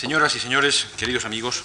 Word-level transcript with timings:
Señoras 0.00 0.34
y 0.34 0.40
señores, 0.40 0.86
queridos 0.96 1.26
amigos, 1.26 1.62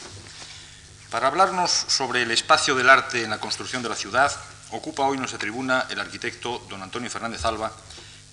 para 1.09 1.27
hablarnos 1.27 1.71
sobre 1.71 2.23
el 2.23 2.31
espacio 2.31 2.75
del 2.75 2.89
arte 2.89 3.23
en 3.23 3.29
la 3.29 3.39
construcción 3.39 3.81
de 3.81 3.87
la 3.87 3.95
ciudad, 3.95 4.29
ocupa 4.71 5.03
hoy 5.03 5.17
nuestra 5.17 5.39
tribuna 5.39 5.87
el 5.89 6.01
arquitecto 6.01 6.61
don 6.69 6.83
Antonio 6.83 7.09
Fernández 7.09 7.45
Alba 7.45 7.71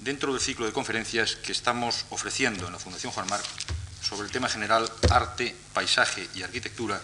dentro 0.01 0.33
del 0.33 0.43
ciclo 0.43 0.67
de 0.67 0.73
conferencias 0.73 1.37
que 1.37 1.53
estamos 1.53 2.05
ofreciendo 2.11 2.67
en 2.67 2.73
la 2.73 2.81
Fundación 2.81 3.13
Juan 3.13 3.29
Marc 3.29 3.45
sobre 4.03 4.27
el 4.27 4.33
tema 4.33 4.49
general 4.49 4.91
Arte, 5.09 5.55
Paisaje 5.73 6.29
y 6.35 6.43
Arquitectura, 6.43 7.01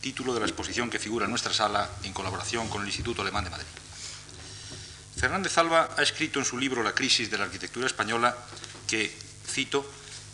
título 0.00 0.34
de 0.34 0.40
la 0.40 0.46
exposición 0.46 0.90
que 0.90 0.98
figura 0.98 1.26
en 1.26 1.30
nuestra 1.30 1.54
sala 1.54 1.88
en 2.02 2.12
colaboración 2.12 2.66
con 2.68 2.82
el 2.82 2.88
Instituto 2.88 3.22
Alemán 3.22 3.44
de 3.44 3.50
Madrid. 3.50 3.66
Fernández 5.16 5.56
Alba 5.58 5.90
ha 5.96 6.02
escrito 6.02 6.40
en 6.40 6.44
su 6.44 6.58
libro 6.58 6.82
La 6.82 6.92
crisis 6.92 7.30
de 7.30 7.38
la 7.38 7.44
arquitectura 7.44 7.86
española 7.86 8.36
que, 8.88 9.16
cito, 9.46 9.88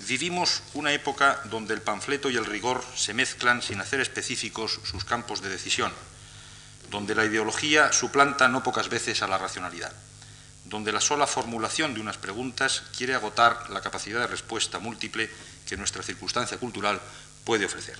vivimos 0.06 0.62
una 0.74 0.92
época 0.92 1.40
donde 1.44 1.74
el 1.74 1.82
panfleto 1.82 2.30
y 2.30 2.36
el 2.36 2.46
rigor 2.46 2.84
se 2.94 3.14
mezclan 3.14 3.62
sin 3.62 3.80
hacer 3.80 4.00
específicos 4.00 4.80
sus 4.84 5.04
campos 5.04 5.42
de 5.42 5.48
decisión, 5.48 5.92
donde 6.90 7.14
la 7.14 7.24
ideología 7.24 7.92
suplanta 7.92 8.48
no 8.48 8.62
pocas 8.62 8.88
veces 8.88 9.22
a 9.22 9.26
la 9.26 9.38
racionalidad, 9.38 9.92
donde 10.64 10.92
la 10.92 11.00
sola 11.00 11.26
formulación 11.26 11.94
de 11.94 12.00
unas 12.00 12.16
preguntas 12.16 12.84
quiere 12.96 13.14
agotar 13.14 13.70
la 13.70 13.80
capacidad 13.80 14.20
de 14.20 14.26
respuesta 14.26 14.78
múltiple 14.78 15.30
que 15.66 15.76
nuestra 15.76 16.02
circunstancia 16.02 16.58
cultural 16.58 17.00
puede 17.44 17.66
ofrecer. 17.66 17.98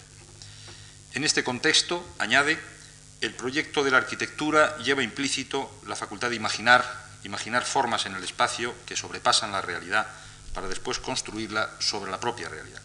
En 1.15 1.25
este 1.25 1.43
contexto, 1.43 2.07
añade, 2.19 2.59
el 3.21 3.35
proyecto 3.35 3.83
de 3.83 3.91
la 3.91 3.99
arquitectura 3.99 4.77
lleva 4.79 5.03
implícito 5.03 5.71
la 5.87 5.97
facultad 5.97 6.31
de 6.31 6.37
imaginar, 6.37 6.85
imaginar 7.25 7.65
formas 7.65 8.07
en 8.07 8.15
el 8.15 8.23
espacio 8.23 8.75
que 8.87 8.97
sobrepasan 8.97 9.51
la 9.51 9.61
realidad 9.61 10.07
para 10.55 10.69
después 10.69 10.99
construirla 10.99 11.71
sobre 11.79 12.11
la 12.11 12.21
propia 12.21 12.49
realidad. 12.49 12.83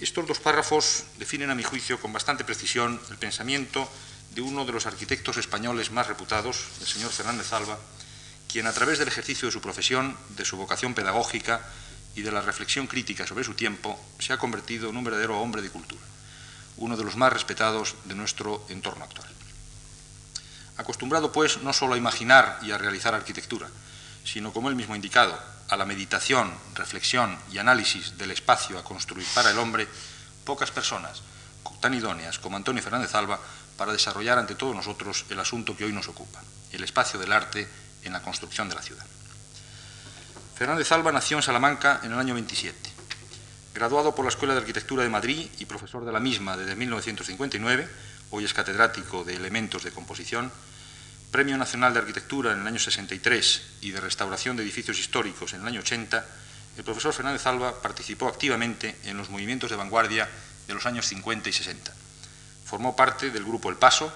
Estos 0.00 0.26
dos 0.26 0.38
párrafos 0.38 1.04
definen, 1.18 1.50
a 1.50 1.54
mi 1.54 1.62
juicio, 1.62 2.00
con 2.00 2.12
bastante 2.12 2.44
precisión 2.44 3.00
el 3.10 3.16
pensamiento 3.16 3.88
de 4.34 4.42
uno 4.42 4.64
de 4.64 4.72
los 4.72 4.86
arquitectos 4.86 5.36
españoles 5.36 5.90
más 5.90 6.06
reputados, 6.06 6.64
el 6.80 6.86
señor 6.86 7.10
Fernández 7.10 7.52
Alba, 7.52 7.78
quien 8.46 8.66
a 8.66 8.72
través 8.72 8.98
del 8.98 9.08
ejercicio 9.08 9.48
de 9.48 9.52
su 9.52 9.60
profesión, 9.60 10.16
de 10.36 10.44
su 10.44 10.56
vocación 10.56 10.94
pedagógica 10.94 11.66
y 12.14 12.22
de 12.22 12.30
la 12.30 12.40
reflexión 12.40 12.86
crítica 12.86 13.26
sobre 13.26 13.44
su 13.44 13.54
tiempo, 13.54 13.98
se 14.18 14.32
ha 14.32 14.38
convertido 14.38 14.88
en 14.88 14.96
un 14.96 15.04
verdadero 15.04 15.40
hombre 15.40 15.62
de 15.62 15.70
cultura 15.70 16.00
uno 16.78 16.96
de 16.96 17.04
los 17.04 17.16
más 17.16 17.32
respetados 17.32 17.94
de 18.04 18.14
nuestro 18.14 18.64
entorno 18.68 19.04
actual. 19.04 19.28
Acostumbrado, 20.76 21.32
pues, 21.32 21.62
no 21.62 21.72
solo 21.72 21.94
a 21.94 21.98
imaginar 21.98 22.58
y 22.62 22.70
a 22.70 22.78
realizar 22.78 23.14
arquitectura, 23.14 23.68
sino, 24.24 24.52
como 24.52 24.68
él 24.68 24.76
mismo 24.76 24.94
indicado, 24.94 25.38
a 25.68 25.76
la 25.76 25.84
meditación, 25.84 26.52
reflexión 26.74 27.38
y 27.52 27.58
análisis 27.58 28.16
del 28.16 28.30
espacio 28.30 28.78
a 28.78 28.84
construir 28.84 29.26
para 29.34 29.50
el 29.50 29.58
hombre, 29.58 29.86
pocas 30.44 30.70
personas 30.70 31.22
tan 31.80 31.94
idóneas 31.94 32.38
como 32.38 32.56
Antonio 32.56 32.82
Fernández 32.82 33.14
Alba 33.14 33.38
para 33.76 33.92
desarrollar 33.92 34.38
ante 34.38 34.56
todos 34.56 34.74
nosotros 34.74 35.26
el 35.30 35.38
asunto 35.38 35.76
que 35.76 35.84
hoy 35.84 35.92
nos 35.92 36.08
ocupa, 36.08 36.42
el 36.72 36.82
espacio 36.82 37.20
del 37.20 37.32
arte 37.32 37.68
en 38.02 38.12
la 38.12 38.22
construcción 38.22 38.68
de 38.68 38.74
la 38.74 38.82
ciudad. 38.82 39.06
Fernández 40.56 40.90
Alba 40.90 41.12
nació 41.12 41.36
en 41.36 41.42
Salamanca 41.44 42.00
en 42.02 42.12
el 42.12 42.18
año 42.18 42.34
27 42.34 42.98
Graduado 43.78 44.12
por 44.12 44.24
la 44.24 44.30
Escuela 44.30 44.54
de 44.54 44.60
Arquitectura 44.60 45.04
de 45.04 45.08
Madrid 45.08 45.48
y 45.60 45.66
profesor 45.66 46.04
de 46.04 46.10
la 46.10 46.18
misma 46.18 46.56
desde 46.56 46.74
1959, 46.74 47.88
hoy 48.30 48.44
es 48.44 48.52
catedrático 48.52 49.22
de 49.22 49.36
elementos 49.36 49.84
de 49.84 49.92
composición, 49.92 50.50
Premio 51.30 51.58
Nacional 51.58 51.92
de 51.92 52.00
Arquitectura 52.00 52.52
en 52.52 52.60
el 52.60 52.66
año 52.66 52.78
63 52.78 53.62
y 53.82 53.90
de 53.90 54.00
Restauración 54.00 54.56
de 54.56 54.62
Edificios 54.62 54.98
Históricos 54.98 55.52
en 55.52 55.60
el 55.60 55.66
año 55.66 55.80
80, 55.80 56.24
el 56.78 56.84
profesor 56.84 57.12
Fernández 57.12 57.46
Alba 57.46 57.82
participó 57.82 58.28
activamente 58.28 58.96
en 59.04 59.18
los 59.18 59.28
movimientos 59.28 59.68
de 59.68 59.76
vanguardia 59.76 60.26
de 60.66 60.72
los 60.72 60.86
años 60.86 61.06
50 61.06 61.50
y 61.50 61.52
60. 61.52 61.92
Formó 62.64 62.96
parte 62.96 63.30
del 63.30 63.44
Grupo 63.44 63.68
El 63.68 63.76
Paso, 63.76 64.10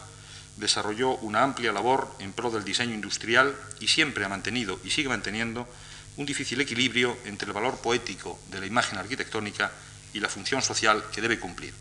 desarrolló 0.56 1.16
una 1.18 1.42
amplia 1.42 1.70
labor 1.70 2.16
en 2.18 2.32
pro 2.32 2.50
del 2.50 2.64
diseño 2.64 2.94
industrial 2.94 3.54
y 3.78 3.88
siempre 3.88 4.24
ha 4.24 4.30
mantenido 4.30 4.80
y 4.82 4.90
sigue 4.90 5.10
manteniendo 5.10 5.68
un 6.16 6.24
difícil 6.24 6.62
equilibrio 6.62 7.18
entre 7.26 7.48
el 7.48 7.52
valor 7.52 7.78
poético 7.82 8.40
de 8.50 8.60
la 8.60 8.66
imagen 8.66 8.98
arquitectónica 8.98 9.70
y 10.14 10.20
la 10.20 10.30
función 10.30 10.62
social 10.62 11.04
que 11.12 11.20
debe 11.20 11.38
cumplir, 11.38 11.74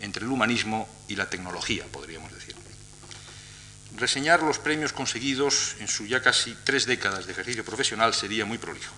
entre 0.00 0.24
el 0.24 0.30
humanismo 0.30 0.88
y 1.06 1.16
la 1.16 1.28
tecnología, 1.28 1.84
podríamos 1.92 2.32
decir. 2.32 2.59
Reseñar 4.00 4.42
los 4.42 4.58
premios 4.58 4.94
conseguidos 4.94 5.76
en 5.78 5.86
su 5.86 6.06
ya 6.06 6.22
casi 6.22 6.56
tres 6.64 6.86
décadas 6.86 7.26
de 7.26 7.32
ejercicio 7.32 7.66
profesional 7.66 8.14
sería 8.14 8.46
muy 8.46 8.56
prolijo. 8.56 8.94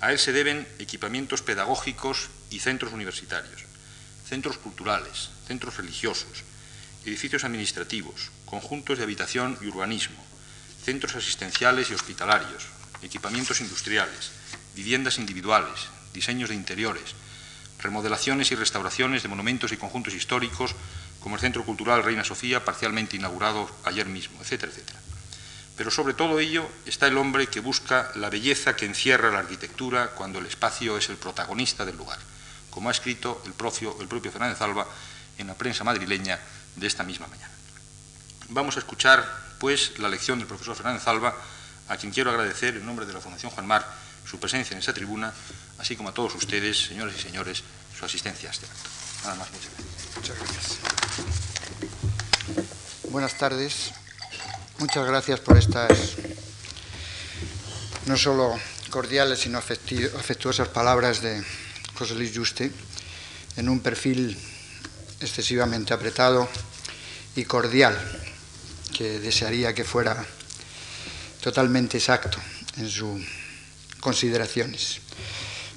A 0.00 0.12
él 0.12 0.18
se 0.18 0.32
deben 0.32 0.66
equipamientos 0.78 1.42
pedagógicos 1.42 2.30
y 2.48 2.60
centros 2.60 2.94
universitarios, 2.94 3.66
centros 4.26 4.56
culturales, 4.56 5.28
centros 5.46 5.76
religiosos, 5.76 6.42
edificios 7.04 7.44
administrativos, 7.44 8.30
conjuntos 8.46 8.96
de 8.96 9.04
habitación 9.04 9.58
y 9.60 9.66
urbanismo, 9.66 10.24
centros 10.82 11.16
asistenciales 11.16 11.90
y 11.90 11.94
hospitalarios, 11.94 12.64
equipamientos 13.02 13.60
industriales, 13.60 14.30
viviendas 14.74 15.18
individuales, 15.18 15.88
diseños 16.14 16.48
de 16.48 16.54
interiores, 16.54 17.14
remodelaciones 17.78 18.50
y 18.52 18.54
restauraciones 18.54 19.22
de 19.22 19.28
monumentos 19.28 19.70
y 19.72 19.76
conjuntos 19.76 20.14
históricos, 20.14 20.74
como 21.24 21.36
el 21.36 21.40
Centro 21.40 21.64
Cultural 21.64 22.04
Reina 22.04 22.22
Sofía, 22.22 22.66
parcialmente 22.66 23.16
inaugurado 23.16 23.66
ayer 23.84 24.04
mismo, 24.04 24.42
etcétera, 24.42 24.70
etcétera. 24.70 25.00
Pero 25.74 25.90
sobre 25.90 26.12
todo 26.12 26.38
ello 26.38 26.68
está 26.84 27.06
el 27.06 27.16
hombre 27.16 27.46
que 27.46 27.60
busca 27.60 28.12
la 28.16 28.28
belleza 28.28 28.76
que 28.76 28.84
encierra 28.84 29.30
la 29.30 29.38
arquitectura 29.38 30.10
cuando 30.10 30.38
el 30.38 30.44
espacio 30.44 30.98
es 30.98 31.08
el 31.08 31.16
protagonista 31.16 31.86
del 31.86 31.96
lugar, 31.96 32.18
como 32.68 32.90
ha 32.90 32.92
escrito 32.92 33.42
el 33.46 33.54
propio, 33.54 33.96
Fernández 34.30 34.60
Alba 34.60 34.86
en 35.38 35.46
la 35.46 35.54
prensa 35.54 35.82
madrileña 35.82 36.38
de 36.76 36.86
esta 36.86 37.04
misma 37.04 37.26
mañana. 37.26 37.54
Vamos 38.50 38.76
a 38.76 38.80
escuchar, 38.80 39.26
pues, 39.58 39.98
la 40.00 40.10
lección 40.10 40.38
del 40.38 40.46
profesor 40.46 40.76
Fernández 40.76 41.08
Alba 41.08 41.34
a 41.88 41.96
quien 41.96 42.12
quiero 42.12 42.32
agradecer 42.32 42.76
en 42.76 42.84
nombre 42.84 43.06
de 43.06 43.14
la 43.14 43.22
Fundación 43.22 43.50
Juan 43.50 43.66
Mar 43.66 43.82
su 44.28 44.38
presencia 44.38 44.74
en 44.74 44.80
esta 44.80 44.92
tribuna, 44.92 45.32
así 45.78 45.96
como 45.96 46.10
a 46.10 46.12
todos 46.12 46.34
ustedes, 46.34 46.84
señores 46.84 47.16
y 47.18 47.22
señores, 47.22 47.62
su 47.98 48.04
asistencia 48.04 48.50
a 48.50 48.52
este 48.52 48.66
acto. 48.66 48.90
Nada 49.22 49.36
más, 49.36 49.50
muchas 49.52 49.70
gracias. 49.72 49.93
Muchas 50.16 50.38
gracias. 50.38 50.78
Buenas 53.10 53.38
tardes. 53.38 53.90
Muchas 54.78 55.06
gracias 55.06 55.40
por 55.40 55.56
estas 55.56 56.16
no 58.06 58.16
solo 58.16 58.58
cordiales, 58.90 59.40
sino 59.40 59.58
afectuosas 59.58 60.68
palabras 60.68 61.22
de 61.22 61.42
José 61.94 62.14
Luis 62.14 62.32
Juste 62.36 62.70
en 63.56 63.68
un 63.68 63.80
perfil 63.80 64.36
excesivamente 65.20 65.94
apretado 65.94 66.48
y 67.36 67.44
cordial 67.44 67.96
que 68.92 69.20
desearía 69.20 69.74
que 69.74 69.84
fuera 69.84 70.24
totalmente 71.40 71.98
exacto 71.98 72.38
en 72.76 72.88
sus 72.88 73.22
consideraciones. 74.00 75.00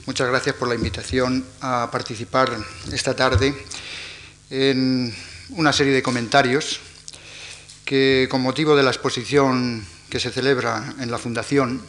Muchas 0.05 0.27
gracias 0.27 0.55
por 0.55 0.67
la 0.67 0.75
invitación 0.75 1.45
a 1.61 1.89
participar 1.91 2.57
esta 2.91 3.15
tarde 3.15 3.53
en 4.49 5.13
una 5.49 5.73
serie 5.73 5.93
de 5.93 6.03
comentarios 6.03 6.79
que 7.83 8.27
con 8.29 8.41
motivo 8.41 8.75
de 8.75 8.83
la 8.83 8.91
exposición 8.91 9.85
que 10.09 10.19
se 10.19 10.31
celebra 10.31 10.95
en 10.99 11.11
la 11.11 11.17
Fundación, 11.17 11.81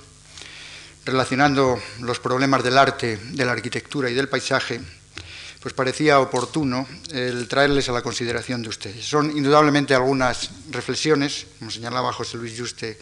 relacionando 1.04 1.80
los 2.00 2.20
problemas 2.20 2.62
del 2.62 2.78
arte, 2.78 3.16
de 3.16 3.44
la 3.44 3.52
arquitectura 3.52 4.10
y 4.10 4.14
del 4.14 4.28
paisaje, 4.28 4.80
pues 5.60 5.74
parecía 5.74 6.20
oportuno 6.20 6.86
el 7.12 7.48
traerles 7.48 7.88
a 7.88 7.92
la 7.92 8.02
consideración 8.02 8.62
de 8.62 8.68
ustedes. 8.68 9.04
Son 9.04 9.36
indudablemente 9.36 9.94
algunas 9.94 10.50
reflexiones, 10.70 11.46
como 11.58 11.70
señalaba 11.70 12.12
José 12.12 12.36
Luis 12.36 12.58
Juste, 12.58 12.98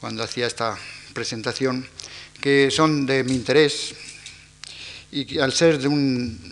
cuando 0.00 0.22
hacía 0.22 0.46
esta 0.46 0.76
presentación, 1.14 1.86
que 2.40 2.70
son 2.70 3.06
de 3.06 3.22
mi 3.22 3.34
interés 3.34 3.94
y 5.12 5.24
que 5.24 5.40
al 5.40 5.52
ser 5.52 5.78
de 5.78 5.86
un 5.86 6.51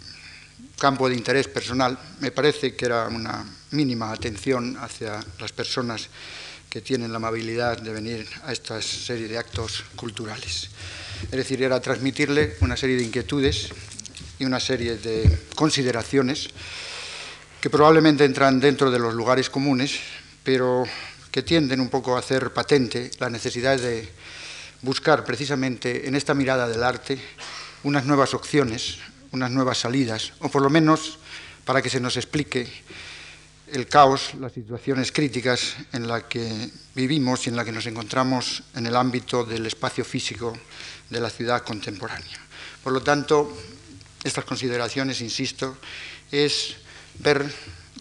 campo 0.80 1.10
de 1.10 1.14
interés 1.14 1.46
personal, 1.46 1.98
me 2.20 2.32
parece 2.32 2.74
que 2.74 2.86
era 2.86 3.06
una 3.06 3.44
mínima 3.72 4.10
atención 4.12 4.78
hacia 4.80 5.20
las 5.38 5.52
personas 5.52 6.08
que 6.70 6.80
tienen 6.80 7.12
la 7.12 7.18
amabilidad 7.18 7.76
de 7.76 7.92
venir 7.92 8.26
a 8.44 8.52
esta 8.52 8.80
serie 8.80 9.28
de 9.28 9.36
actos 9.36 9.84
culturales. 9.94 10.70
Es 11.24 11.36
decir, 11.36 11.62
era 11.62 11.80
transmitirle 11.80 12.56
una 12.60 12.78
serie 12.78 12.96
de 12.96 13.04
inquietudes 13.04 13.68
y 14.38 14.46
una 14.46 14.58
serie 14.58 14.96
de 14.96 15.48
consideraciones 15.54 16.48
que 17.60 17.68
probablemente 17.68 18.24
entran 18.24 18.58
dentro 18.58 18.90
de 18.90 18.98
los 18.98 19.12
lugares 19.12 19.50
comunes, 19.50 20.00
pero 20.42 20.84
que 21.30 21.42
tienden 21.42 21.80
un 21.80 21.90
poco 21.90 22.16
a 22.16 22.20
hacer 22.20 22.54
patente 22.54 23.10
la 23.18 23.28
necesidad 23.28 23.78
de 23.78 24.08
buscar 24.80 25.26
precisamente 25.26 26.08
en 26.08 26.14
esta 26.14 26.32
mirada 26.32 26.66
del 26.66 26.82
arte 26.82 27.20
unas 27.82 28.06
nuevas 28.06 28.32
opciones, 28.32 28.98
unas 29.32 29.50
nuevas 29.50 29.78
salidas, 29.78 30.32
o 30.40 30.48
por 30.48 30.62
lo 30.62 30.70
menos 30.70 31.18
para 31.64 31.82
que 31.82 31.90
se 31.90 32.00
nos 32.00 32.16
explique 32.16 32.66
el 33.72 33.86
caos, 33.86 34.34
las 34.40 34.52
situaciones 34.52 35.12
críticas 35.12 35.76
en 35.92 36.08
las 36.08 36.24
que 36.24 36.70
vivimos 36.94 37.46
y 37.46 37.50
en 37.50 37.56
las 37.56 37.64
que 37.64 37.72
nos 37.72 37.86
encontramos 37.86 38.62
en 38.74 38.86
el 38.86 38.96
ámbito 38.96 39.44
del 39.44 39.66
espacio 39.66 40.04
físico 40.04 40.56
de 41.08 41.20
la 41.20 41.30
ciudad 41.30 41.62
contemporánea. 41.62 42.38
Por 42.82 42.92
lo 42.92 43.00
tanto, 43.02 43.56
estas 44.24 44.44
consideraciones, 44.44 45.20
insisto, 45.20 45.76
es 46.30 46.76
ver 47.18 47.46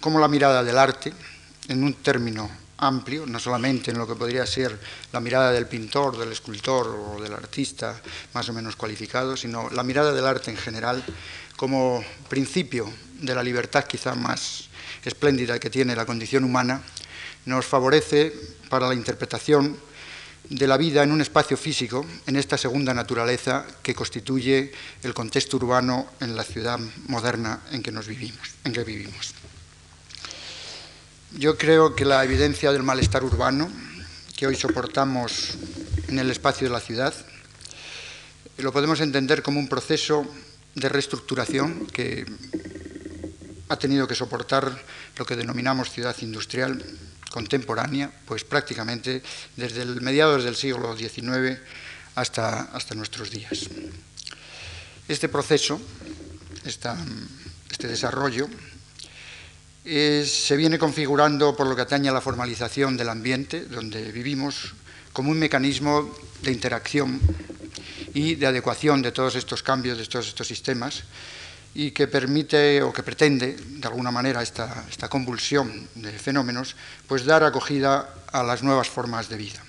cómo 0.02 0.20
la 0.20 0.28
mirada 0.28 0.64
del 0.64 0.78
arte, 0.78 1.14
en 1.68 1.84
un 1.84 1.94
término 1.94 2.50
amplio, 2.80 3.26
no 3.26 3.40
solamente 3.40 3.92
en 3.92 3.98
lo 3.98 4.08
que 4.08 4.16
podría 4.16 4.46
ser 4.46 4.80
la 5.12 5.20
mirada 5.20 5.52
del 5.52 5.68
pintor, 5.68 6.18
del 6.18 6.32
escultor 6.32 6.88
o 6.88 7.22
del 7.22 7.34
artista 7.34 8.02
más 8.34 8.48
o 8.50 8.54
menos 8.54 8.76
cualificado, 8.76 9.38
sino 9.38 9.70
la 9.70 9.84
mirada 9.84 10.14
del 10.14 10.26
arte 10.26 10.52
en 10.52 10.58
general 10.58 11.04
como 11.56 12.04
principio 12.30 12.92
de 13.20 13.36
la 13.36 13.44
libertad 13.44 13.84
quizá 13.84 14.16
más 14.16 14.70
espléndida 15.04 15.60
que 15.60 15.70
tiene 15.70 15.96
la 15.96 16.06
condición 16.06 16.44
humana, 16.44 16.82
nos 17.46 17.66
favorece 17.66 18.34
para 18.70 18.88
la 18.88 18.94
interpretación 18.94 19.78
de 20.50 20.68
la 20.68 20.78
vida 20.78 21.04
en 21.04 21.12
un 21.12 21.22
espacio 21.22 21.58
físico, 21.58 22.06
en 22.26 22.36
esta 22.36 22.58
segunda 22.58 22.94
naturaleza 22.94 23.66
que 23.84 23.94
constituye 23.94 24.72
el 25.04 25.14
contexto 25.14 25.58
urbano 25.58 26.08
en 26.20 26.36
la 26.36 26.44
ciudad 26.44 26.80
moderna 27.08 27.62
en 27.72 27.84
que 27.84 27.92
nos 27.92 28.08
vivimos, 28.08 28.56
en 28.64 28.74
que 28.74 28.84
vivimos. 28.84 29.39
Yo 31.38 31.58
creo 31.58 31.96
que 31.96 32.06
la 32.06 32.24
evidencia 32.24 32.72
del 32.72 32.82
malestar 32.82 33.24
urbano 33.24 33.70
que 34.36 34.48
hoy 34.48 34.56
soportamos 34.56 35.58
en 36.08 36.18
el 36.18 36.32
espacio 36.32 36.68
de 36.68 36.74
la 36.74 36.80
ciudad 36.80 37.14
lo 38.58 38.74
podemos 38.74 39.00
entender 39.00 39.44
como 39.44 39.60
un 39.60 39.70
proceso 39.70 40.26
de 40.74 40.90
reestructuración 40.90 41.86
que 41.86 42.26
ha 43.70 43.76
tenido 43.78 44.08
que 44.08 44.16
soportar 44.16 44.84
lo 45.18 45.26
que 45.26 45.36
denominamos 45.36 45.92
ciudad 45.92 46.16
industrial 46.22 46.84
contemporánea, 47.30 48.12
pues 48.26 48.44
prácticamente 48.44 49.22
desde 49.56 49.84
el 49.84 50.02
mediados 50.02 50.44
del 50.44 50.56
siglo 50.56 50.98
XIX 50.98 51.60
hasta, 52.16 52.62
hasta 52.74 52.96
nuestros 52.96 53.30
días. 53.30 53.70
Este 55.08 55.30
proceso, 55.30 55.80
este 56.66 57.88
desarrollo, 57.88 58.50
se 59.84 60.58
viene 60.58 60.78
configurando 60.78 61.56
por 61.56 61.68
lo 61.68 61.76
que 61.76 61.84
atañe 61.84 62.10
a 62.10 62.14
la 62.14 62.22
formalización 62.22 62.98
del 62.98 63.10
ambiente 63.10 63.66
donde 63.66 64.12
vivimos 64.12 64.74
como 65.14 65.32
un 65.32 65.40
mecanismo 65.40 66.14
de 66.42 66.52
interacción 66.52 67.20
y 68.14 68.36
de 68.36 68.48
adecuación 68.48 69.02
de 69.02 69.12
todos 69.12 69.36
estos 69.36 69.64
cambios, 69.64 69.98
de 69.98 70.06
todos 70.06 70.28
estos 70.28 70.48
sistemas, 70.48 71.04
y 71.74 71.92
que 71.92 72.08
permite 72.08 72.82
o 72.82 72.92
que 72.92 73.04
pretende, 73.04 73.56
de 73.56 73.88
alguna 73.88 74.12
manera, 74.12 74.42
esta, 74.42 74.86
esta 74.90 75.08
convulsión 75.08 75.88
de 75.96 76.12
fenómenos, 76.12 76.76
pues 77.08 77.26
dar 77.26 77.44
acogida 77.44 78.10
a 78.32 78.44
las 78.44 78.64
nuevas 78.64 78.90
formas 78.90 79.30
de 79.30 79.38
vida, 79.38 79.62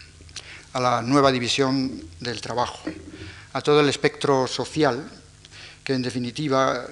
a 0.73 0.81
la 0.81 1.03
nueva 1.03 1.31
división 1.31 2.01
del 2.21 2.41
trabajo, 2.41 2.81
a 3.53 3.61
todo 3.61 3.81
el 3.81 3.89
espectro 3.89 4.47
social 4.47 5.05
que, 5.85 5.93
en 5.93 6.03
definitiva, 6.03 6.87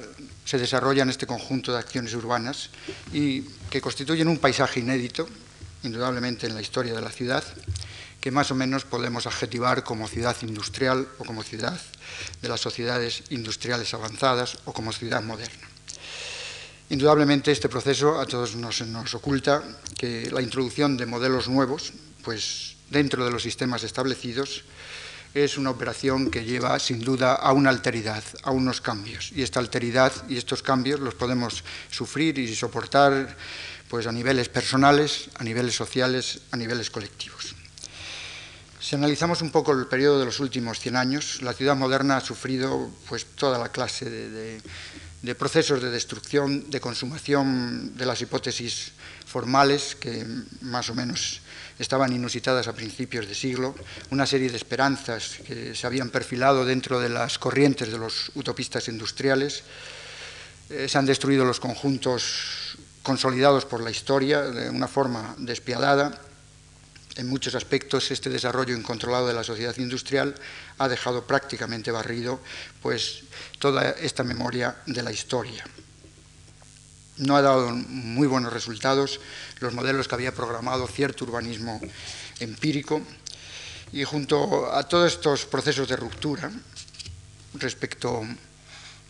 se 0.48 0.56
desarrolla 0.56 1.02
en 1.02 1.10
este 1.10 1.26
conjunto 1.26 1.72
de 1.72 1.78
acciones 1.78 2.14
urbanas 2.14 2.70
y 3.12 3.42
que 3.68 3.82
constituyen 3.82 4.28
un 4.28 4.38
paisaje 4.38 4.80
inédito, 4.80 5.28
indudablemente 5.82 6.46
en 6.46 6.54
la 6.54 6.62
historia 6.62 6.94
de 6.94 7.02
la 7.02 7.10
ciudad, 7.10 7.44
que 8.18 8.30
más 8.30 8.50
o 8.50 8.54
menos 8.54 8.86
podemos 8.86 9.26
adjetivar 9.26 9.84
como 9.84 10.08
ciudad 10.08 10.34
industrial 10.40 11.06
o 11.18 11.26
como 11.26 11.42
ciudad 11.42 11.78
de 12.40 12.48
las 12.48 12.62
sociedades 12.62 13.24
industriales 13.28 13.92
avanzadas 13.92 14.56
o 14.64 14.72
como 14.72 14.90
ciudad 14.90 15.22
moderna. 15.22 15.68
Indudablemente 16.88 17.52
este 17.52 17.68
proceso 17.68 18.18
a 18.18 18.24
todos 18.24 18.56
nos, 18.56 18.80
nos 18.88 19.14
oculta 19.14 19.62
que 19.98 20.30
la 20.30 20.40
introducción 20.40 20.96
de 20.96 21.04
modelos 21.04 21.48
nuevos, 21.48 21.92
pues 22.24 22.76
dentro 22.88 23.22
de 23.22 23.30
los 23.30 23.42
sistemas 23.42 23.84
establecidos, 23.84 24.64
es 25.34 25.58
una 25.58 25.70
operación 25.70 26.30
que 26.30 26.44
lleva 26.44 26.78
sin 26.78 27.00
duda 27.00 27.34
a 27.34 27.52
una 27.52 27.70
alteridad, 27.70 28.22
a 28.42 28.50
unos 28.50 28.80
cambios. 28.80 29.32
Y 29.34 29.42
esta 29.42 29.60
alteridad 29.60 30.12
y 30.28 30.36
estos 30.36 30.62
cambios 30.62 31.00
los 31.00 31.14
podemos 31.14 31.64
sufrir 31.90 32.38
y 32.38 32.54
soportar 32.54 33.36
pues, 33.88 34.06
a 34.06 34.12
niveles 34.12 34.48
personales, 34.48 35.30
a 35.36 35.44
niveles 35.44 35.74
sociales, 35.74 36.40
a 36.50 36.56
niveles 36.56 36.90
colectivos. 36.90 37.54
Si 38.80 38.96
analizamos 38.96 39.42
un 39.42 39.50
poco 39.50 39.72
el 39.72 39.86
periodo 39.86 40.18
de 40.18 40.24
los 40.24 40.40
últimos 40.40 40.80
100 40.80 40.96
años, 40.96 41.42
la 41.42 41.52
ciudad 41.52 41.76
moderna 41.76 42.16
ha 42.16 42.20
sufrido 42.20 42.90
pues, 43.08 43.26
toda 43.36 43.58
la 43.58 43.70
clase 43.70 44.08
de, 44.08 44.60
de 45.22 45.34
procesos 45.34 45.82
de 45.82 45.90
destrucción, 45.90 46.70
de 46.70 46.80
consumación 46.80 47.96
de 47.96 48.06
las 48.06 48.22
hipótesis 48.22 48.92
formales 49.26 49.94
que 49.94 50.24
más 50.62 50.88
o 50.90 50.94
menos 50.94 51.42
estaban 51.78 52.12
inusitadas 52.12 52.68
a 52.68 52.72
principios 52.72 53.28
de 53.28 53.34
siglo, 53.34 53.74
una 54.10 54.26
serie 54.26 54.50
de 54.50 54.56
esperanzas 54.56 55.38
que 55.46 55.74
se 55.74 55.86
habían 55.86 56.10
perfilado 56.10 56.64
dentro 56.64 57.00
de 57.00 57.08
las 57.08 57.38
corrientes 57.38 57.90
de 57.90 57.98
los 57.98 58.30
utopistas 58.34 58.88
industriales, 58.88 59.62
eh, 60.70 60.88
se 60.88 60.98
han 60.98 61.06
destruido 61.06 61.44
los 61.44 61.60
conjuntos 61.60 62.76
consolidados 63.02 63.64
por 63.64 63.80
la 63.80 63.90
historia 63.90 64.42
de 64.42 64.68
una 64.68 64.88
forma 64.88 65.34
despiadada. 65.38 66.20
En 67.16 67.28
muchos 67.28 67.54
aspectos 67.54 68.10
este 68.10 68.30
desarrollo 68.30 68.76
incontrolado 68.76 69.26
de 69.26 69.34
la 69.34 69.42
sociedad 69.42 69.76
industrial 69.78 70.34
ha 70.78 70.88
dejado 70.88 71.26
prácticamente 71.26 71.90
barrido 71.90 72.40
pues, 72.82 73.24
toda 73.58 73.90
esta 73.90 74.24
memoria 74.24 74.76
de 74.86 75.02
la 75.02 75.10
historia 75.10 75.64
no 77.18 77.36
ha 77.36 77.42
dado 77.42 77.70
muy 77.70 78.26
buenos 78.26 78.52
resultados. 78.52 79.20
Los 79.60 79.74
modelos 79.74 80.08
que 80.08 80.14
había 80.14 80.34
programado 80.34 80.86
cierto 80.86 81.24
urbanismo 81.24 81.80
empírico. 82.40 83.02
Y 83.92 84.04
junto 84.04 84.72
a 84.72 84.86
todos 84.88 85.12
estos 85.12 85.46
procesos 85.46 85.88
de 85.88 85.96
ruptura 85.96 86.50
respecto 87.54 88.22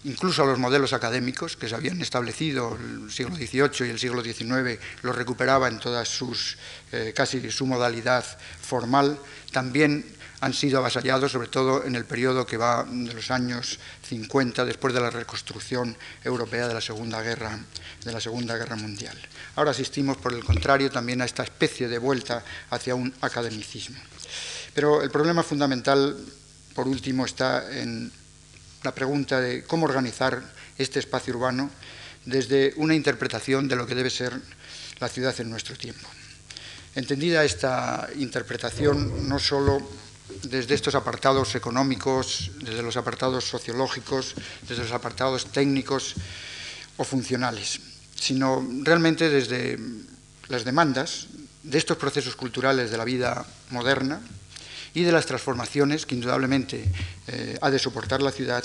incluso 0.04 0.42
a 0.42 0.46
los 0.46 0.58
modelos 0.58 0.92
académicos 0.92 1.56
que 1.56 1.68
se 1.68 1.74
habían 1.74 2.00
establecido 2.00 2.76
el 2.76 3.10
siglo 3.10 3.34
XVIII 3.34 3.88
y 3.88 3.90
el 3.90 3.98
siglo 3.98 4.22
XIX 4.22 4.78
los 5.02 5.16
recuperaba 5.16 5.68
en 5.68 5.80
todas 5.80 6.08
sus 6.08 6.56
eh, 6.92 7.12
casi 7.14 7.50
su 7.50 7.66
modalidad 7.66 8.24
formal. 8.60 9.18
También 9.52 10.04
han 10.40 10.54
sido 10.54 10.78
avasallados, 10.78 11.32
sobre 11.32 11.48
todo 11.48 11.84
en 11.84 11.96
el 11.96 12.04
periodo 12.04 12.46
que 12.46 12.56
va 12.56 12.84
de 12.84 13.12
los 13.12 13.30
años 13.30 13.78
50, 14.08 14.64
después 14.64 14.94
de 14.94 15.00
la 15.00 15.10
reconstrucción 15.10 15.96
europea 16.22 16.68
de 16.68 16.74
la 16.74 16.80
Segunda 16.80 17.20
Guerra, 17.22 17.58
de 18.04 18.12
la 18.12 18.20
Segunda 18.20 18.56
Guerra 18.56 18.76
Mundial. 18.76 19.16
Ahora 19.56 19.72
asistimos, 19.72 20.16
por 20.16 20.32
el 20.32 20.44
contrario, 20.44 20.90
también 20.90 21.20
a 21.22 21.24
esta 21.24 21.42
especie 21.42 21.88
de 21.88 21.98
vuelta 21.98 22.44
hacia 22.70 22.94
un 22.94 23.12
academicismo. 23.20 23.98
Pero 24.74 25.02
el 25.02 25.10
problema 25.10 25.42
fundamental, 25.42 26.16
por 26.74 26.86
último, 26.86 27.24
está 27.24 27.76
en 27.76 28.12
la 28.84 28.94
pregunta 28.94 29.40
de 29.40 29.64
cómo 29.64 29.86
organizar 29.86 30.40
este 30.76 31.00
espacio 31.00 31.34
urbano 31.34 31.70
desde 32.24 32.74
una 32.76 32.94
interpretación 32.94 33.66
de 33.66 33.74
lo 33.74 33.86
que 33.86 33.96
debe 33.96 34.10
ser 34.10 34.38
la 35.00 35.08
ciudad 35.08 35.34
en 35.40 35.50
nuestro 35.50 35.76
tiempo. 35.76 36.08
Entendida 36.94 37.44
esta 37.44 38.08
interpretación, 38.16 39.28
no 39.28 39.38
solo 39.38 39.80
desde 40.42 40.74
estos 40.74 40.94
apartados 40.94 41.54
económicos, 41.54 42.50
desde 42.60 42.82
los 42.82 42.96
apartados 42.96 43.44
sociológicos, 43.44 44.34
desde 44.68 44.82
los 44.82 44.92
apartados 44.92 45.46
técnicos 45.46 46.14
o 46.96 47.04
funcionales, 47.04 47.80
sino 48.14 48.66
realmente 48.82 49.30
desde 49.30 49.78
las 50.48 50.64
demandas 50.64 51.28
de 51.62 51.78
estos 51.78 51.96
procesos 51.96 52.36
culturales 52.36 52.90
de 52.90 52.96
la 52.96 53.04
vida 53.04 53.46
moderna 53.70 54.20
y 54.94 55.02
de 55.02 55.12
las 55.12 55.26
transformaciones 55.26 56.06
que 56.06 56.14
indudablemente 56.14 56.84
eh, 57.26 57.58
ha 57.60 57.70
de 57.70 57.78
soportar 57.78 58.22
la 58.22 58.32
ciudad 58.32 58.64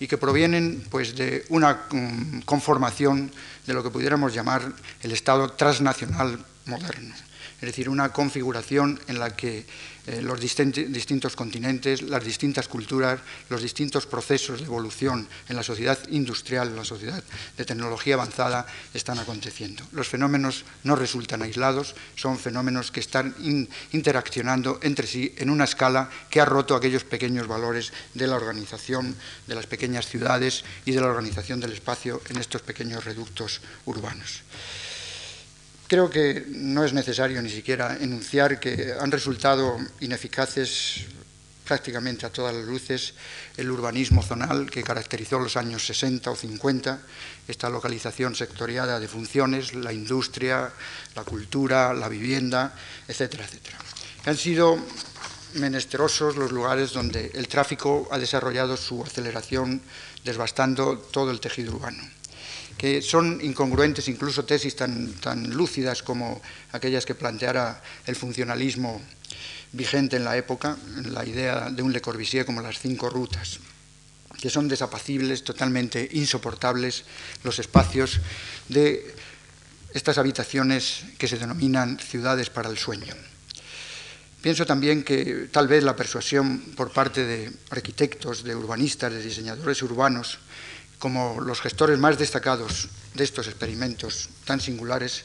y 0.00 0.08
que 0.08 0.18
provienen 0.18 0.82
pues, 0.90 1.14
de 1.14 1.44
una 1.50 1.86
mm, 1.90 2.40
conformación 2.42 3.30
de 3.66 3.74
lo 3.74 3.82
que 3.82 3.90
pudiéramos 3.90 4.34
llamar 4.34 4.72
el 5.02 5.12
Estado 5.12 5.52
transnacional 5.52 6.44
moderno, 6.66 7.14
es 7.60 7.66
decir, 7.66 7.88
una 7.88 8.10
configuración 8.10 8.98
en 9.06 9.18
la 9.18 9.36
que 9.36 9.66
eh, 10.06 10.22
los 10.22 10.40
distintos 10.40 11.36
continentes, 11.36 12.00
las 12.00 12.24
distintas 12.24 12.68
culturas, 12.68 13.20
los 13.50 13.60
distintos 13.60 14.06
procesos 14.06 14.60
de 14.60 14.66
evolución 14.66 15.28
en 15.48 15.56
la 15.56 15.62
sociedad 15.62 15.98
industrial, 16.08 16.68
en 16.68 16.76
la 16.76 16.84
sociedad 16.84 17.22
de 17.56 17.64
tecnología 17.64 18.14
avanzada 18.14 18.66
están 18.94 19.18
aconteciendo. 19.18 19.84
Los 19.92 20.08
fenómenos 20.08 20.64
no 20.84 20.96
resultan 20.96 21.42
aislados, 21.42 21.94
son 22.16 22.38
fenómenos 22.38 22.90
que 22.90 23.00
están 23.00 23.34
interaccionando 23.92 24.80
entre 24.82 25.06
sí 25.06 25.34
en 25.36 25.50
una 25.50 25.64
escala 25.64 26.08
que 26.30 26.40
ha 26.40 26.46
roto 26.46 26.74
aquellos 26.74 27.04
pequeños 27.04 27.46
valores 27.46 27.92
de 28.14 28.26
la 28.26 28.36
organización 28.36 29.14
de 29.46 29.54
las 29.54 29.66
pequeñas 29.66 30.08
ciudades 30.08 30.64
y 30.86 30.92
de 30.92 31.00
la 31.00 31.08
organización 31.08 31.60
del 31.60 31.72
espacio 31.72 32.22
en 32.30 32.38
estos 32.38 32.62
pequeños 32.62 33.04
reductos 33.04 33.60
urbanos. 33.84 34.42
Creo 35.90 36.08
que 36.08 36.46
no 36.46 36.84
es 36.84 36.92
necesario 36.92 37.42
ni 37.42 37.50
siquiera 37.50 37.98
enunciar 38.00 38.60
que 38.60 38.94
han 38.96 39.10
resultado 39.10 39.76
ineficaces 39.98 41.02
prácticamente 41.66 42.24
a 42.24 42.30
todas 42.30 42.54
las 42.54 42.64
luces 42.64 43.14
el 43.56 43.68
urbanismo 43.68 44.22
zonal 44.22 44.70
que 44.70 44.84
caracterizó 44.84 45.40
los 45.40 45.56
años 45.56 45.84
60 45.84 46.30
o 46.30 46.36
50, 46.36 47.00
esta 47.48 47.68
localización 47.68 48.36
sectoriada 48.36 49.00
de 49.00 49.08
funciones, 49.08 49.74
la 49.74 49.92
industria, 49.92 50.70
la 51.16 51.24
cultura, 51.24 51.92
la 51.92 52.08
vivienda, 52.08 52.72
etcétera, 53.08 53.44
etcétera. 53.46 53.78
Han 54.26 54.36
sido 54.36 54.78
menesterosos 55.54 56.36
los 56.36 56.52
lugares 56.52 56.92
donde 56.92 57.32
el 57.34 57.48
tráfico 57.48 58.06
ha 58.12 58.18
desarrollado 58.18 58.76
su 58.76 59.02
aceleración 59.02 59.82
desbastando 60.22 60.98
todo 60.98 61.32
el 61.32 61.40
tejido 61.40 61.74
urbano 61.74 62.19
que 62.80 63.04
son 63.04 63.44
incongruentes 63.44 64.08
incluso 64.08 64.48
tesis 64.48 64.72
tan, 64.72 65.12
tan 65.20 65.52
lúcidas 65.52 66.00
como 66.00 66.40
aquellas 66.72 67.04
que 67.04 67.12
planteara 67.12 67.76
el 68.08 68.16
funcionalismo 68.16 69.04
vigente 69.76 70.16
en 70.16 70.24
la 70.24 70.40
época, 70.40 70.80
la 71.12 71.20
idea 71.28 71.68
de 71.68 71.82
un 71.82 71.92
Le 71.92 72.00
Corbusier 72.00 72.46
como 72.48 72.64
las 72.64 72.80
cinco 72.80 73.10
rutas, 73.12 73.60
que 74.40 74.48
son 74.48 74.64
desapacibles, 74.64 75.44
totalmente 75.44 76.08
insoportables 76.16 77.04
los 77.44 77.58
espacios 77.58 78.16
de 78.72 79.12
estas 79.92 80.16
habitaciones 80.16 81.04
que 81.18 81.28
se 81.28 81.36
denominan 81.36 81.98
ciudades 81.98 82.48
para 82.48 82.70
el 82.70 82.78
sueño. 82.78 83.12
Pienso 84.40 84.64
también 84.64 85.04
que 85.04 85.52
tal 85.52 85.68
vez 85.68 85.84
la 85.84 85.96
persuasión 85.96 86.72
por 86.74 86.96
parte 86.96 87.26
de 87.26 87.52
arquitectos, 87.68 88.42
de 88.42 88.56
urbanistas, 88.56 89.12
de 89.12 89.20
diseñadores 89.20 89.82
urbanos, 89.82 90.38
como 91.00 91.40
los 91.40 91.60
gestores 91.60 91.98
más 91.98 92.18
destacados 92.18 92.88
de 93.14 93.24
estos 93.24 93.48
experimentos 93.48 94.28
tan 94.44 94.60
singulares, 94.60 95.24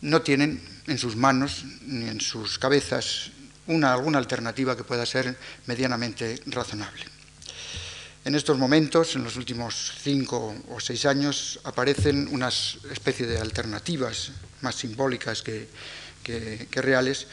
no 0.00 0.22
tienen 0.22 0.60
en 0.88 0.98
sus 0.98 1.14
manos 1.14 1.64
ni 1.82 2.08
en 2.08 2.20
sus 2.20 2.58
cabezas 2.58 3.30
una, 3.68 3.92
alguna 3.92 4.18
alternativa 4.18 4.76
que 4.76 4.84
pueda 4.84 5.06
ser 5.06 5.36
medianamente 5.66 6.40
razonable. 6.46 7.04
En 8.24 8.34
estos 8.34 8.58
momentos, 8.58 9.14
en 9.14 9.22
los 9.22 9.36
últimos 9.36 9.92
cinco 10.02 10.56
o 10.68 10.80
seis 10.80 11.06
años, 11.06 11.60
aparecen 11.62 12.26
unas 12.32 12.78
especie 12.90 13.26
de 13.26 13.38
alternativas 13.38 14.32
más 14.62 14.74
simbólicas 14.74 15.42
que, 15.42 15.68
que 16.24 16.82
reales, 16.82 17.28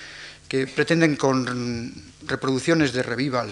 que 0.47 0.67
pretenden 0.67 1.15
con 1.15 2.13
reproducciones 2.27 2.93
de 2.93 3.01
revival 3.01 3.49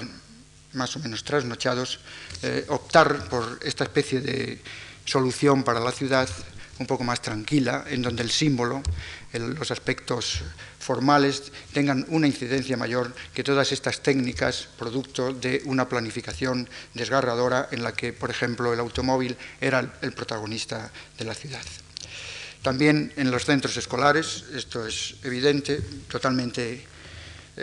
más 0.73 0.95
o 0.95 0.99
menos 0.99 1.23
trasnochados, 1.23 1.99
eh, 2.41 2.65
optar 2.69 3.29
por 3.29 3.59
esta 3.63 3.83
especie 3.83 4.21
de 4.21 4.61
solución 5.05 5.63
para 5.63 5.79
la 5.79 5.91
ciudad 5.91 6.29
un 6.79 6.87
poco 6.87 7.03
más 7.03 7.21
tranquila, 7.21 7.85
en 7.87 8.01
donde 8.01 8.23
el 8.23 8.31
símbolo, 8.31 8.81
los 9.33 9.69
aspectos 9.69 10.41
formales 10.79 11.51
tengan 11.73 12.05
una 12.09 12.25
incidencia 12.25 12.75
mayor 12.75 13.13
que 13.33 13.43
todas 13.43 13.71
estas 13.71 14.01
técnicas 14.01 14.67
producto 14.77 15.31
de 15.31 15.61
una 15.65 15.87
planificación 15.87 16.67
desgarradora 16.95 17.69
en 17.71 17.83
la 17.83 17.93
que, 17.93 18.13
por 18.13 18.31
ejemplo, 18.31 18.73
el 18.73 18.79
automóvil 18.79 19.37
era 19.61 19.93
el 20.01 20.11
protagonista 20.11 20.91
de 21.17 21.25
la 21.25 21.35
ciudad. 21.35 21.63
También 22.61 23.13
en 23.15 23.31
los 23.31 23.45
centros 23.45 23.77
escolares, 23.77 24.45
esto 24.53 24.85
es 24.85 25.15
evidente, 25.23 25.81
totalmente 26.09 26.85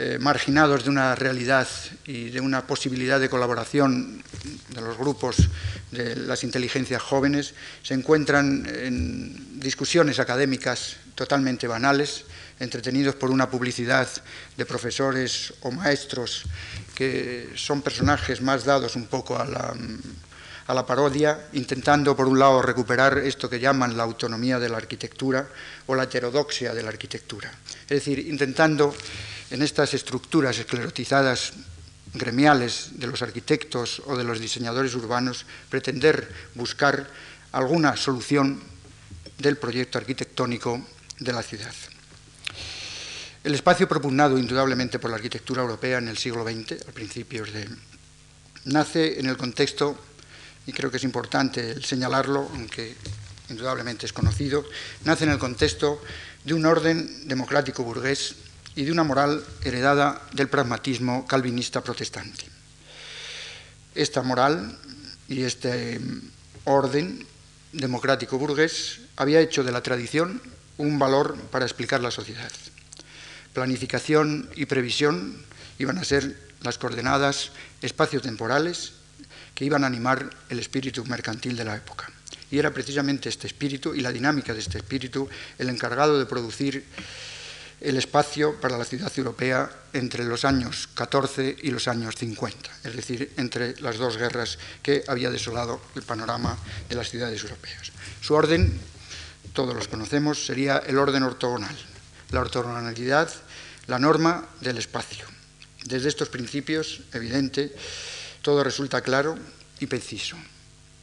eh, 0.00 0.17
marginados 0.21 0.85
de 0.85 0.90
una 0.90 1.17
realidad 1.17 1.67
y 2.07 2.31
de 2.31 2.40
una 2.40 2.64
posibilidad 2.64 3.19
de 3.19 3.28
colaboración 3.28 4.23
de 4.69 4.81
los 4.81 4.97
grupos 4.97 5.49
de 5.90 6.14
las 6.14 6.45
inteligencias 6.45 7.02
jóvenes, 7.02 7.52
se 7.83 7.95
encuentran 7.95 8.64
en 8.64 9.59
discusiones 9.59 10.21
académicas 10.21 10.99
totalmente 11.17 11.67
banales, 11.67 12.26
entretenidos 12.61 13.17
por 13.17 13.33
una 13.33 13.50
publicidad 13.50 14.07
de 14.57 14.64
profesores 14.64 15.52
o 15.62 15.73
maestros 15.73 16.45
que 16.95 17.50
son 17.57 17.83
personajes 17.83 18.40
más 18.40 18.64
dados 18.64 18.95
un 18.95 19.09
poco 19.09 19.37
a 19.37 19.47
la, 19.47 19.75
a 20.69 20.75
la 20.75 20.87
parodia, 20.87 21.49
intentando 21.55 22.14
por 22.14 22.28
un 22.28 22.38
lado 22.38 22.62
recuperar 22.62 23.19
esto 23.19 23.50
que 23.50 23.59
llaman 23.59 23.97
la 23.97 24.05
autonomía 24.05 24.61
de 24.61 24.69
la 24.69 24.76
arquitectura 24.76 25.49
o 25.88 25.97
la 25.97 26.05
heterodoxia 26.05 26.73
de 26.73 26.85
la 26.85 26.90
arquitectura. 26.90 27.50
Es 27.83 27.99
decir, 27.99 28.21
intentando 28.21 28.95
en 29.50 29.62
estas 29.62 29.95
estructuras 29.95 30.59
esclerotizadas 30.59 31.52
gremiales 32.14 32.90
de 32.93 33.07
los 33.07 33.23
arquitectos 33.23 34.02
o 34.07 34.17
de 34.17 34.25
los 34.25 34.40
diseñadores 34.40 34.95
urbanos, 34.95 35.47
pretender 35.69 36.33
buscar 36.55 37.09
alguna 37.52 37.97
solución 37.97 38.61
del 39.38 39.57
proyecto 39.57 39.99
arquitectónico 39.99 40.81
de 41.19 41.33
la 41.33 41.43
ciudad. 41.43 41.73
El 43.45 43.55
espacio 43.55 43.88
propugnado 43.88 44.38
indudablemente 44.38 44.99
por 44.99 45.11
la 45.11 45.17
arquitectura 45.17 45.62
europea 45.62 45.99
en 45.99 46.09
el 46.09 46.19
siglo 46.19 46.45
XX, 46.45 46.88
a 46.88 46.93
principios 46.93 47.52
de... 47.52 47.69
nace 48.64 49.21
en 49.21 49.26
el 49.26 49.37
contexto, 49.37 49.97
y 50.67 50.73
creo 50.73 50.90
que 50.90 50.99
es 50.99 51.05
importante 51.05 51.81
señalarlo, 51.81 52.50
aunque 52.52 52.97
indudablemente 53.49 54.05
es 54.05 54.12
conocido, 54.12 54.64
nace 55.05 55.25
en 55.25 55.31
el 55.31 55.38
contexto 55.38 56.02
de 56.45 56.52
un 56.52 56.67
orden 56.67 57.28
democrático 57.28 57.85
burgués 57.85 58.48
y 58.79 58.85
de 58.85 58.93
una 58.93 59.03
moral 59.03 59.43
heredada 59.65 60.23
del 60.33 60.47
pragmatismo 60.47 61.27
calvinista 61.27 61.83
protestante. 61.83 62.45
Esta 63.97 64.23
moral 64.23 64.79
y 65.27 65.43
este 65.43 66.01
orden 66.63 67.27
democrático 67.73 68.39
burgués 68.39 69.01
había 69.17 69.41
hecho 69.41 69.65
de 69.65 69.73
la 69.73 69.83
tradición 69.83 70.41
un 70.77 70.97
valor 70.97 71.35
para 71.51 71.65
explicar 71.65 72.01
la 72.01 72.13
sociedad. 72.13 72.53
Planificación 73.53 74.49
y 74.55 74.67
previsión 74.67 75.45
iban 75.81 75.99
a 75.99 76.05
ser 76.05 76.39
las 76.63 76.79
coordenadas 76.79 77.51
espaciotemporales 77.83 78.93
que 79.57 79.65
iban 79.65 79.83
a 79.83 79.89
animar 79.89 80.31
el 80.51 80.61
espíritu 80.61 81.05
mercantil 81.05 81.57
de 81.57 81.65
la 81.65 81.75
época. 81.75 82.13
Y 82.53 82.61
era 82.61 82.73
precisamente 82.73 83.29
este 83.29 83.49
espíritu 83.49 83.97
y 83.97 84.03
la 84.03 84.13
dinámica 84.13 84.55
de 84.55 84.61
este 84.61 84.79
espíritu 84.79 85.29
el 85.59 85.69
encargado 85.69 86.17
de 86.17 86.27
producir 86.27 86.85
el 87.81 87.97
espacio 87.97 88.61
para 88.61 88.77
la 88.77 88.85
ciudad 88.85 89.13
europea 89.17 89.71
entre 89.93 90.25
los 90.25 90.45
años 90.45 90.89
14 90.95 91.57
y 91.63 91.71
los 91.71 91.87
años 91.87 92.17
50, 92.17 92.71
es 92.85 92.97
decir, 92.97 93.33
entre 93.37 93.81
las 93.81 93.99
dos 93.99 94.17
guerras 94.17 94.59
que 94.83 95.05
había 95.07 95.31
desolado 95.31 95.81
el 95.95 96.03
panorama 96.03 96.59
de 96.89 96.97
las 96.97 97.11
ciudades 97.11 97.43
europeas. 97.43 97.93
Su 98.21 98.35
orden, 98.35 98.79
todos 99.53 99.75
los 99.75 99.89
conocemos, 99.89 100.45
sería 100.45 100.79
el 100.79 100.99
orden 100.99 101.23
ortogonal, 101.23 101.77
la 102.31 102.41
ortogonalidad, 102.41 103.31
la 103.87 103.99
norma 103.99 104.49
del 104.61 104.79
espacio. 104.79 105.25
Desde 105.85 106.09
estos 106.09 106.29
principios, 106.29 107.03
evidente, 107.13 107.75
todo 108.43 108.65
resulta 108.65 109.01
claro 109.01 109.39
y 109.79 109.87
preciso, 109.87 110.37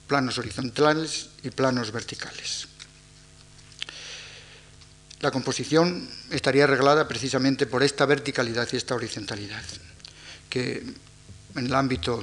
planos 0.08 0.38
horizontales 0.38 1.30
y 1.42 1.50
planos 1.50 1.92
verticales. 1.92 2.75
La 5.22 5.32
composición 5.32 6.08
estaría 6.30 6.66
arreglada 6.66 7.08
precisamente 7.08 7.66
por 7.66 7.84
esta 7.84 8.06
verticalidad 8.06 8.68
y 8.72 8.78
esta 8.78 8.96
horizontalidad, 8.96 9.64
que 10.50 10.84
en 11.56 11.66
el 11.66 11.74
ámbito 11.74 12.22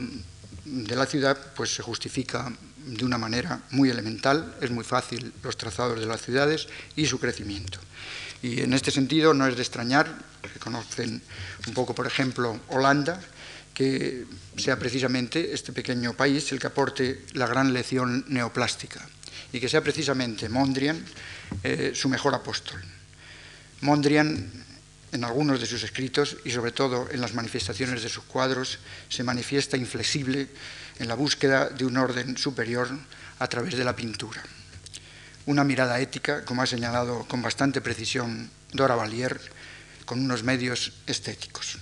de 0.64 0.96
la 0.96 1.06
ciudad 1.06 1.38
pues, 1.56 1.74
se 1.74 1.82
justifica 1.82 2.52
de 2.84 3.04
una 3.04 3.18
manera 3.18 3.62
muy 3.70 3.90
elemental, 3.90 4.56
es 4.60 4.70
muy 4.70 4.84
fácil 4.84 5.32
los 5.42 5.56
trazados 5.56 5.98
de 6.00 6.06
las 6.06 6.22
ciudades 6.22 6.68
y 6.96 7.06
su 7.06 7.18
crecimiento. 7.18 7.78
Y 8.42 8.60
en 8.60 8.72
este 8.72 8.90
sentido 8.90 9.34
no 9.34 9.46
es 9.46 9.56
de 9.56 9.62
extrañar, 9.62 10.12
que 10.42 10.58
conocen 10.58 11.22
un 11.66 11.74
poco, 11.74 11.94
por 11.94 12.06
ejemplo, 12.06 12.60
Holanda, 12.68 13.20
que 13.72 14.26
sea 14.56 14.78
precisamente 14.78 15.54
este 15.54 15.72
pequeño 15.72 16.14
país 16.14 16.50
el 16.52 16.58
que 16.58 16.66
aporte 16.66 17.24
la 17.32 17.46
gran 17.46 17.72
lección 17.72 18.24
neoplástica 18.28 19.00
y 19.52 19.60
que 19.60 19.68
sea 19.68 19.80
precisamente 19.80 20.48
Mondrian 20.48 21.02
eh, 21.62 21.92
su 21.94 22.08
mejor 22.08 22.34
apóstol. 22.34 22.80
Mondrian, 23.80 24.50
en 25.12 25.24
algunos 25.24 25.60
de 25.60 25.66
sus 25.66 25.82
escritos 25.82 26.36
y 26.44 26.50
sobre 26.50 26.72
todo 26.72 27.08
en 27.10 27.20
las 27.20 27.34
manifestaciones 27.34 28.02
de 28.02 28.08
sus 28.08 28.24
cuadros, 28.24 28.78
se 29.08 29.22
manifiesta 29.22 29.76
inflexible 29.76 30.48
en 30.98 31.08
la 31.08 31.14
búsqueda 31.14 31.68
de 31.68 31.84
un 31.84 31.96
orden 31.96 32.36
superior 32.36 32.88
a 33.38 33.48
través 33.48 33.76
de 33.76 33.84
la 33.84 33.94
pintura. 33.94 34.42
Una 35.46 35.64
mirada 35.64 36.00
ética, 36.00 36.44
como 36.44 36.62
ha 36.62 36.66
señalado 36.66 37.26
con 37.26 37.42
bastante 37.42 37.80
precisión 37.80 38.48
Dora 38.72 38.94
Valier, 38.94 39.40
con 40.04 40.20
unos 40.20 40.42
medios 40.44 40.92
estéticos. 41.06 41.78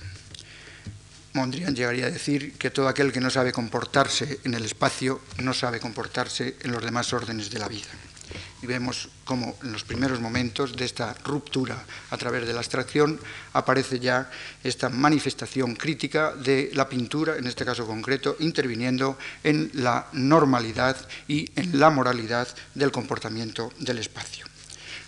Mondrian 1.33 1.77
llegaría 1.77 2.07
a 2.07 2.11
decir 2.11 2.59
que 2.59 2.71
todo 2.71 2.89
aquel 2.89 3.13
que 3.13 3.21
no 3.21 3.31
sabe 3.31 3.53
comportarse 3.53 4.41
en 4.45 4.55
el 4.55 4.65
espacio 4.65 5.21
no 5.39 5.55
sabe 5.55 5.79
comportarse 5.79 6.57
en 6.63 6.73
los 6.73 6.83
demás 6.83 7.13
órdenes 7.13 7.51
de 7.51 7.59
la 7.59 7.69
vida. 7.69 7.89
Y 8.63 8.67
vemos 8.67 9.09
cómo 9.25 9.57
en 9.63 9.73
los 9.73 9.85
primeros 9.85 10.21
momentos 10.21 10.77
de 10.77 10.85
esta 10.85 11.15
ruptura 11.25 11.83
a 12.11 12.17
través 12.19 12.47
de 12.47 12.53
la 12.53 12.61
abstracción 12.61 13.19
aparece 13.55 13.99
ya 13.99 14.31
esta 14.63 14.91
manifestación 14.91 15.75
crítica 15.77 16.35
de 16.35 16.71
la 16.75 16.89
pintura, 16.89 17.37
en 17.37 17.47
este 17.47 17.65
caso 17.65 17.87
concreto, 17.87 18.37
interviniendo 18.41 19.17
en 19.43 19.71
la 19.75 20.09
normalidad 20.13 20.97
y 21.27 21.49
en 21.57 21.81
la 21.81 21.89
moralidad 21.89 22.49
del 22.75 22.93
comportamiento 22.93 23.73
del 23.79 23.99
espacio. 23.99 24.45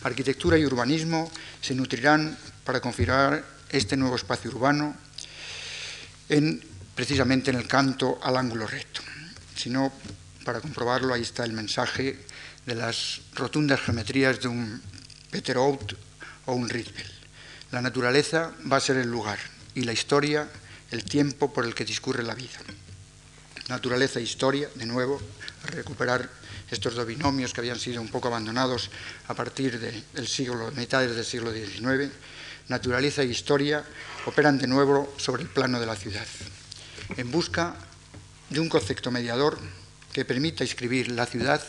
Arquitectura 0.03 0.59
y 0.59 0.65
urbanismo 0.65 1.31
se 1.61 1.75
nutrirán 1.75 2.37
para 2.65 2.81
configurar 2.81 3.45
este 3.69 3.97
nuevo 3.97 4.17
espacio 4.17 4.51
urbano 4.51 4.97
en, 6.29 6.63
precisamente 6.95 7.51
en 7.51 7.57
el 7.57 7.69
canto 7.69 8.19
al 8.23 8.37
ángulo 8.37 8.67
recto. 8.67 9.01
Si 9.55 9.71
no, 9.71 9.93
para 10.45 10.61
comprobarlo, 10.61 11.15
ahí 11.15 11.23
está 11.23 11.45
el 11.45 11.53
mensaje 11.53 12.19
de 12.67 12.75
las 12.75 13.21
rotundas 13.35 13.81
geometrías 13.81 14.41
de 14.41 14.49
un 14.49 14.81
Peter 15.31 15.57
Out 15.57 15.95
o 16.47 16.55
un 16.55 16.69
Ritbel. 16.69 17.11
La 17.71 17.81
naturaleza 17.81 18.53
va 18.71 18.77
a 18.77 18.81
ser 18.81 18.97
el 18.97 19.11
lugar 19.11 19.39
y 19.75 19.83
la 19.83 19.93
historia 19.93 20.49
el 20.91 21.05
tiempo 21.05 21.53
por 21.53 21.65
el 21.65 21.75
que 21.75 21.85
discurre 21.85 22.23
la 22.23 22.35
vida. 22.35 22.61
naturaleza 23.69 24.21
e 24.21 24.23
historia, 24.23 24.69
de 24.75 24.85
nuevo, 24.85 25.17
recuperar 25.65 26.29
estos 26.71 26.95
dos 26.95 27.07
binomios 27.07 27.55
que 27.55 27.61
habían 27.61 27.79
sido 27.79 28.03
un 28.03 28.09
poco 28.09 28.29
abandonados 28.29 28.91
a 29.29 29.35
partir 29.35 29.79
del 29.81 30.29
siglo, 30.29 30.71
mitades 30.73 31.17
del 31.17 31.25
siglo 31.25 31.53
XIX, 31.53 32.13
naturaleza 32.69 33.23
e 33.23 33.33
historia 33.33 33.85
operan 34.27 34.59
de 34.59 34.67
nuevo 34.67 35.15
sobre 35.17 35.43
el 35.43 35.49
plano 35.49 35.81
de 35.81 35.87
la 35.87 35.97
ciudad, 35.97 36.27
en 37.17 37.31
busca 37.31 37.77
de 38.51 38.61
un 38.61 38.69
concepto 38.69 39.11
mediador 39.11 39.59
que 40.13 40.27
permita 40.27 40.65
inscribir 40.65 41.11
la 41.11 41.25
ciudad 41.25 41.63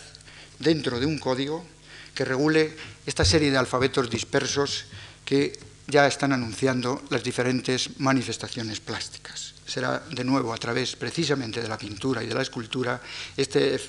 dentro 0.59 0.99
de 0.99 1.05
un 1.05 1.19
código 1.19 1.65
que 2.13 2.25
regule 2.25 2.75
esta 3.05 3.25
serie 3.25 3.51
de 3.51 3.57
alfabetos 3.57 4.09
dispersos 4.09 4.85
que 5.25 5.57
ya 5.87 6.07
están 6.07 6.31
anunciando 6.31 7.01
las 7.09 7.23
diferentes 7.23 7.99
manifestaciones 7.99 8.79
plásticas. 8.79 9.53
Será 9.65 9.99
de 9.99 10.23
nuevo 10.23 10.53
a 10.53 10.57
través 10.57 10.95
precisamente 10.95 11.61
de 11.61 11.67
la 11.67 11.77
pintura 11.77 12.23
y 12.23 12.27
de 12.27 12.35
la 12.35 12.41
escultura 12.41 13.01
este, 13.35 13.79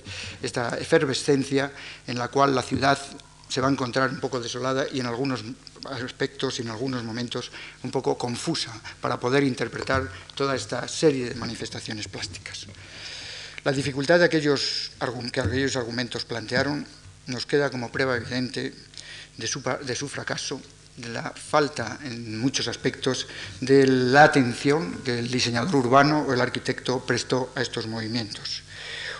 esta 0.42 0.78
efervescencia 0.78 1.72
en 2.06 2.18
la 2.18 2.28
cual 2.28 2.54
la 2.54 2.62
ciudad 2.62 2.98
se 3.48 3.60
va 3.60 3.68
a 3.68 3.70
encontrar 3.70 4.10
un 4.10 4.20
poco 4.20 4.40
desolada 4.40 4.86
y 4.90 5.00
en 5.00 5.06
algunos 5.06 5.44
aspectos 5.84 6.58
y 6.58 6.62
en 6.62 6.70
algunos 6.70 7.04
momentos 7.04 7.52
un 7.82 7.90
poco 7.90 8.16
confusa 8.16 8.72
para 9.00 9.20
poder 9.20 9.44
interpretar 9.44 10.10
toda 10.34 10.56
esta 10.56 10.88
serie 10.88 11.28
de 11.28 11.34
manifestaciones 11.34 12.08
plásticas. 12.08 12.66
La 13.64 13.72
dificultad 13.72 14.18
de 14.18 14.26
aquellos, 14.26 14.92
que 15.32 15.40
aquellos 15.40 15.76
argumentos 15.76 16.24
plantearon 16.24 16.86
nos 17.26 17.46
queda 17.46 17.70
como 17.70 17.90
prueba 17.90 18.14
evidente 18.14 18.74
de 19.38 19.46
su, 19.46 19.62
de 19.62 19.96
su 19.96 20.06
fracaso 20.08 20.60
de 20.98 21.08
la 21.08 21.32
falta 21.32 21.98
en 22.04 22.38
muchos 22.38 22.68
aspectos 22.68 23.26
de 23.60 23.86
la 23.86 24.24
atención 24.24 25.00
que 25.02 25.18
el 25.18 25.30
diseñador 25.30 25.76
urbano 25.76 26.26
o 26.28 26.34
el 26.34 26.40
arquitecto 26.42 27.00
prestó 27.00 27.50
a 27.56 27.62
estos 27.62 27.86
movimientos 27.86 28.62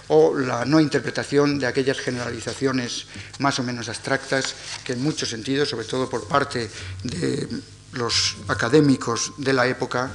o 0.09 0.37
la 0.37 0.67
no 0.67 0.79
interpretación 0.79 1.59
de 1.59 1.67
aquellas 1.67 1.99
generalizaciones 1.99 3.07
más 3.39 3.59
o 3.59 3.63
menos 3.63 3.89
abstractas 3.89 4.55
que 4.85 4.93
en 4.93 5.03
muchos 5.03 5.31
sentidos, 5.31 5.71
sobre 5.71 5.87
todo 5.87 6.11
por 6.11 6.29
parte 6.29 6.69
de 7.03 7.49
los 7.93 8.37
académicos 8.49 9.33
de 9.39 9.53
la 9.55 9.67
época, 9.67 10.11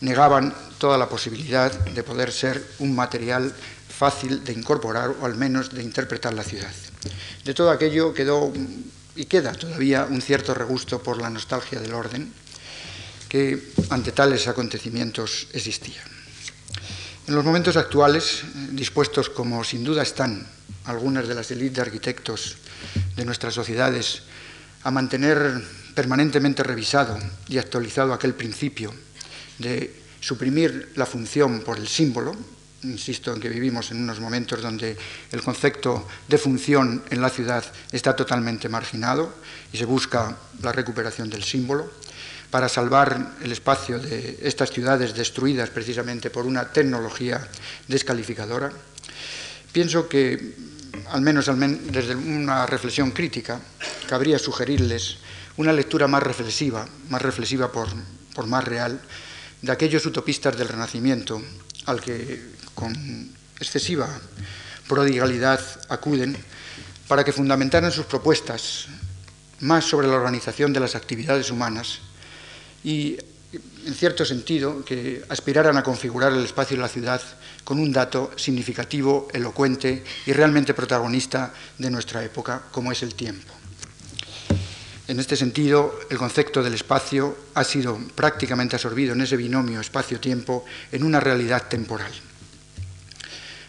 negaban 0.00 0.54
toda 0.78 0.96
la 0.96 1.08
posibilidad 1.08 1.72
de 1.72 2.02
poder 2.02 2.32
ser 2.32 2.64
un 2.78 2.94
material 2.94 3.52
fácil 3.88 4.44
de 4.44 4.52
incorporar 4.52 5.10
o 5.20 5.26
al 5.26 5.34
menos 5.34 5.74
de 5.74 5.82
interpretar 5.82 6.34
la 6.34 6.44
ciudad. 6.44 6.70
De 7.44 7.54
todo 7.54 7.70
aquello 7.70 8.14
quedó 8.14 8.52
y 9.16 9.24
queda 9.24 9.52
todavía 9.52 10.06
un 10.08 10.22
cierto 10.22 10.54
regusto 10.54 11.02
por 11.02 11.20
la 11.20 11.30
nostalgia 11.30 11.80
del 11.80 11.94
orden 11.94 12.32
que 13.28 13.72
ante 13.90 14.12
tales 14.12 14.46
acontecimientos 14.46 15.48
existía. 15.52 16.00
En 17.26 17.34
los 17.34 17.44
momentos 17.44 17.76
actuales, 17.76 18.42
dispuestos 18.72 19.28
como 19.28 19.62
sin 19.64 19.84
duda 19.84 20.02
están 20.02 20.46
algunas 20.84 21.28
de 21.28 21.34
las 21.34 21.50
élites 21.50 21.74
de 21.74 21.82
arquitectos 21.82 22.56
de 23.16 23.24
nuestras 23.24 23.52
sociedades 23.52 24.22
a 24.84 24.90
mantener 24.90 25.60
permanentemente 25.94 26.62
revisado 26.62 27.18
y 27.48 27.58
actualizado 27.58 28.14
aquel 28.14 28.34
principio 28.34 28.94
de 29.58 29.94
suprimir 30.20 30.92
la 30.96 31.06
función 31.06 31.60
por 31.60 31.78
el 31.78 31.88
símbolo, 31.88 32.34
insisto 32.82 33.32
en 33.32 33.40
que 33.40 33.48
vivimos 33.48 33.90
en 33.90 34.02
unos 34.02 34.20
momentos 34.20 34.62
donde 34.62 34.96
el 35.32 35.42
concepto 35.42 36.06
de 36.28 36.38
función 36.38 37.02
en 37.10 37.20
la 37.20 37.30
ciudad 37.30 37.64
está 37.90 38.14
totalmente 38.14 38.68
marginado 38.68 39.34
y 39.72 39.78
se 39.78 39.84
busca 39.84 40.36
la 40.62 40.72
recuperación 40.72 41.28
del 41.28 41.42
símbolo 41.42 41.90
para 42.50 42.68
salvar 42.68 43.36
el 43.42 43.52
espacio 43.52 43.98
de 43.98 44.38
estas 44.42 44.70
ciudades 44.70 45.14
destruidas 45.14 45.70
precisamente 45.70 46.30
por 46.30 46.46
una 46.46 46.72
tecnología 46.72 47.46
descalificadora. 47.88 48.72
Pienso 49.72 50.08
que, 50.08 50.54
al 51.10 51.20
menos 51.20 51.50
desde 51.92 52.16
una 52.16 52.64
reflexión 52.64 53.10
crítica, 53.10 53.60
cabría 54.08 54.38
sugerirles 54.38 55.18
una 55.58 55.72
lectura 55.72 56.06
más 56.06 56.22
reflexiva, 56.22 56.86
más 57.10 57.20
reflexiva 57.20 57.70
por, 57.70 57.88
por 58.34 58.46
más 58.46 58.64
real, 58.64 58.98
de 59.62 59.72
aquellos 59.72 60.06
utopistas 60.06 60.56
del 60.56 60.68
Renacimiento 60.68 61.42
al 61.86 62.00
que 62.00 62.42
con 62.74 62.94
excesiva 63.58 64.08
prodigalidad 64.88 65.60
acuden 65.88 66.36
para 67.06 67.24
que 67.24 67.32
fundamentaran 67.32 67.92
sus 67.92 68.06
propuestas 68.06 68.86
más 69.60 69.84
sobre 69.84 70.06
la 70.06 70.14
organización 70.14 70.72
de 70.72 70.80
las 70.80 70.94
actividades 70.94 71.50
humanas 71.50 71.98
y, 72.84 73.18
en 73.86 73.94
cierto 73.94 74.24
sentido, 74.24 74.84
que 74.84 75.24
aspiraran 75.28 75.76
a 75.76 75.82
configurar 75.82 76.32
el 76.32 76.44
espacio 76.44 76.76
de 76.76 76.82
la 76.82 76.88
ciudad 76.88 77.20
con 77.64 77.80
un 77.80 77.92
dato 77.92 78.30
significativo, 78.36 79.28
elocuente 79.32 80.04
y 80.26 80.32
realmente 80.32 80.74
protagonista 80.74 81.52
de 81.76 81.90
nuestra 81.90 82.22
época, 82.22 82.62
como 82.70 82.92
es 82.92 83.02
el 83.02 83.14
tiempo. 83.14 83.57
En 85.08 85.18
este 85.18 85.36
sentido, 85.36 85.98
el 86.10 86.18
concepto 86.18 86.62
del 86.62 86.74
espacio 86.74 87.34
ha 87.54 87.64
sido 87.64 87.98
prácticamente 88.14 88.76
absorbido 88.76 89.14
en 89.14 89.22
ese 89.22 89.38
binomio 89.38 89.80
espacio-tiempo 89.80 90.66
en 90.92 91.02
una 91.02 91.18
realidad 91.18 91.66
temporal. 91.66 92.12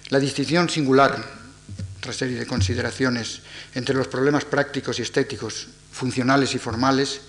La 0.09 0.19
distinción 0.19 0.69
singular, 0.69 1.15
otra 1.99 2.11
serie 2.11 2.37
de 2.37 2.45
consideraciones, 2.45 3.39
entre 3.73 3.95
los 3.95 4.09
problemas 4.09 4.43
prácticos 4.43 4.99
y 4.99 5.03
estéticos, 5.03 5.67
funcionales 5.93 6.53
y 6.55 6.59
formales, 6.59 7.21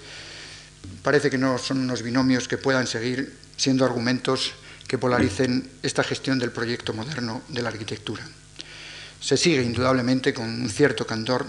parece 1.04 1.30
que 1.30 1.38
no 1.38 1.56
son 1.56 1.78
unos 1.78 2.02
binomios 2.02 2.48
que 2.48 2.58
puedan 2.58 2.88
seguir 2.88 3.38
siendo 3.56 3.84
argumentos 3.84 4.54
que 4.88 4.98
polaricen 4.98 5.70
esta 5.84 6.02
gestión 6.02 6.40
del 6.40 6.50
proyecto 6.50 6.92
moderno 6.92 7.42
de 7.46 7.62
la 7.62 7.68
arquitectura. 7.68 8.26
Se 9.20 9.36
sigue 9.36 9.62
indudablemente 9.62 10.34
con 10.34 10.48
un 10.48 10.68
cierto 10.68 11.06
candor 11.06 11.46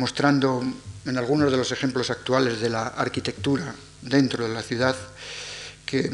mostrando 0.00 0.64
en 1.04 1.18
algunos 1.18 1.50
de 1.52 1.58
los 1.58 1.70
ejemplos 1.72 2.10
actuales 2.10 2.60
de 2.60 2.70
la 2.70 2.88
arquitectura 2.88 3.74
dentro 4.00 4.48
de 4.48 4.54
la 4.54 4.62
ciudad 4.62 4.96
que 5.84 6.10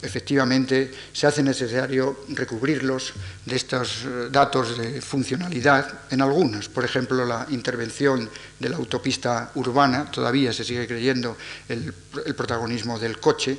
efectivamente 0.00 0.92
se 1.12 1.26
hace 1.26 1.42
necesario 1.42 2.24
recubrirlos 2.28 3.12
de 3.44 3.56
estos 3.56 4.04
eh, 4.04 4.28
datos 4.30 4.78
de 4.78 5.00
funcionalidad 5.00 6.00
en 6.10 6.22
algunos. 6.22 6.68
Por 6.68 6.84
ejemplo, 6.84 7.24
la 7.24 7.46
intervención 7.50 8.28
de 8.58 8.68
la 8.68 8.76
autopista 8.76 9.50
urbana, 9.56 10.10
todavía 10.10 10.52
se 10.52 10.64
sigue 10.64 10.86
creyendo 10.86 11.36
el, 11.68 11.92
el 12.24 12.34
protagonismo 12.34 12.98
del 12.98 13.18
coche, 13.18 13.58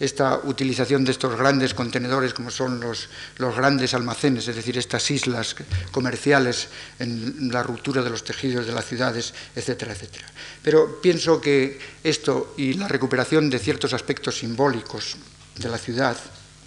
esta 0.00 0.38
utilización 0.44 1.04
de 1.04 1.10
estos 1.10 1.36
grandes 1.36 1.74
contenedores 1.74 2.34
como 2.34 2.50
son 2.50 2.80
los, 2.80 3.08
los, 3.38 3.56
grandes 3.56 3.94
almacenes, 3.94 4.46
es 4.46 4.56
decir, 4.56 4.78
estas 4.78 5.10
islas 5.10 5.56
comerciales 5.90 6.68
en 6.98 7.50
la 7.52 7.62
ruptura 7.62 8.02
de 8.02 8.10
los 8.10 8.22
tejidos 8.22 8.66
de 8.66 8.72
las 8.72 8.86
ciudades, 8.86 9.34
etcétera, 9.56 9.92
etcétera. 9.92 10.26
Pero 10.62 11.00
pienso 11.00 11.40
que 11.40 11.78
esto 12.04 12.54
y 12.56 12.74
la 12.74 12.86
recuperación 12.86 13.50
de 13.50 13.58
ciertos 13.58 13.92
aspectos 13.92 14.38
simbólicos 14.38 15.16
de 15.56 15.68
la 15.68 15.78
ciudad, 15.78 16.16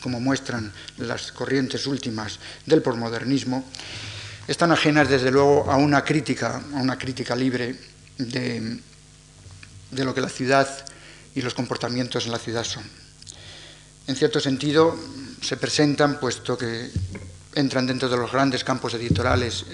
como 0.04 0.20
muestran 0.20 0.74
las 0.98 1.32
corrientes 1.32 1.88
últimas 1.88 2.40
del 2.66 2.82
posmodernismo, 2.82 3.64
están 4.48 4.72
ajenas 4.72 5.08
desde 5.08 5.32
luego 5.32 5.72
a 5.72 5.78
una 5.78 6.04
crítica, 6.04 6.62
a 6.74 6.82
una 6.82 6.98
crítica 6.98 7.36
libre 7.36 7.76
de, 8.18 8.80
de 9.92 10.04
lo 10.04 10.14
que 10.14 10.20
la 10.20 10.30
ciudad 10.30 10.68
y 11.34 11.42
los 11.42 11.54
comportamientos 11.54 12.26
en 12.26 12.34
la 12.34 12.40
ciudad 12.40 12.66
son. 12.66 13.01
En 14.08 14.16
cierto 14.16 14.40
sentido, 14.40 14.98
se 15.42 15.58
presentan, 15.58 16.20
puesto 16.20 16.58
que 16.58 16.90
entran 17.56 17.86
dentro 17.86 18.08
de 18.08 18.18
los 18.18 18.32
grandes 18.32 18.64
campos 18.64 18.94
editoriales, 18.94 19.66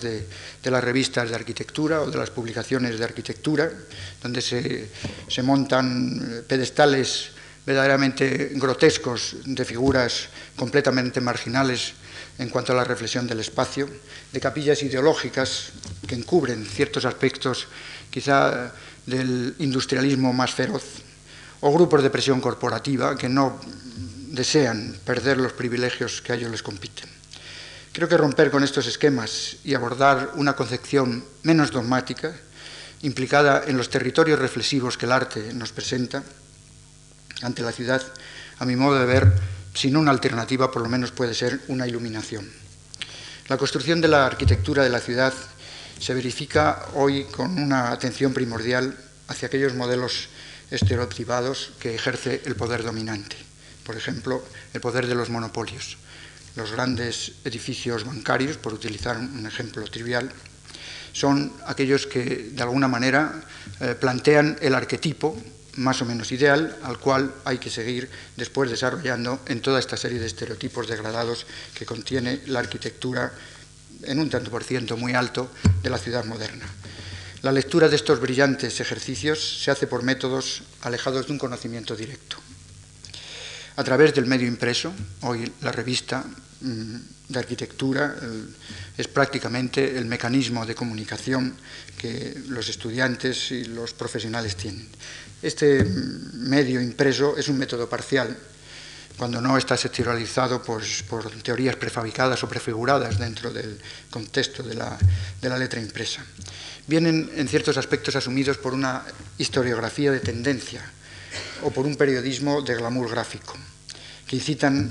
de, 0.00 0.26
las 0.64 0.84
revistas 0.84 1.28
de 1.28 1.34
arquitectura 1.34 2.00
o 2.00 2.10
de 2.10 2.18
las 2.18 2.30
publicaciones 2.30 2.98
de 2.98 3.04
arquitectura, 3.04 3.70
donde 4.22 4.40
se, 4.40 4.88
se 5.28 5.42
montan 5.42 6.44
pedestales 6.46 7.30
verdaderamente 7.66 8.52
grotescos 8.54 9.36
de 9.44 9.64
figuras 9.64 10.28
completamente 10.56 11.20
marginales 11.20 11.94
en 12.38 12.48
cuanto 12.48 12.72
a 12.72 12.76
la 12.76 12.84
reflexión 12.84 13.26
del 13.26 13.40
espacio, 13.40 13.88
de 14.32 14.40
capillas 14.40 14.82
ideológicas 14.82 15.70
que 16.06 16.14
encubren 16.14 16.64
ciertos 16.66 17.04
aspectos 17.04 17.68
quizá 18.10 18.72
del 19.06 19.54
industrialismo 19.58 20.32
más 20.32 20.52
feroz, 20.52 20.82
o 21.62 21.70
grupos 21.70 22.02
de 22.02 22.10
presión 22.10 22.42
corporativa 22.42 23.14
que 23.16 23.30
no 23.30 23.58
desean 24.34 24.98
perder 25.06 25.38
los 25.38 25.54
privilegios 25.54 26.20
que 26.20 26.32
a 26.32 26.34
ellos 26.34 26.50
les 26.50 26.62
compiten. 26.62 27.08
Creo 27.92 28.08
que 28.08 28.16
romper 28.16 28.50
con 28.50 28.64
estos 28.64 28.86
esquemas 28.86 29.56
y 29.62 29.74
abordar 29.74 30.32
una 30.34 30.56
concepción 30.56 31.24
menos 31.42 31.70
dogmática, 31.70 32.34
implicada 33.02 33.64
en 33.66 33.76
los 33.76 33.90
territorios 33.90 34.38
reflexivos 34.38 34.98
que 34.98 35.06
el 35.06 35.12
arte 35.12 35.52
nos 35.54 35.72
presenta, 35.72 36.22
ante 37.42 37.62
la 37.62 37.72
ciudad, 37.72 38.02
a 38.58 38.64
mi 38.64 38.76
modo 38.76 38.98
de 38.98 39.06
ver, 39.06 39.32
si 39.74 39.90
no 39.90 40.00
una 40.00 40.10
alternativa, 40.10 40.70
por 40.70 40.82
lo 40.82 40.88
menos 40.88 41.12
puede 41.12 41.34
ser 41.34 41.60
una 41.68 41.86
iluminación. 41.86 42.50
La 43.48 43.58
construcción 43.58 44.00
de 44.00 44.08
la 44.08 44.26
arquitectura 44.26 44.82
de 44.82 44.90
la 44.90 45.00
ciudad 45.00 45.34
se 45.98 46.14
verifica 46.14 46.86
hoy 46.94 47.24
con 47.24 47.58
una 47.58 47.92
atención 47.92 48.32
primordial 48.32 48.96
hacia 49.28 49.46
aquellos 49.46 49.74
modelos 49.74 50.28
estereotipados 50.72 51.72
que 51.78 51.94
ejerce 51.94 52.40
el 52.44 52.56
poder 52.56 52.82
dominante. 52.82 53.36
Por 53.84 53.96
ejemplo, 53.96 54.42
el 54.72 54.80
poder 54.80 55.06
de 55.06 55.14
los 55.14 55.30
monopolios. 55.30 55.98
los 56.54 56.72
grandes 56.72 57.32
edificios 57.44 58.04
bancarios, 58.04 58.58
por 58.58 58.74
utilizar 58.74 59.16
un 59.16 59.46
ejemplo 59.46 59.84
trivial, 59.84 60.30
son 61.12 61.52
aquellos 61.66 62.06
que 62.06 62.52
de 62.52 62.62
alguna 62.62 62.88
manera 62.88 63.40
eh, 63.80 63.94
plantean 63.98 64.58
el 64.60 64.74
arquetipo 64.74 65.36
más 65.76 66.02
o 66.02 66.04
menos 66.04 66.30
ideal 66.32 66.76
al 66.82 66.98
cual 66.98 67.32
hay 67.44 67.56
que 67.56 67.70
seguir 67.70 68.10
después 68.36 68.68
desarrollando 68.68 69.40
en 69.46 69.62
toda 69.62 69.78
esta 69.78 69.96
serie 69.96 70.18
de 70.18 70.26
estereotipos 70.26 70.88
degradados 70.88 71.46
que 71.74 71.86
contiene 71.86 72.42
la 72.46 72.60
arquitectura 72.60 73.32
en 74.02 74.18
un 74.18 74.28
tanto 74.28 74.50
por 74.50 74.64
ciento 74.64 74.96
muy 74.96 75.14
alto 75.14 75.50
de 75.82 75.90
la 75.90 75.98
ciudad 75.98 76.24
moderna. 76.24 76.66
La 77.42 77.50
lectura 77.50 77.88
de 77.88 77.96
estos 77.96 78.20
brillantes 78.20 78.78
ejercicios 78.78 79.64
se 79.64 79.72
hace 79.72 79.88
por 79.88 80.04
métodos 80.04 80.62
alejados 80.82 81.26
de 81.26 81.32
un 81.32 81.40
conocimiento 81.40 81.96
directo. 81.96 82.36
A 83.74 83.82
través 83.82 84.14
del 84.14 84.26
medio 84.26 84.46
impreso, 84.46 84.94
hoy 85.22 85.50
la 85.60 85.72
revista 85.72 86.22
mm, 86.60 86.96
de 87.28 87.38
arquitectura 87.40 88.14
es 88.96 89.08
prácticamente 89.08 89.98
el 89.98 90.04
mecanismo 90.06 90.64
de 90.64 90.76
comunicación 90.76 91.56
que 91.98 92.38
los 92.46 92.68
estudiantes 92.68 93.50
y 93.50 93.64
los 93.64 93.92
profesionales 93.92 94.54
tienen. 94.54 94.86
Este 95.42 95.82
medio 96.34 96.80
impreso 96.80 97.36
es 97.36 97.48
un 97.48 97.58
método 97.58 97.88
parcial, 97.88 98.38
cuando 99.18 99.40
no 99.40 99.58
está 99.58 99.76
sectorializado 99.76 100.62
pues, 100.62 101.02
por 101.02 101.28
teorías 101.42 101.74
prefabricadas 101.74 102.44
o 102.44 102.48
prefiguradas 102.48 103.18
dentro 103.18 103.52
del 103.52 103.80
contexto 104.10 104.62
de 104.62 104.74
la 104.74 105.58
letra 105.58 105.80
impresa. 105.80 106.24
Vienen 106.86 107.30
en 107.36 107.48
ciertos 107.48 107.76
aspectos 107.76 108.16
asumidos 108.16 108.58
por 108.58 108.74
una 108.74 109.04
historiografía 109.38 110.10
de 110.10 110.20
tendencia 110.20 110.82
o 111.62 111.70
por 111.70 111.86
un 111.86 111.96
periodismo 111.96 112.62
de 112.62 112.74
glamour 112.74 113.10
gráfico, 113.10 113.54
que 114.26 114.36
incitan 114.36 114.90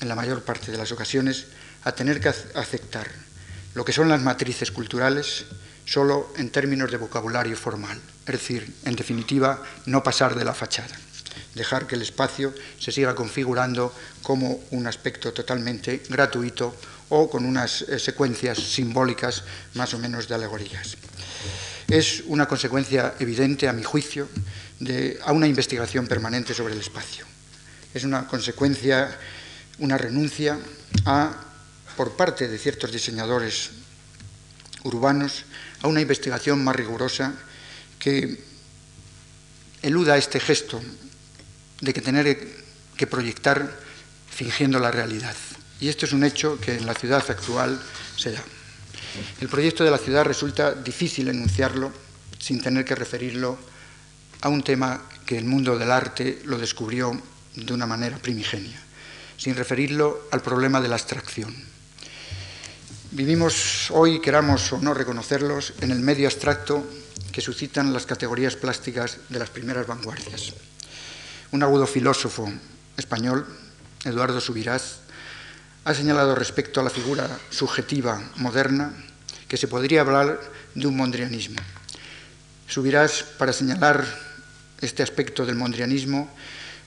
en 0.00 0.08
la 0.08 0.14
mayor 0.14 0.42
parte 0.42 0.70
de 0.70 0.78
las 0.78 0.92
ocasiones 0.92 1.46
a 1.84 1.92
tener 1.92 2.20
que 2.20 2.28
aceptar 2.28 3.10
lo 3.74 3.84
que 3.84 3.92
son 3.92 4.08
las 4.08 4.22
matrices 4.22 4.70
culturales 4.70 5.46
solo 5.84 6.32
en 6.36 6.50
términos 6.50 6.90
de 6.90 6.96
vocabulario 6.96 7.56
formal, 7.56 8.00
es 8.26 8.32
decir, 8.32 8.72
en 8.84 8.94
definitiva, 8.94 9.62
no 9.86 10.02
pasar 10.02 10.34
de 10.34 10.44
la 10.44 10.54
fachada, 10.54 10.94
dejar 11.54 11.86
que 11.86 11.96
el 11.96 12.02
espacio 12.02 12.54
se 12.78 12.92
siga 12.92 13.14
configurando 13.14 13.92
como 14.22 14.62
un 14.70 14.86
aspecto 14.86 15.32
totalmente 15.32 16.02
gratuito 16.08 16.76
o 17.12 17.28
con 17.28 17.44
unas 17.44 17.82
eh, 17.82 18.00
secuencias 18.00 18.56
simbólicas 18.56 19.44
más 19.74 19.92
o 19.92 19.98
menos 20.00 20.28
de 20.28 20.34
alegorías. 20.34 20.96
Es 21.86 22.24
una 22.24 22.48
consecuencia 22.48 23.14
evidente, 23.20 23.68
a 23.68 23.76
mi 23.76 23.82
juicio, 23.82 24.28
de 24.80 25.20
a 25.22 25.32
una 25.32 25.46
investigación 25.46 26.06
permanente 26.08 26.54
sobre 26.54 26.72
el 26.72 26.80
espacio. 26.80 27.26
Es 27.92 28.04
una 28.04 28.26
consecuencia, 28.26 29.12
una 29.78 29.98
renuncia 29.98 30.58
a, 31.04 31.36
por 31.98 32.16
parte 32.16 32.48
de 32.48 32.56
ciertos 32.56 32.90
diseñadores 32.90 33.70
urbanos, 34.84 35.44
a 35.82 35.88
una 35.88 36.00
investigación 36.00 36.64
más 36.64 36.76
rigurosa 36.76 37.34
que 37.98 38.42
eluda 39.82 40.16
este 40.16 40.40
gesto 40.40 40.80
de 41.82 41.92
que 41.92 42.00
tener 42.00 42.64
que 42.96 43.06
proyectar 43.06 43.68
fingiendo 44.30 44.78
la 44.78 44.90
realidad. 44.90 45.36
Y 45.82 45.88
esto 45.88 46.06
es 46.06 46.12
un 46.12 46.22
hecho 46.22 46.60
que 46.60 46.76
en 46.76 46.86
la 46.86 46.94
ciudad 46.94 47.28
actual 47.28 47.76
se 48.16 48.30
da. 48.30 48.40
El 49.40 49.48
proyecto 49.48 49.82
de 49.82 49.90
la 49.90 49.98
ciudad 49.98 50.24
resulta 50.24 50.70
difícil 50.70 51.26
enunciarlo 51.26 51.90
sin 52.38 52.62
tener 52.62 52.84
que 52.84 52.94
referirlo 52.94 53.58
a 54.42 54.48
un 54.48 54.62
tema 54.62 55.02
que 55.26 55.36
el 55.36 55.44
mundo 55.44 55.76
del 55.76 55.90
arte 55.90 56.40
lo 56.44 56.56
descubrió 56.56 57.20
de 57.56 57.72
una 57.72 57.84
manera 57.84 58.16
primigenia, 58.18 58.80
sin 59.36 59.56
referirlo 59.56 60.28
al 60.30 60.40
problema 60.40 60.80
de 60.80 60.86
la 60.86 60.94
abstracción. 60.94 61.52
Vivimos 63.10 63.90
hoy, 63.90 64.20
queramos 64.20 64.72
o 64.72 64.78
no 64.78 64.94
reconocerlos, 64.94 65.74
en 65.80 65.90
el 65.90 65.98
medio 65.98 66.28
abstracto 66.28 66.86
que 67.32 67.40
suscitan 67.40 67.92
las 67.92 68.06
categorías 68.06 68.54
plásticas 68.54 69.18
de 69.30 69.40
las 69.40 69.50
primeras 69.50 69.88
vanguardias. 69.88 70.52
Un 71.50 71.64
agudo 71.64 71.88
filósofo 71.88 72.48
español, 72.96 73.44
Eduardo 74.04 74.40
Subirás, 74.40 75.01
ha 75.84 75.94
señalado 75.94 76.34
respecto 76.34 76.80
a 76.80 76.84
la 76.84 76.90
figura 76.90 77.26
subjetiva 77.50 78.22
moderna 78.36 78.94
que 79.48 79.56
se 79.56 79.66
podría 79.66 80.02
hablar 80.02 80.40
de 80.74 80.86
un 80.86 80.96
mondrianismo. 80.96 81.58
Subirás 82.68 83.24
para 83.36 83.52
señalar 83.52 84.06
este 84.80 85.02
aspecto 85.02 85.44
del 85.44 85.56
mondrianismo 85.56 86.30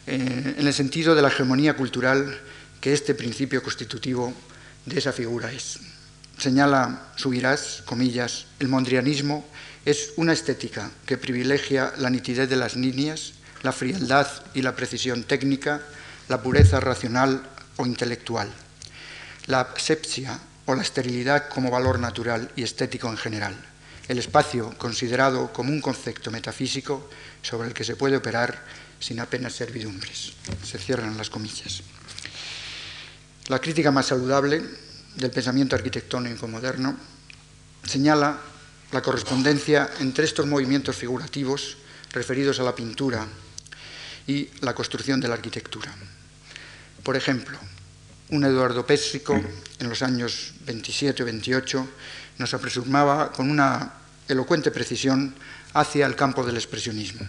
eh, 0.08 0.56
en 0.58 0.66
el 0.66 0.74
sentido 0.74 1.14
de 1.14 1.22
la 1.22 1.28
hegemonía 1.28 1.76
cultural 1.76 2.40
que 2.80 2.94
este 2.94 3.16
principio 3.16 3.62
constitutivo 3.62 4.34
de 4.86 4.98
esa 4.98 5.12
figura 5.12 5.52
es. 5.52 5.80
Señala 6.38 7.12
Subirás, 7.16 7.84
comillas, 7.86 8.46
el 8.60 8.68
mondrianismo 8.68 9.46
es 9.84 10.14
una 10.16 10.34
estética 10.34 10.90
que 11.06 11.18
privilegia 11.18 11.94
la 11.98 12.10
nitidez 12.10 12.50
de 12.50 12.56
las 12.56 12.76
líneas, 12.76 13.34
la 13.62 13.72
frialdad 13.72 14.28
y 14.54 14.62
la 14.62 14.76
precisión 14.76 15.24
técnica, 15.24 15.82
la 16.30 16.42
pureza 16.42 16.80
racional 16.80 17.44
o 17.78 17.86
intelectual 17.86 18.65
la 19.48 19.62
asepsia 19.62 20.40
o 20.66 20.76
la 20.76 20.82
esterilidad 20.82 21.50
como 21.50 21.70
valor 21.70 22.00
natural 22.00 22.52
y 22.56 22.64
estético 22.64 23.10
en 23.10 23.18
general, 23.18 23.56
el 24.08 24.18
espacio 24.18 24.74
considerado 24.78 25.54
como 25.54 25.72
un 25.72 25.82
concepto 25.82 26.32
metafísico 26.32 27.10
sobre 27.42 27.68
el 27.68 27.74
que 27.74 27.84
se 27.84 27.96
puede 27.96 28.18
operar 28.18 28.64
sin 29.00 29.20
apenas 29.20 29.54
servidumbres. 29.54 30.34
Se 30.64 30.78
cierran 30.78 31.18
las 31.18 31.30
comillas. 31.30 31.82
La 33.48 33.60
crítica 33.60 33.92
más 33.92 34.08
saludable 34.08 34.64
del 35.16 35.32
pensamiento 35.32 35.76
arquitectónico 35.76 36.48
moderno 36.48 36.96
señala 37.84 38.40
la 38.92 39.02
correspondencia 39.02 39.90
entre 40.00 40.26
estos 40.26 40.48
movimientos 40.48 40.96
figurativos 40.96 41.78
referidos 42.12 42.60
a 42.60 42.64
la 42.64 42.74
pintura 42.74 43.28
y 44.26 44.50
la 44.62 44.74
construcción 44.74 45.20
de 45.20 45.28
la 45.28 45.36
arquitectura. 45.36 45.94
Por 47.04 47.16
ejemplo, 47.16 47.60
un 48.30 48.44
Eduardo 48.44 48.86
Pésico, 48.86 49.36
en 49.80 49.90
los 49.90 50.02
años 50.02 50.54
27 50.66 51.22
o 51.22 51.26
28, 51.26 51.88
nos 52.40 52.54
apresuraba 52.54 53.32
con 53.32 53.50
una 53.50 53.94
elocuente 54.28 54.72
precisión 54.72 55.36
hacia 55.74 56.06
el 56.06 56.16
campo 56.16 56.44
del 56.44 56.56
expresionismo. 56.56 57.28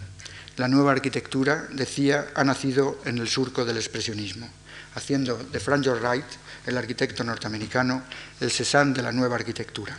La 0.56 0.68
nueva 0.68 0.92
arquitectura, 0.92 1.68
decía, 1.72 2.28
ha 2.35 2.44
nacido 2.44 3.00
en 3.04 3.18
el 3.18 3.28
surco 3.28 3.64
del 3.64 3.76
expresionismo, 3.76 4.48
haciendo 4.94 5.37
de 5.37 5.61
Frank 5.61 5.85
Lloyd 5.85 6.00
Wright, 6.00 6.24
el 6.64 6.78
arquitecto 6.78 7.22
norteamericano, 7.24 8.02
el 8.40 8.50
Cézanne 8.50 8.94
de 8.94 9.02
la 9.02 9.12
nueva 9.12 9.37
arquitectura. 9.37 9.98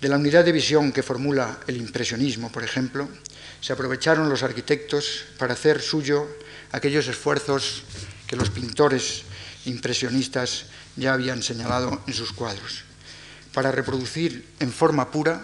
De 0.00 0.08
la 0.08 0.16
unidad 0.16 0.44
de 0.44 0.52
visión 0.52 0.90
que 0.90 1.02
formula 1.02 1.60
el 1.68 1.76
impresionismo, 1.76 2.50
por 2.50 2.64
ejemplo, 2.64 3.08
se 3.60 3.72
aprovecharon 3.72 4.28
los 4.28 4.42
arquitectos 4.42 5.24
para 5.38 5.54
hacer 5.54 5.80
suyo 5.80 6.26
aquellos 6.72 7.06
esfuerzos 7.06 7.84
que 8.26 8.36
los 8.36 8.50
pintores 8.50 9.22
impresionistas 9.64 10.66
ya 10.96 11.14
habían 11.14 11.42
señalado 11.42 12.02
en 12.06 12.14
sus 12.14 12.32
cuadros, 12.32 12.84
para 13.52 13.72
reproducir 13.72 14.48
en 14.60 14.72
forma 14.72 15.10
pura 15.10 15.40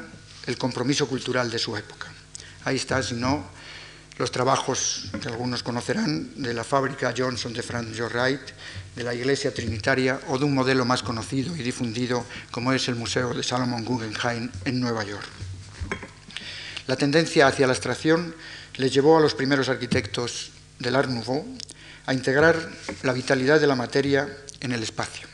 el 0.47 0.59
compromiso 0.59 1.09
cultural 1.09 1.51
de 1.51 1.59
su 1.59 1.77
época. 1.77 2.09
Ahí 2.65 2.77
está, 2.77 3.03
si 3.03 3.15
no, 3.15 3.45
los 4.19 4.31
trabajos 4.31 5.09
que 5.23 5.29
algunos 5.29 5.63
conocerán 5.63 6.43
de 6.43 6.53
la 6.53 6.63
fábrica 6.63 7.15
Johnson 7.17 7.55
de 7.55 7.63
Lloyd 7.63 8.13
Wright, 8.13 8.41
de 8.95 9.03
la 9.03 9.15
iglesia 9.15 9.55
trinitaria 9.55 10.21
o 10.29 10.37
de 10.37 10.45
un 10.45 10.55
modelo 10.55 10.85
más 10.85 11.03
conocido 11.03 11.57
y 11.57 11.63
difundido 11.63 12.27
como 12.51 12.73
es 12.75 12.87
el 12.89 12.97
Museo 12.97 13.33
de 13.33 13.43
Salomon 13.43 13.83
Guggenheim 13.83 14.51
en 14.67 14.79
Nueva 14.79 15.05
York. 15.05 15.27
La 16.87 16.97
tendencia 16.97 17.47
hacia 17.47 17.67
la 17.67 17.73
abstracción 17.73 18.35
les 18.77 18.93
llevó 18.93 19.17
a 19.17 19.21
los 19.21 19.35
primeros 19.35 19.71
arquitectos 19.71 20.51
del 20.79 20.97
Art 20.97 21.09
Nouveau 21.09 21.47
a 22.11 22.12
integrar 22.12 22.59
la 23.05 23.12
vitalidad 23.12 23.61
de 23.61 23.68
la 23.68 23.77
materia 23.77 24.27
en 24.61 24.73
el 24.73 24.83
espacio. 24.83 25.29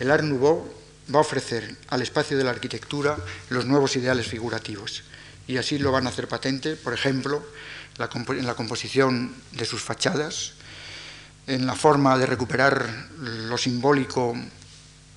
El 0.00 0.10
Art 0.10 0.24
Nouveau 0.24 0.68
va 1.14 1.18
a 1.18 1.22
ofrecer 1.22 1.76
al 1.90 2.02
espacio 2.02 2.36
de 2.36 2.42
la 2.42 2.50
arquitectura 2.50 3.16
los 3.50 3.66
nuevos 3.66 3.94
ideales 3.94 4.26
figurativos 4.26 5.04
y 5.46 5.58
así 5.58 5.78
lo 5.78 5.92
van 5.92 6.08
a 6.08 6.10
hacer 6.10 6.26
patente, 6.26 6.74
por 6.74 6.92
ejemplo, 6.92 7.46
en 7.98 8.46
la 8.46 8.54
composición 8.54 9.32
de 9.52 9.64
sus 9.64 9.80
fachadas, 9.80 10.54
en 11.46 11.66
la 11.66 11.76
forma 11.76 12.18
de 12.18 12.26
recuperar 12.26 12.84
lo 13.20 13.56
simbólico 13.56 14.34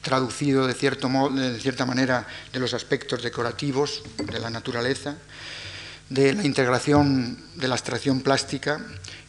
traducido 0.03 0.67
de, 0.67 0.75
cierto 0.75 1.09
modo, 1.09 1.35
de 1.35 1.59
cierta 1.59 1.87
manera 1.87 2.27
de 2.53 2.59
los 2.59 2.75
aspectos 2.75 3.23
decorativos 3.23 4.03
de 4.17 4.39
la 4.39 4.51
naturaleza, 4.51 5.17
de 6.09 6.33
la 6.33 6.43
integración 6.43 7.37
de 7.55 7.67
la 7.67 7.75
abstracción 7.75 8.21
plástica 8.21 8.79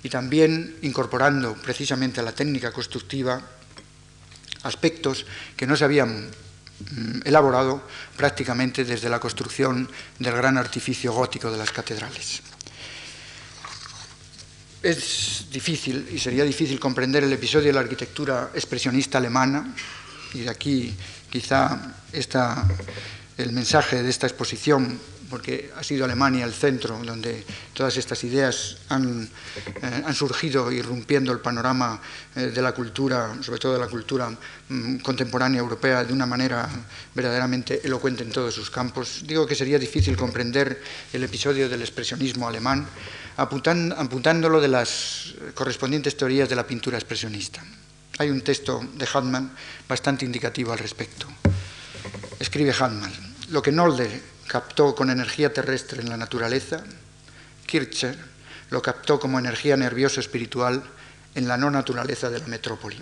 y 0.03 0.09
también 0.09 0.77
incorporando 0.83 1.55
precisamente 1.55 2.21
a 2.21 2.23
la 2.23 2.33
técnica 2.33 2.73
constructiva 2.73 3.41
aspectos 4.63 5.25
que 5.57 5.67
no 5.67 5.77
se 5.77 5.85
habían 5.85 6.29
mm, 6.29 7.21
elaborado 7.25 7.83
prácticamente 8.17 8.85
desde 8.85 9.09
la 9.09 9.21
construcción 9.21 9.89
del 10.19 10.35
gran 10.35 10.59
artificio 10.59 11.13
gótico 11.13 11.51
de 11.51 11.59
las 11.59 11.71
catedrales. 11.71 12.43
es 14.87 15.47
difícil 15.51 16.09
y 16.13 16.19
sería 16.19 16.45
difícil 16.45 16.79
comprender 16.79 17.25
el 17.25 17.33
episodio 17.33 17.67
de 17.67 17.73
la 17.73 17.81
arquitectura 17.81 18.51
expresionista 18.55 19.19
alemana, 19.19 19.75
y 20.33 20.41
de 20.41 20.51
aquí 20.51 20.95
quizá 21.31 21.95
está 22.13 22.67
el 23.37 23.53
mensaje 23.53 24.03
de 24.03 24.11
esta 24.11 24.27
exposición 24.27 24.99
porque 25.29 25.71
ha 25.77 25.83
sido 25.83 26.05
Alemania 26.05 26.45
el 26.45 26.53
centro 26.53 26.99
donde 27.05 27.45
todas 27.73 27.97
estas 27.97 28.23
ideas 28.25 28.79
han, 28.89 29.29
eh, 29.83 30.13
surgido 30.15 30.71
irrumpiendo 30.73 31.33
el 31.33 31.41
panorama 31.41 32.01
eh, 32.35 32.53
de 32.55 32.63
la 32.63 32.73
cultura, 32.73 33.37
sobre 33.43 33.59
todo 33.59 33.75
de 33.75 33.81
la 33.81 33.89
cultura 33.89 34.31
mm, 34.69 34.99
contemporánea 34.99 35.61
europea, 35.61 36.05
de 36.05 36.13
una 36.13 36.27
manera 36.27 36.69
verdaderamente 37.15 37.81
elocuente 37.85 38.23
en 38.23 38.31
todos 38.31 38.55
sus 38.55 38.71
campos. 38.71 39.23
Digo 39.27 39.47
que 39.47 39.55
sería 39.55 39.79
difícil 39.79 40.17
comprender 40.17 40.81
el 41.13 41.23
episodio 41.25 41.69
del 41.69 41.83
expresionismo 41.83 42.49
alemán 42.49 42.87
apuntándolo 43.37 44.61
de 44.61 44.69
las 44.69 45.35
correspondientes 45.55 46.17
teorías 46.17 46.49
de 46.49 46.57
la 46.57 46.67
pintura 46.67 46.97
expresionista. 46.97 47.63
Hay 48.19 48.31
un 48.31 48.41
texto 48.41 48.81
de 48.95 49.07
Hartmann 49.13 49.53
bastante 49.89 50.25
indicativo 50.25 50.73
al 50.73 50.79
respecto. 50.79 51.27
Escribe 52.39 52.73
Hartmann, 52.73 53.13
lo 53.51 53.61
que 53.61 53.73
Nolde 53.73 54.36
captó 54.47 54.95
con 54.95 55.11
energía 55.11 55.53
terrestre 55.53 56.03
en 56.03 56.09
la 56.09 56.17
naturaleza, 56.17 56.83
Kircher 57.67 58.17
lo 58.71 58.83
captó 58.83 59.19
como 59.21 59.39
energía 59.39 59.77
nerviosa 59.77 60.21
espiritual 60.21 60.83
en 61.35 61.49
la 61.49 61.57
no 61.57 61.71
naturaleza 61.71 62.31
de 62.31 62.41
la 62.41 62.47
metrópoli. 62.47 63.01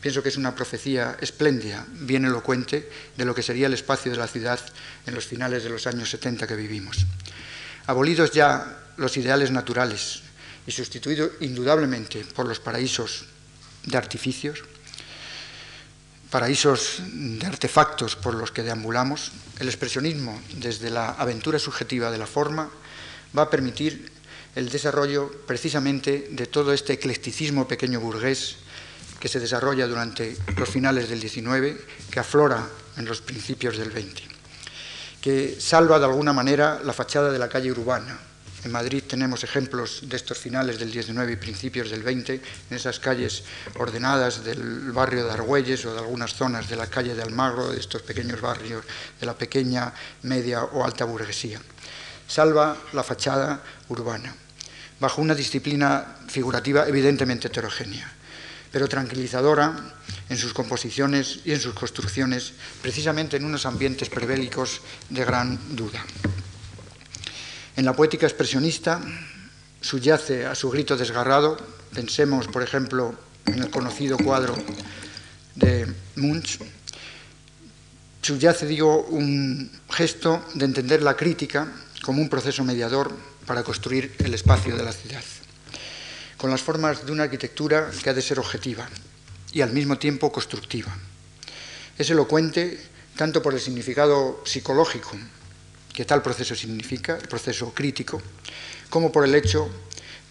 Pienso 0.00 0.22
que 0.22 0.30
es 0.30 0.36
una 0.36 0.54
profecía 0.54 1.16
espléndida, 1.20 1.86
bien 1.88 2.24
elocuente, 2.24 2.90
de 3.16 3.24
lo 3.24 3.34
que 3.34 3.42
sería 3.42 3.68
el 3.68 3.74
espacio 3.74 4.10
de 4.10 4.18
la 4.18 4.26
ciudad 4.26 4.58
en 5.06 5.14
los 5.14 5.26
finales 5.26 5.62
de 5.62 5.70
los 5.70 5.86
años 5.86 6.10
70 6.10 6.46
que 6.46 6.56
vivimos. 6.56 7.06
Abolidos 7.86 8.32
ya 8.32 8.78
los 8.96 9.16
ideales 9.16 9.50
naturales 9.50 10.22
y 10.66 10.72
sustituidos 10.72 11.30
indudablemente 11.40 12.24
por 12.34 12.46
los 12.46 12.60
paraísos 12.60 13.26
de 13.84 13.96
artificios, 13.96 14.62
paraísos 16.32 17.04
de 17.12 17.44
artefactos 17.44 18.16
por 18.16 18.32
los 18.32 18.50
que 18.50 18.64
deambulamos, 18.64 19.32
el 19.60 19.68
expresionismo 19.68 20.40
desde 20.56 20.88
la 20.88 21.10
aventura 21.10 21.58
subjetiva 21.58 22.10
de 22.10 22.16
la 22.16 22.26
forma 22.26 22.72
va 23.36 23.42
a 23.42 23.50
permitir 23.50 24.10
el 24.56 24.70
desarrollo 24.70 25.30
precisamente 25.46 26.28
de 26.30 26.46
todo 26.46 26.72
este 26.72 26.94
eclecticismo 26.94 27.68
pequeño 27.68 28.00
burgués 28.00 28.56
que 29.20 29.28
se 29.28 29.40
desarrolla 29.40 29.86
durante 29.86 30.34
los 30.56 30.70
finales 30.70 31.10
del 31.10 31.20
XIX, 31.20 31.76
que 32.10 32.20
aflora 32.20 32.66
en 32.96 33.04
los 33.04 33.20
principios 33.20 33.76
del 33.76 33.92
XX, 33.92 34.24
que 35.20 35.60
salva 35.60 35.98
de 35.98 36.06
alguna 36.06 36.32
manera 36.32 36.80
la 36.82 36.94
fachada 36.94 37.30
de 37.30 37.38
la 37.38 37.50
calle 37.50 37.70
urbana, 37.70 38.18
en 38.64 38.70
Madrid 38.70 39.02
tenemos 39.06 39.42
ejemplos 39.42 40.00
de 40.02 40.16
estos 40.16 40.38
finales 40.38 40.78
del 40.78 40.92
19 40.92 41.32
y 41.32 41.36
principios 41.36 41.90
del 41.90 42.02
20, 42.02 42.34
en 42.34 42.76
esas 42.76 43.00
calles 43.00 43.42
ordenadas 43.74 44.44
del 44.44 44.92
barrio 44.92 45.24
de 45.24 45.32
Argüelles 45.32 45.84
o 45.84 45.92
de 45.92 45.98
algunas 45.98 46.34
zonas 46.34 46.68
de 46.68 46.76
la 46.76 46.86
calle 46.86 47.14
de 47.14 47.22
Almagro, 47.22 47.72
de 47.72 47.80
estos 47.80 48.02
pequeños 48.02 48.40
barrios 48.40 48.84
de 49.18 49.26
la 49.26 49.34
pequeña, 49.34 49.92
media 50.22 50.62
o 50.62 50.84
alta 50.84 51.04
burguesía. 51.04 51.60
Salva 52.28 52.76
la 52.92 53.02
fachada 53.02 53.62
urbana, 53.88 54.34
bajo 55.00 55.20
una 55.20 55.34
disciplina 55.34 56.18
figurativa 56.28 56.86
evidentemente 56.86 57.48
heterogénea, 57.48 58.10
pero 58.70 58.88
tranquilizadora 58.88 59.74
en 60.28 60.38
sus 60.38 60.54
composiciones 60.54 61.40
y 61.44 61.52
en 61.52 61.60
sus 61.60 61.74
construcciones, 61.74 62.52
precisamente 62.80 63.36
en 63.36 63.44
unos 63.44 63.66
ambientes 63.66 64.08
prebélicos 64.08 64.80
de 65.10 65.24
gran 65.24 65.58
duda. 65.76 66.02
En 67.74 67.84
la 67.86 67.96
poética 67.96 68.26
expresionista 68.26 69.00
subyace 69.80 70.44
a 70.44 70.54
su 70.54 70.70
grito 70.70 70.96
desgarrado, 70.96 71.56
pensemos 71.94 72.46
por 72.48 72.62
ejemplo 72.62 73.14
en 73.46 73.62
el 73.62 73.70
conocido 73.70 74.18
cuadro 74.18 74.54
de 75.54 75.88
Munch, 76.16 76.58
subyace, 78.20 78.66
digo, 78.66 79.04
un 79.08 79.70
gesto 79.90 80.44
de 80.54 80.66
entender 80.66 81.02
la 81.02 81.16
crítica 81.16 81.66
como 82.02 82.20
un 82.20 82.28
proceso 82.28 82.62
mediador 82.62 83.10
para 83.46 83.62
construir 83.62 84.14
el 84.18 84.34
espacio 84.34 84.76
de 84.76 84.84
la 84.84 84.92
ciudad, 84.92 85.24
con 86.36 86.50
las 86.50 86.62
formas 86.62 87.06
de 87.06 87.12
una 87.12 87.24
arquitectura 87.24 87.90
que 88.02 88.10
ha 88.10 88.14
de 88.14 88.22
ser 88.22 88.38
objetiva 88.38 88.88
y 89.50 89.62
al 89.62 89.72
mismo 89.72 89.98
tiempo 89.98 90.30
constructiva. 90.30 90.94
Es 91.98 92.10
elocuente 92.10 92.80
tanto 93.16 93.42
por 93.42 93.54
el 93.54 93.60
significado 93.60 94.42
psicológico 94.44 95.16
que 95.92 96.04
tal 96.04 96.22
proceso 96.22 96.54
significa, 96.54 97.16
el 97.16 97.28
proceso 97.28 97.72
crítico, 97.74 98.20
como 98.88 99.12
por 99.12 99.24
el 99.24 99.34
hecho 99.34 99.70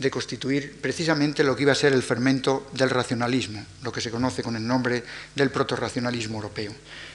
de 0.02 0.10
constituir 0.10 0.82
precisamente 0.82 1.43
lo 1.43 1.56
que 1.56 1.62
iba 1.62 1.71
a 1.71 1.76
ser 1.76 1.93
el 1.93 2.02
fermento 2.02 2.67
del 2.74 2.89
racionalismo, 2.89 3.63
lo 3.84 3.91
que 3.91 4.02
se 4.02 4.10
conoce 4.10 4.41
con 4.41 4.56
el 4.56 4.65
nombre 4.65 5.04
del 5.36 5.52
protorracionalismo 5.52 6.38
europeo, 6.38 6.74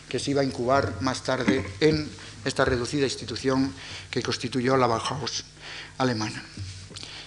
que 0.09 0.21
se 0.21 0.31
iba 0.31 0.43
a 0.43 0.45
incubar 0.45 1.03
más 1.03 1.25
tarde 1.25 1.67
en 1.81 2.09
esta 2.45 2.65
reducida 2.65 3.05
institución 3.05 3.75
que 4.11 4.23
constituyó 4.23 4.77
la 4.77 4.87
Bauhaus 4.87 5.45
alemana. 5.99 6.43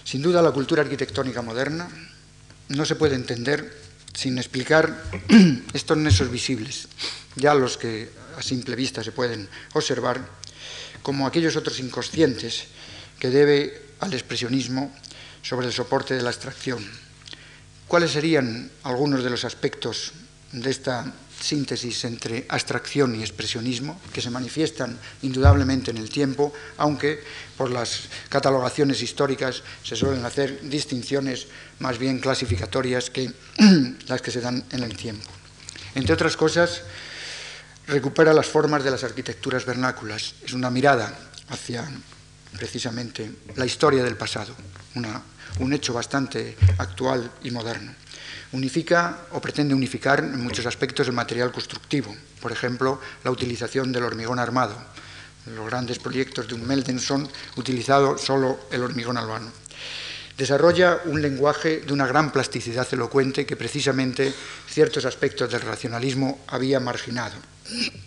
Sin 0.02 0.22
duda, 0.22 0.40
la 0.40 0.52
cultura 0.52 0.82
arquitectónica 0.82 1.42
moderna 1.42 1.88
no 2.68 2.84
se 2.86 2.96
puede 2.96 3.14
entender 3.14 3.70
sin 4.14 4.38
explicar 4.38 5.04
estos 5.74 5.96
nexos 5.98 6.30
visibles, 6.30 6.88
ya 7.36 7.54
los 7.54 7.76
que 7.76 8.08
a 8.36 8.42
simple 8.42 8.74
vista 8.76 9.04
se 9.04 9.12
pueden 9.12 9.48
observar 9.74 10.39
como 11.02 11.26
aquellos 11.26 11.56
otros 11.56 11.80
inconscientes 11.80 12.64
que 13.18 13.30
debe 13.30 13.90
al 14.00 14.12
expresionismo 14.12 14.92
sobre 15.42 15.66
el 15.66 15.72
soporte 15.72 16.14
de 16.14 16.22
la 16.22 16.30
abstracción. 16.30 16.84
¿Cuáles 17.88 18.12
serían 18.12 18.70
algunos 18.84 19.24
de 19.24 19.30
los 19.30 19.44
aspectos 19.44 20.12
de 20.52 20.70
esta 20.70 21.12
síntesis 21.40 22.04
entre 22.04 22.44
abstracción 22.48 23.16
y 23.16 23.22
expresionismo, 23.22 23.98
que 24.12 24.20
se 24.20 24.30
manifiestan 24.30 24.98
indudablemente 25.22 25.90
en 25.90 25.96
el 25.96 26.10
tiempo, 26.10 26.52
aunque 26.76 27.24
por 27.56 27.70
las 27.70 28.08
catalogaciones 28.28 29.02
históricas 29.02 29.62
se 29.82 29.96
suelen 29.96 30.24
hacer 30.24 30.60
distinciones 30.68 31.48
más 31.78 31.98
bien 31.98 32.20
clasificatorias 32.20 33.10
que 33.10 33.32
las 34.06 34.20
que 34.20 34.30
se 34.30 34.40
dan 34.40 34.62
en 34.70 34.82
el 34.82 34.96
tiempo. 34.96 35.30
Entre 35.94 36.14
otras 36.14 36.36
cosas, 36.36 36.82
recupera 37.90 38.32
las 38.32 38.46
formas 38.46 38.84
de 38.84 38.90
las 38.90 39.04
arquitecturas 39.04 39.66
vernáculas. 39.66 40.34
Es 40.44 40.52
una 40.52 40.70
mirada 40.70 41.12
hacia 41.48 41.84
precisamente 42.56 43.30
la 43.56 43.66
historia 43.66 44.04
del 44.04 44.16
pasado, 44.16 44.54
un 45.58 45.72
hecho 45.72 45.92
bastante 45.92 46.56
actual 46.78 47.30
y 47.42 47.50
moderno. 47.50 47.92
Unifica 48.52 49.26
o 49.32 49.40
pretende 49.40 49.74
unificar 49.74 50.20
en 50.20 50.42
muchos 50.42 50.66
aspectos 50.66 51.06
el 51.06 51.14
material 51.14 51.52
constructivo, 51.52 52.14
por 52.40 52.52
ejemplo, 52.52 53.00
la 53.22 53.30
utilización 53.30 53.92
del 53.92 54.04
hormigón 54.04 54.38
armado. 54.38 54.74
Los 55.46 55.66
grandes 55.66 55.98
proyectos 55.98 56.48
de 56.48 56.54
un 56.54 56.66
Meldenson 56.66 57.28
utilizado 57.56 58.18
solo 58.18 58.60
el 58.70 58.82
hormigón 58.82 59.16
albano. 59.16 59.50
Desarrolla 60.40 61.02
un 61.04 61.20
lenguaje 61.20 61.82
de 61.84 61.92
una 61.92 62.06
gran 62.06 62.32
plasticidad 62.32 62.88
elocuente 62.92 63.44
que 63.44 63.60
precisamente 63.60 64.32
ciertos 64.66 65.04
aspectos 65.04 65.52
del 65.52 65.60
racionalismo 65.60 66.40
había 66.46 66.80
marginado 66.80 67.36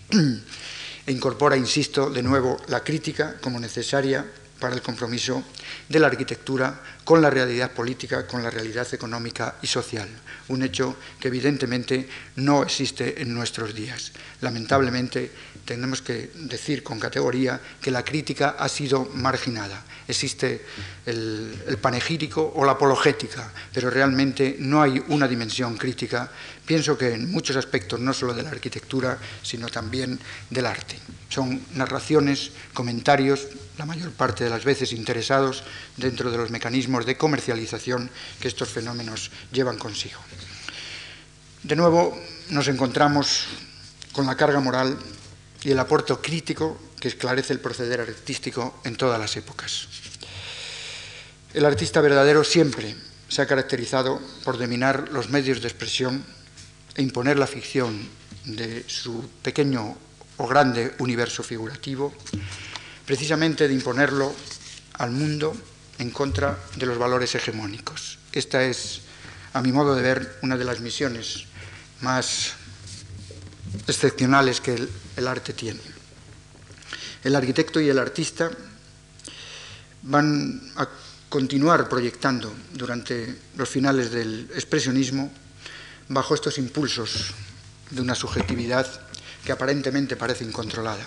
e 0.09 1.11
incorpora, 1.11 1.55
insisto, 1.55 2.09
de 2.09 2.23
nuevo 2.23 2.57
la 2.69 2.81
crítica 2.81 3.35
como 3.39 3.59
necesaria 3.59 4.25
para 4.59 4.73
el 4.73 4.81
compromiso 4.81 5.43
de 5.87 5.99
la 5.99 6.07
arquitectura 6.07 6.81
con 7.03 7.21
la 7.21 7.29
realidad 7.29 7.69
política, 7.69 8.25
con 8.25 8.41
la 8.41 8.49
realidad 8.49 8.87
económica 8.91 9.57
y 9.61 9.67
social. 9.67 10.09
Un 10.47 10.63
hecho 10.63 10.95
que 11.19 11.27
evidentemente 11.27 12.09
no 12.37 12.63
existe 12.63 13.21
en 13.21 13.31
nuestros 13.31 13.75
días. 13.75 14.11
Lamentablemente 14.41 15.29
tenemos 15.65 16.01
que 16.01 16.31
decir 16.35 16.83
con 16.83 16.99
categoría 16.99 17.59
que 17.81 17.91
la 17.91 18.03
crítica 18.03 18.55
ha 18.59 18.67
sido 18.67 19.09
marginada. 19.15 19.83
Existe 20.07 20.65
el, 21.05 21.77
panegírico 21.81 22.53
o 22.55 22.65
la 22.65 22.73
apologética, 22.73 23.51
pero 23.73 23.89
realmente 23.89 24.57
no 24.59 24.81
hay 24.81 25.01
una 25.07 25.27
dimensión 25.27 25.77
crítica 25.77 26.29
Pienso 26.65 26.97
que 26.97 27.11
en 27.13 27.29
muchos 27.29 27.57
aspectos, 27.57 27.99
no 27.99 28.13
solo 28.13 28.33
de 28.33 28.41
la 28.41 28.51
arquitectura, 28.51 29.17
sino 29.41 29.67
también 29.67 30.17
del 30.49 30.65
arte. 30.65 30.97
Son 31.27 31.59
narraciones, 31.75 32.51
comentarios, 32.73 33.47
la 33.77 33.85
mayor 33.85 34.11
parte 34.11 34.45
de 34.45 34.49
las 34.49 34.63
veces 34.63 34.93
interesados 34.93 35.63
dentro 35.97 36.31
de 36.31 36.37
los 36.37 36.51
mecanismos 36.51 37.05
de 37.05 37.17
comercialización 37.17 38.09
que 38.39 38.47
estos 38.47 38.69
fenómenos 38.69 39.29
llevan 39.51 39.77
consigo. 39.77 40.19
De 41.63 41.75
nuevo, 41.75 42.17
nos 42.49 42.67
encontramos 42.69 43.45
con 44.13 44.25
la 44.25 44.37
carga 44.37 44.61
moral 44.61 44.97
y 45.63 45.71
el 45.71 45.79
aporte 45.79 46.13
crítico 46.17 46.77
que 46.99 47.07
esclarece 47.07 47.53
el 47.53 47.59
proceder 47.59 48.01
artístico 48.01 48.79
en 48.83 48.95
todas 48.95 49.19
las 49.19 49.35
épocas. 49.37 49.87
El 51.53 51.65
artista 51.65 52.01
verdadero 52.01 52.43
siempre 52.43 52.95
se 53.29 53.41
ha 53.41 53.47
caracterizado 53.47 54.19
por 54.43 54.57
dominar 54.57 55.09
los 55.11 55.29
medios 55.29 55.61
de 55.61 55.67
expresión 55.67 56.23
e 56.95 57.01
imponer 57.01 57.37
la 57.37 57.47
ficción 57.47 58.07
de 58.45 58.83
su 58.87 59.29
pequeño 59.41 59.95
o 60.37 60.47
grande 60.47 60.93
universo 60.99 61.43
figurativo, 61.43 62.13
precisamente 63.05 63.67
de 63.67 63.73
imponerlo 63.73 64.33
al 64.97 65.11
mundo 65.11 65.55
en 65.99 66.11
contra 66.11 66.57
de 66.75 66.85
los 66.85 66.97
valores 66.97 67.35
hegemónicos. 67.35 68.19
Esta 68.31 68.63
es, 68.63 69.01
a 69.53 69.61
mi 69.61 69.71
modo 69.71 69.95
de 69.95 70.01
ver, 70.01 70.39
una 70.41 70.57
de 70.57 70.65
las 70.65 70.79
misiones 70.79 71.45
más 72.01 72.53
excepcionales 73.87 74.61
que 74.61 74.87
el, 75.15 75.27
arte 75.27 75.53
tiene. 75.53 75.79
El 77.23 77.35
arquitecto 77.35 77.79
y 77.79 77.89
el 77.89 77.99
artista 77.99 78.51
van 80.03 80.61
a 80.75 80.87
continuar 81.29 81.89
proyectando 81.89 82.53
durante 82.73 83.35
los 83.55 83.69
finales 83.69 84.11
del 84.11 84.49
expresionismo 84.53 85.31
bajo 86.09 86.35
estos 86.35 86.57
impulsos 86.57 87.33
de 87.89 88.01
una 88.01 88.15
subjetividad 88.15 88.87
que 89.43 89.51
aparentemente 89.51 90.15
parece 90.15 90.43
incontrolada, 90.43 91.05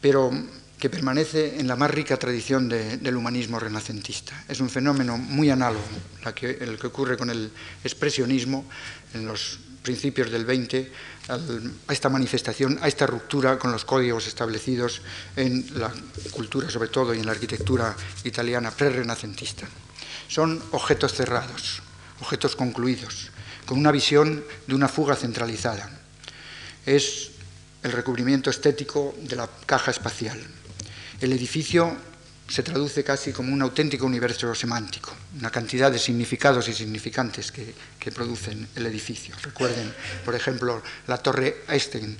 pero 0.00 0.30
que 0.78 0.90
permanece 0.90 1.58
en 1.58 1.66
la 1.66 1.76
más 1.76 1.90
rica 1.90 2.18
tradición 2.18 2.68
de, 2.68 2.98
del 2.98 3.16
humanismo 3.16 3.58
renacentista. 3.58 4.44
Es 4.48 4.60
un 4.60 4.68
fenómeno 4.68 5.16
muy 5.16 5.50
análogo 5.50 5.84
a 6.24 6.34
que, 6.34 6.50
el 6.50 6.78
que 6.78 6.86
ocurre 6.86 7.16
con 7.16 7.30
el 7.30 7.50
expresionismo 7.82 8.66
en 9.14 9.26
los 9.26 9.58
principios 9.86 10.34
del 10.34 10.44
20 10.44 10.90
a 11.30 11.92
esta 11.92 12.10
manifestación, 12.10 12.76
a 12.82 12.88
esta 12.88 13.06
ruptura 13.06 13.56
con 13.56 13.70
los 13.70 13.84
códigos 13.84 14.26
establecidos 14.26 15.00
en 15.36 15.62
la 15.78 15.94
cultura, 16.32 16.68
sobre 16.68 16.88
todo, 16.88 17.14
y 17.14 17.20
en 17.20 17.26
la 17.26 17.30
arquitectura 17.30 17.94
italiana 18.24 18.72
pre-renacentista. 18.72 19.64
Son 20.26 20.60
objetos 20.72 21.14
cerrados, 21.14 21.82
objetos 22.20 22.56
concluidos, 22.56 23.30
con 23.64 23.78
una 23.78 23.92
visión 23.92 24.42
de 24.66 24.74
una 24.74 24.88
fuga 24.88 25.14
centralizada. 25.14 25.88
Es 26.84 27.30
el 27.84 27.92
recubrimiento 27.92 28.50
estético 28.50 29.14
de 29.22 29.36
la 29.36 29.48
caja 29.66 29.92
espacial. 29.92 30.42
El 31.20 31.32
edificio 31.32 31.94
se 32.48 32.62
traduce 32.62 33.02
casi 33.02 33.32
como 33.32 33.52
un 33.52 33.62
auténtico 33.62 34.06
universo 34.06 34.54
semántico, 34.54 35.12
una 35.38 35.50
cantidad 35.50 35.90
de 35.90 35.98
significados 35.98 36.68
y 36.68 36.72
significantes 36.72 37.50
que, 37.50 37.74
que 37.98 38.12
producen 38.12 38.68
el 38.74 38.86
edificio. 38.86 39.34
Recuerden, 39.42 39.92
por 40.24 40.34
ejemplo, 40.34 40.82
la 41.08 41.18
torre 41.18 41.64
Einstein, 41.68 42.16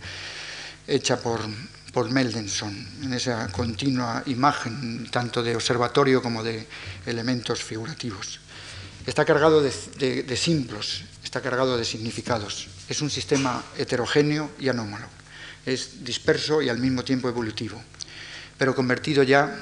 hecha 0.86 1.20
por, 1.20 1.40
Meldenson, 2.10 2.76
en 3.02 3.14
esa 3.14 3.48
continua 3.48 4.22
imagen 4.26 5.08
tanto 5.10 5.42
de 5.42 5.56
observatorio 5.56 6.20
como 6.20 6.42
de 6.42 6.66
elementos 7.06 7.62
figurativos. 7.62 8.40
Está 9.06 9.24
cargado 9.24 9.62
de, 9.62 9.72
de, 9.98 10.22
de 10.24 10.36
símbolos, 10.36 11.04
está 11.24 11.40
cargado 11.40 11.78
de 11.78 11.86
significados. 11.86 12.68
Es 12.88 13.00
un 13.00 13.08
sistema 13.08 13.64
heterogéneo 13.78 14.50
y 14.58 14.68
anómalo. 14.68 15.06
Es 15.64 16.04
disperso 16.04 16.60
y 16.60 16.68
al 16.68 16.78
mismo 16.78 17.02
tiempo 17.02 17.30
evolutivo, 17.30 17.80
pero 18.58 18.74
convertido 18.74 19.22
ya 19.22 19.56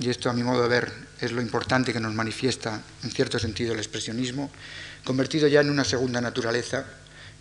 y 0.00 0.10
esto 0.10 0.30
a 0.30 0.32
mi 0.32 0.42
modo 0.42 0.62
de 0.62 0.68
ver 0.68 0.92
es 1.20 1.32
lo 1.32 1.40
importante 1.40 1.92
que 1.92 2.00
nos 2.00 2.14
manifiesta 2.14 2.80
en 3.02 3.10
cierto 3.10 3.38
sentido 3.38 3.72
el 3.72 3.78
expresionismo, 3.78 4.50
convertido 5.04 5.48
ya 5.48 5.60
en 5.60 5.70
una 5.70 5.84
segunda 5.84 6.20
naturaleza 6.20 6.86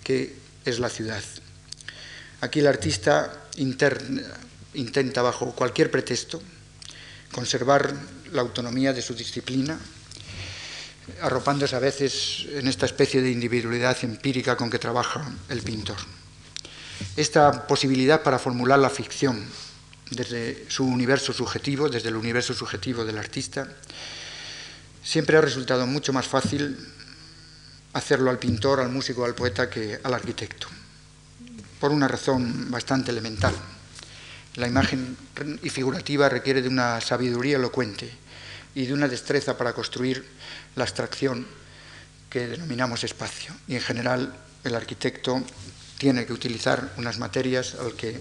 que 0.04 0.36
es 0.66 0.80
la 0.80 0.90
ciudad. 0.90 1.24
Aquí 2.42 2.60
el 2.60 2.68
artista 2.68 3.32
intenta 4.74 5.22
bajo 5.22 5.54
cualquier 5.54 5.92
pretexto 5.92 6.42
conservar 7.32 7.94
la 8.32 8.42
autonomía 8.42 8.94
de 8.94 9.02
su 9.02 9.14
disciplina, 9.14 9.78
arropándose 11.22 11.76
a 11.76 11.80
veces 11.80 12.46
en 12.52 12.68
esta 12.68 12.86
especie 12.86 13.22
de 13.22 13.32
individualidad 13.32 13.98
empírica 14.04 14.56
con 14.58 14.70
que 14.70 14.80
trabaja 14.80 15.32
el 15.50 15.62
pintor. 15.62 15.98
Esta 17.16 17.68
posibilidad 17.68 18.24
para 18.24 18.40
formular 18.40 18.80
la 18.80 18.90
ficción 18.90 19.46
desde 20.12 20.66
su 20.70 20.86
universo 20.86 21.34
subjetivo, 21.34 21.90
desde 21.90 22.10
el 22.10 22.16
universo 22.16 22.54
subjetivo 22.54 23.04
del 23.04 23.18
artista, 23.18 23.68
siempre 25.04 25.38
ha 25.38 25.42
resultado 25.42 25.86
mucho 25.88 26.14
más 26.14 26.28
fácil 26.28 26.78
hacerlo 27.94 28.30
al 28.30 28.40
pintor, 28.40 28.80
al 28.80 28.90
músico, 28.90 29.26
al 29.26 29.36
poeta 29.36 29.70
que 29.70 30.00
al 30.04 30.14
arquitecto, 30.14 30.68
por 31.80 31.92
una 31.92 32.08
razón 32.08 32.70
bastante 32.70 33.12
elemental. 33.12 33.54
La 34.56 34.68
imagen 34.68 35.16
y 35.62 35.70
figurativa 35.70 36.30
requiere 36.30 36.62
de 36.62 36.70
una 36.70 37.00
sabiduría 37.00 37.58
elocuente 37.58 38.12
y 38.76 38.86
de 38.86 38.94
una 38.94 39.08
destreza 39.08 39.58
para 39.58 39.74
construir 39.74 40.26
la 40.76 40.84
abstracción 40.84 41.46
que 42.30 42.48
denominamos 42.48 43.04
espacio. 43.04 43.54
Y 43.68 43.76
en 43.76 43.82
general 43.82 44.34
el 44.64 44.76
arquitecto 44.76 45.44
tiene 45.98 46.26
que 46.26 46.34
utilizar 46.34 46.94
unas 46.98 47.18
materias 47.18 47.76
al 47.80 47.94
que, 47.94 48.20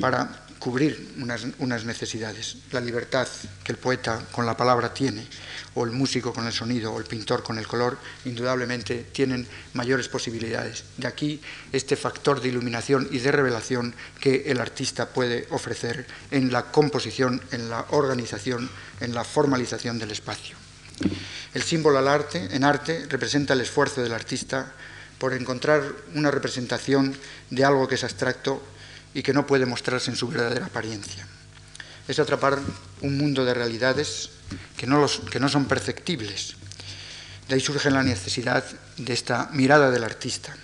para 0.00 0.41
cubrir 0.62 1.14
unas, 1.58 1.84
necesidades. 1.84 2.58
La 2.70 2.80
libertad 2.80 3.26
que 3.64 3.72
el 3.72 3.78
poeta 3.78 4.22
con 4.30 4.46
la 4.46 4.56
palabra 4.56 4.94
tiene, 4.94 5.26
o 5.74 5.84
el 5.84 5.90
músico 5.90 6.32
con 6.32 6.46
el 6.46 6.52
sonido, 6.52 6.92
o 6.92 7.00
el 7.00 7.04
pintor 7.04 7.42
con 7.42 7.58
el 7.58 7.66
color, 7.66 7.98
indudablemente 8.26 9.06
tienen 9.10 9.44
mayores 9.74 10.08
posibilidades. 10.08 10.84
De 10.98 11.08
aquí 11.08 11.40
este 11.72 11.96
factor 11.96 12.40
de 12.40 12.50
iluminación 12.50 13.08
y 13.10 13.18
de 13.18 13.32
revelación 13.32 13.92
que 14.20 14.44
el 14.46 14.60
artista 14.60 15.08
puede 15.08 15.48
ofrecer 15.50 16.06
en 16.30 16.52
la 16.52 16.70
composición, 16.70 17.42
en 17.50 17.68
la 17.68 17.86
organización, 17.90 18.70
en 19.00 19.14
la 19.14 19.24
formalización 19.24 19.98
del 19.98 20.12
espacio. 20.12 20.54
El 21.54 21.62
símbolo 21.62 21.98
al 21.98 22.06
arte, 22.06 22.54
en 22.54 22.62
arte, 22.62 23.06
representa 23.08 23.54
el 23.54 23.62
esfuerzo 23.62 24.00
del 24.00 24.12
artista 24.12 24.72
por 25.18 25.34
encontrar 25.34 25.82
una 26.14 26.30
representación 26.30 27.16
de 27.50 27.64
algo 27.64 27.88
que 27.88 27.96
es 27.96 28.04
abstracto 28.04 28.62
y 29.14 29.22
que 29.22 29.32
no 29.32 29.46
puede 29.46 29.66
mostrarse 29.66 30.10
en 30.10 30.16
su 30.16 30.28
verdadera 30.28 30.66
apariencia. 30.66 31.26
Es 32.08 32.18
atrapar 32.18 32.58
un 33.02 33.16
mundo 33.16 33.44
de 33.44 33.54
realidades 33.54 34.30
que 34.76 34.86
no, 34.86 35.00
los, 35.00 35.20
que 35.30 35.40
no 35.40 35.48
son 35.48 35.66
perceptibles. 35.66 36.56
De 37.48 37.54
ahí 37.54 37.60
surge 37.60 37.90
la 37.90 38.02
necesidad 38.02 38.64
de 38.96 39.12
esta 39.12 39.48
mirada 39.52 39.90
del 39.90 40.04
artista 40.04 40.56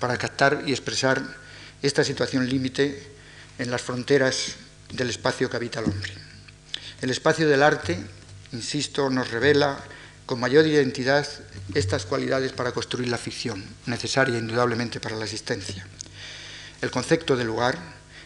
para 0.00 0.16
captar 0.16 0.62
y 0.66 0.70
expresar 0.70 1.22
esta 1.82 2.04
situación 2.04 2.48
límite 2.48 3.12
en 3.58 3.70
las 3.70 3.82
fronteras 3.82 4.54
del 4.92 5.10
espacio 5.10 5.50
que 5.50 5.56
habita 5.56 5.80
el 5.80 5.86
hombre. 5.86 6.12
El 7.00 7.10
espacio 7.10 7.48
del 7.48 7.62
arte, 7.62 7.98
insisto, 8.52 9.10
nos 9.10 9.30
revela 9.30 9.78
con 10.26 10.40
mayor 10.40 10.66
identidad 10.66 11.26
estas 11.74 12.06
cualidades 12.06 12.52
para 12.52 12.72
construir 12.72 13.08
la 13.08 13.18
ficción, 13.18 13.64
necesaria 13.86 14.38
indudablemente 14.38 15.00
para 15.00 15.16
la 15.16 15.24
existencia 15.24 15.86
el 16.80 16.90
concepto 16.90 17.36
de 17.36 17.44
lugar, 17.44 17.78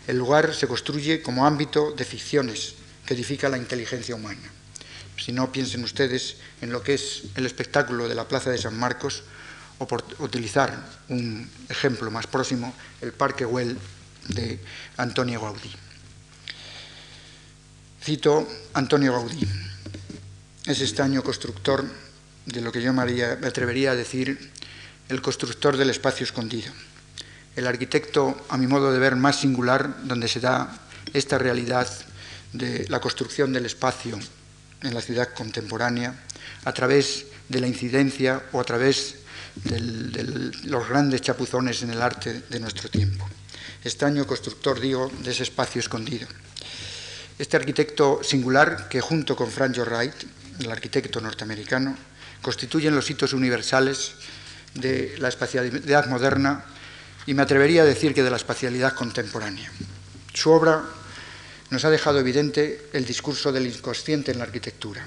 el 0.06 0.18
lugar 0.18 0.54
se 0.54 0.66
construye 0.66 1.22
como 1.22 1.46
ámbito 1.46 1.92
de 1.92 2.04
ficciones 2.04 2.74
que 3.06 3.14
edifica 3.14 3.48
la 3.48 3.58
inteligencia 3.58 4.14
humana. 4.14 4.50
Si 5.16 5.32
no, 5.32 5.52
piensen 5.52 5.84
ustedes 5.84 6.36
en 6.60 6.72
lo 6.72 6.82
que 6.82 6.94
es 6.94 7.24
el 7.36 7.46
espectáculo 7.46 8.08
de 8.08 8.14
la 8.14 8.26
Plaza 8.26 8.50
de 8.50 8.58
San 8.58 8.76
Marcos 8.76 9.22
o 9.78 9.86
por 9.86 10.04
utilizar 10.18 11.00
un 11.08 11.48
ejemplo 11.68 12.10
más 12.10 12.26
próximo, 12.26 12.74
el 13.00 13.12
Parque 13.12 13.44
Güell 13.44 13.78
de 14.28 14.60
Antonio 14.96 15.40
Gaudí. 15.40 15.70
Cito 18.02 18.48
Antonio 18.74 19.12
Gaudí, 19.12 19.46
es 20.66 20.80
estaño 20.80 21.22
constructor 21.22 21.84
de 22.46 22.60
lo 22.60 22.72
que 22.72 22.82
yo 22.82 22.92
me 22.92 23.02
atrevería 23.02 23.92
a 23.92 23.96
decir 23.96 24.50
el 25.08 25.22
constructor 25.22 25.76
del 25.76 25.90
espacio 25.90 26.24
escondido 26.24 26.72
el 27.56 27.66
arquitecto, 27.66 28.36
a 28.48 28.56
mi 28.56 28.66
modo 28.66 28.92
de 28.92 28.98
ver, 28.98 29.16
más 29.16 29.40
singular, 29.40 30.04
donde 30.04 30.28
se 30.28 30.40
da 30.40 30.80
esta 31.12 31.38
realidad 31.38 31.88
de 32.52 32.86
la 32.88 33.00
construcción 33.00 33.52
del 33.52 33.66
espacio 33.66 34.18
en 34.82 34.94
la 34.94 35.00
ciudad 35.00 35.28
contemporánea 35.34 36.14
a 36.64 36.72
través 36.72 37.26
de 37.48 37.60
la 37.60 37.66
incidencia 37.66 38.42
o 38.52 38.60
a 38.60 38.64
través 38.64 39.16
de 39.54 39.80
los 40.64 40.88
grandes 40.88 41.20
chapuzones 41.20 41.82
en 41.82 41.90
el 41.90 42.00
arte 42.00 42.42
de 42.48 42.60
nuestro 42.60 42.88
tiempo. 42.88 43.28
Extraño 43.84 44.26
constructor, 44.26 44.80
digo, 44.80 45.10
de 45.22 45.30
ese 45.30 45.42
espacio 45.42 45.80
escondido. 45.80 46.26
Este 47.38 47.56
arquitecto 47.56 48.20
singular, 48.22 48.88
que 48.88 49.00
junto 49.00 49.36
con 49.36 49.50
Frank 49.50 49.76
Wright, 49.76 50.14
el 50.60 50.70
arquitecto 50.70 51.20
norteamericano, 51.20 51.96
constituyen 52.40 52.94
los 52.94 53.08
hitos 53.10 53.32
universales 53.32 54.12
de 54.74 55.16
la 55.18 55.28
espacialidad 55.28 56.06
moderna 56.06 56.64
y 57.26 57.34
me 57.34 57.42
atrevería 57.42 57.82
a 57.82 57.86
decir 57.86 58.14
que 58.14 58.22
de 58.22 58.30
la 58.30 58.36
espacialidad 58.36 58.94
contemporánea. 58.94 59.70
Su 60.34 60.50
obra 60.50 60.82
nos 61.70 61.84
ha 61.84 61.90
dejado 61.90 62.18
evidente 62.18 62.88
el 62.92 63.04
discurso 63.04 63.52
del 63.52 63.66
inconsciente 63.66 64.32
en 64.32 64.38
la 64.38 64.44
arquitectura, 64.44 65.06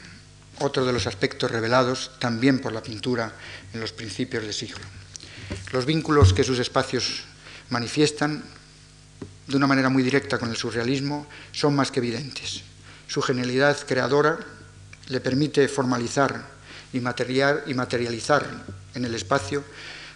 otro 0.59 0.85
de 0.85 0.93
los 0.93 1.07
aspectos 1.07 1.51
revelados 1.51 2.11
también 2.19 2.59
por 2.59 2.71
la 2.71 2.81
pintura 2.81 3.33
en 3.73 3.79
los 3.79 3.91
principios 3.91 4.43
del 4.43 4.53
siglo. 4.53 4.83
Los 5.71 5.85
vínculos 5.85 6.33
que 6.33 6.43
sus 6.43 6.59
espacios 6.59 7.23
manifiestan 7.69 8.43
de 9.47 9.57
una 9.57 9.67
manera 9.67 9.89
muy 9.89 10.01
directa 10.01 10.39
con 10.39 10.49
el 10.49 10.55
surrealismo 10.55 11.27
son 11.51 11.75
más 11.75 11.91
que 11.91 11.99
evidentes. 11.99 12.61
Su 13.07 13.21
genialidad 13.21 13.77
creadora 13.85 14.39
le 15.09 15.19
permite 15.19 15.67
formalizar 15.67 16.55
y 16.93 16.99
materializar 16.99 18.63
en 18.95 19.05
el 19.05 19.13
espacio 19.13 19.63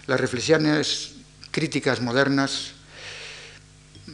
las 0.07 0.19
reflexiones 0.19 1.18
críticas 1.51 2.01
modernas, 2.01 2.71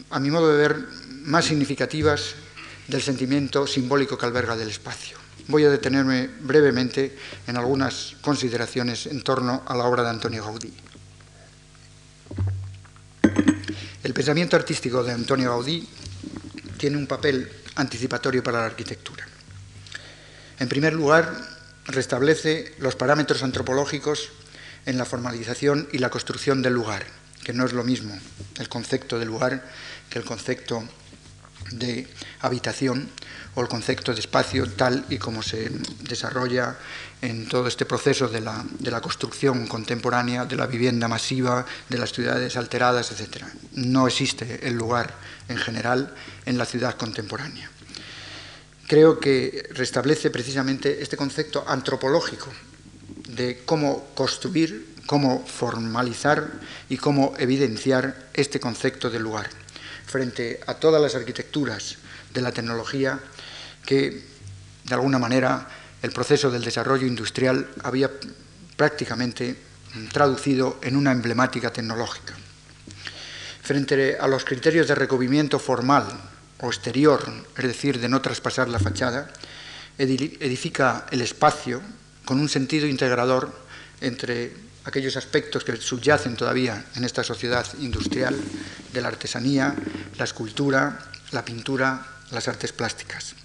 a 0.10 0.20
mi 0.20 0.32
modo 0.32 0.52
de 0.52 0.58
ver, 0.58 0.78
más 1.24 1.46
significativas 1.46 2.36
del 2.88 3.02
sentimiento 3.02 3.66
simbólico 3.68 4.18
que 4.18 4.26
alberga 4.26 4.56
del 4.56 4.70
espacio. 4.70 5.18
voy 5.48 5.64
a 5.64 5.70
detenerme 5.70 6.30
brevemente 6.42 7.18
en 7.46 7.58
algunas 7.58 8.16
consideraciones 8.22 9.06
en 9.06 9.22
torno 9.22 9.64
a 9.68 9.76
la 9.76 9.86
obra 9.86 10.04
de 10.04 10.10
Antonio 10.10 10.44
Gaudí. 10.44 10.74
El 14.04 14.14
pensamiento 14.14 14.56
artístico 14.56 15.04
de 15.04 15.12
Antonio 15.12 15.50
Gaudí 15.50 15.88
tiene 16.78 16.98
un 16.98 17.06
papel 17.06 17.50
anticipatorio 17.76 18.44
para 18.44 18.60
la 18.60 18.66
arquitectura. 18.66 19.26
En 20.60 20.70
primer 20.70 20.94
lugar, 20.94 21.32
restablece 21.86 22.74
los 22.80 22.96
parámetros 22.96 23.44
antropológicos 23.44 24.30
en 24.86 24.98
la 24.98 25.06
formalización 25.06 25.90
y 25.92 25.98
la 25.98 26.10
construcción 26.10 26.62
del 26.62 26.74
lugar, 26.74 27.06
que 27.46 27.54
no 27.54 27.66
es 27.66 27.74
lo 27.74 27.84
mismo 27.84 28.18
el 28.60 28.68
concepto 28.68 29.20
de 29.20 29.26
lugar 29.26 29.64
que 30.10 30.18
el 30.18 30.26
concepto 30.26 30.84
de 31.72 32.08
habitación 32.42 33.10
o 33.54 33.62
el 33.62 33.68
concepto 33.68 34.14
de 34.14 34.20
espacio 34.20 34.68
tal 34.72 35.06
y 35.10 35.18
como 35.18 35.42
se 35.42 35.70
desarrolla 36.02 36.76
en 37.22 37.48
todo 37.48 37.68
este 37.68 37.86
proceso 37.86 38.28
de 38.28 38.42
la, 38.42 38.66
de 38.80 38.92
la, 38.92 39.02
construcción 39.02 39.68
contemporánea, 39.68 40.46
de 40.46 40.56
la 40.56 40.68
vivienda 40.68 41.08
masiva, 41.08 41.66
de 41.90 41.98
las 41.98 42.12
ciudades 42.12 42.58
alteradas, 42.58 43.12
etc. 43.12 43.46
No 43.74 44.08
existe 44.08 44.68
el 44.68 44.76
lugar 44.76 45.16
en 45.48 45.58
general 45.58 46.14
en 46.46 46.58
la 46.58 46.66
ciudad 46.66 46.96
contemporánea. 46.96 47.70
Creo 48.88 49.20
que 49.20 49.68
restablece 49.72 50.30
precisamente 50.30 51.02
este 51.02 51.18
concepto 51.18 51.64
antropológico 51.68 52.52
de 53.30 53.64
cómo 53.66 54.10
construir, 54.14 54.95
cómo 55.06 55.46
formalizar 55.46 56.52
y 56.90 56.98
cómo 56.98 57.34
evidenciar 57.38 58.30
este 58.34 58.60
concepto 58.60 59.10
de 59.10 59.20
lugar 59.20 59.50
frente 60.06 60.60
a 60.68 60.76
todas 60.76 61.02
las 61.02 61.16
arquitecturas 61.16 61.98
de 62.34 62.42
la 62.42 62.52
tecnología 62.52 63.20
que, 63.86 64.24
de 64.84 64.94
alguna 64.94 65.20
manera, 65.20 65.68
el 66.02 66.12
proceso 66.12 66.52
del 66.52 66.64
desarrollo 66.64 67.08
industrial 67.08 67.70
había 67.84 68.12
prácticamente 68.78 69.56
traducido 70.12 70.80
en 70.82 70.96
una 70.96 71.12
emblemática 71.12 71.72
tecnológica. 71.72 72.34
Frente 73.62 74.18
a 74.20 74.28
los 74.28 74.46
criterios 74.46 74.88
de 74.88 74.96
recubrimiento 74.96 75.58
formal 75.58 76.06
o 76.62 76.68
exterior, 76.68 77.24
es 77.58 77.64
decir, 77.64 78.00
de 78.00 78.10
no 78.10 78.22
traspasar 78.22 78.68
la 78.70 78.80
fachada, 78.80 79.32
edifica 79.98 81.08
el 81.12 81.22
espacio 81.22 81.82
con 82.26 82.40
un 82.40 82.50
sentido 82.50 82.86
integrador 82.86 83.54
entre 84.02 84.54
aquellos 84.86 85.18
aspectos 85.18 85.64
que 85.64 85.76
subyacen 85.78 86.36
todavía 86.36 86.86
en 86.96 87.04
esta 87.04 87.24
sociedad 87.24 87.66
industrial 87.80 88.36
de 88.94 89.02
la 89.02 89.10
artesanía, 89.10 89.76
la 90.18 90.24
escultura, 90.24 91.00
la 91.32 91.44
pintura, 91.44 92.06
las 92.32 92.48
artes 92.48 92.72
plásticas. 92.72 93.36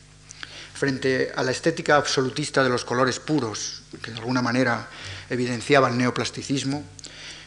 Frente 0.74 1.32
a 1.34 1.42
la 1.42 1.50
estética 1.50 1.96
absolutista 1.96 2.62
de 2.62 2.70
los 2.70 2.84
colores 2.84 3.18
puros, 3.18 3.82
que 4.02 4.10
de 4.10 4.18
alguna 4.18 4.42
manera 4.42 4.88
evidenciaba 5.28 5.88
el 5.88 5.98
neoplasticismo, 5.98 6.84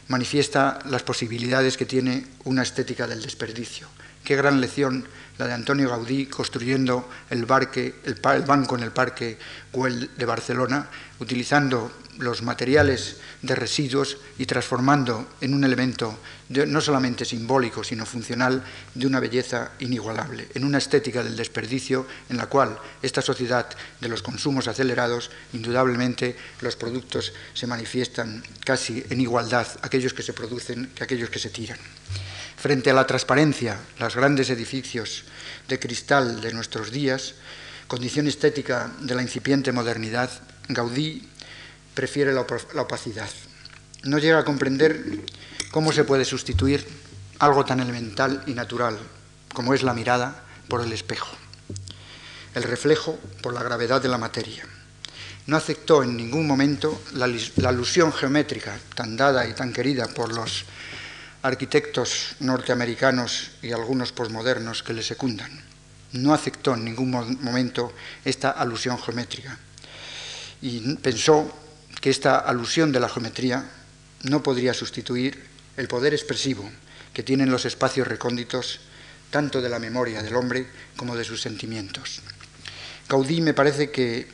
manifiesta 0.07 0.79
las 0.89 1.03
posibilidades 1.03 1.77
que 1.77 1.85
tiene 1.85 2.27
una 2.43 2.63
estética 2.63 3.07
del 3.07 3.21
desperdicio. 3.21 3.87
Qué 4.23 4.35
gran 4.35 4.61
lección 4.61 5.07
la 5.37 5.47
de 5.47 5.53
Antonio 5.53 5.89
Gaudí 5.89 6.27
construyendo 6.27 7.09
el, 7.29 7.39
el 7.39 8.41
banco 8.45 8.75
en 8.75 8.83
el 8.83 8.91
Parque 8.91 9.37
Güell 9.71 10.11
de 10.15 10.25
Barcelona, 10.25 10.89
utilizando 11.19 11.91
los 12.19 12.41
materiales 12.41 13.17
de 13.41 13.55
residuos 13.55 14.17
y 14.37 14.45
transformando 14.45 15.27
en 15.41 15.53
un 15.53 15.63
elemento 15.63 16.17
no 16.49 16.81
solamente 16.81 17.25
simbólico, 17.25 17.83
sino 17.83 18.05
funcional, 18.05 18.63
de 18.93 19.07
una 19.07 19.19
belleza 19.19 19.71
inigualable, 19.79 20.47
en 20.53 20.63
una 20.63 20.77
estética 20.77 21.23
del 21.23 21.35
desperdicio 21.35 22.05
en 22.29 22.37
la 22.37 22.47
cual 22.47 22.77
esta 23.01 23.21
sociedad 23.21 23.67
de 23.99 24.09
los 24.09 24.21
consumos 24.21 24.67
acelerados, 24.67 25.31
indudablemente 25.53 26.35
los 26.61 26.75
productos 26.75 27.33
se 27.53 27.67
manifiestan 27.67 28.43
casi 28.63 29.03
en 29.09 29.21
igualdad, 29.21 29.67
aquellos 29.81 30.13
que 30.13 30.23
se 30.23 30.33
producen 30.33 30.91
que 30.93 31.03
aquellos 31.03 31.29
que 31.29 31.39
se 31.39 31.49
tiran. 31.49 31.79
Frente 32.57 32.91
a 32.91 32.93
la 32.93 33.07
transparencia, 33.07 33.77
los 33.99 34.15
grandes 34.15 34.49
edificios 34.49 35.25
de 35.67 35.79
cristal 35.79 36.39
de 36.39 36.53
nuestros 36.53 36.91
días, 36.91 37.35
condición 37.87 38.27
estética 38.27 38.91
de 39.01 39.15
la 39.15 39.21
incipiente 39.21 39.71
modernidad, 39.71 40.29
Gaudí 40.69 41.27
prefiere 41.93 42.33
la 42.33 42.41
opacidad. 42.81 43.29
No 44.03 44.17
llega 44.17 44.39
a 44.39 44.45
comprender 44.45 45.21
cómo 45.71 45.91
se 45.91 46.03
puede 46.03 46.25
sustituir 46.25 46.85
algo 47.39 47.65
tan 47.65 47.79
elemental 47.79 48.43
y 48.47 48.53
natural 48.53 48.99
como 49.53 49.73
es 49.73 49.83
la 49.83 49.93
mirada 49.93 50.43
por 50.67 50.81
el 50.81 50.91
espejo, 50.91 51.35
el 52.55 52.63
reflejo 52.63 53.17
por 53.41 53.53
la 53.53 53.63
gravedad 53.63 54.01
de 54.01 54.09
la 54.09 54.17
materia. 54.17 54.65
No 55.45 55.57
aceptó 55.57 56.03
en 56.03 56.17
ningún 56.17 56.47
momento 56.47 57.01
la, 57.13 57.27
alusión 57.67 58.11
geométrica 58.13 58.77
tan 58.95 59.15
dada 59.15 59.47
y 59.47 59.53
tan 59.53 59.73
querida 59.73 60.07
por 60.07 60.33
los 60.33 60.65
arquitectos 61.41 62.35
norteamericanos 62.39 63.51
y 63.61 63.71
algunos 63.71 64.13
posmodernos 64.13 64.83
que 64.83 64.93
le 64.93 65.03
secundan. 65.03 65.51
No 66.13 66.33
aceptó 66.33 66.73
en 66.73 66.85
ningún 66.85 67.11
momento 67.11 67.91
esta 68.23 68.51
alusión 68.51 68.97
geométrica 68.97 69.57
y 70.61 70.95
pensó 70.95 71.62
que 72.03 72.09
esta 72.09 72.37
alusión 72.37 72.91
de 72.91 72.99
la 72.99 73.07
geometría 73.07 73.63
no 74.23 74.43
podría 74.43 74.73
sustituir 74.73 75.41
el 75.77 75.87
poder 75.87 76.13
expresivo 76.13 76.69
que 77.13 77.23
tienen 77.23 77.49
los 77.49 77.63
espacios 77.63 78.09
recónditos 78.09 78.81
tanto 79.31 79.61
de 79.61 79.69
la 79.69 79.79
memoria 79.79 80.21
del 80.21 80.35
hombre 80.35 80.67
como 80.97 81.15
de 81.15 81.23
sus 81.23 81.41
sentimientos. 81.41 82.19
Gaudí 83.07 83.39
me 83.39 83.53
parece 83.53 83.89
que 83.89 84.27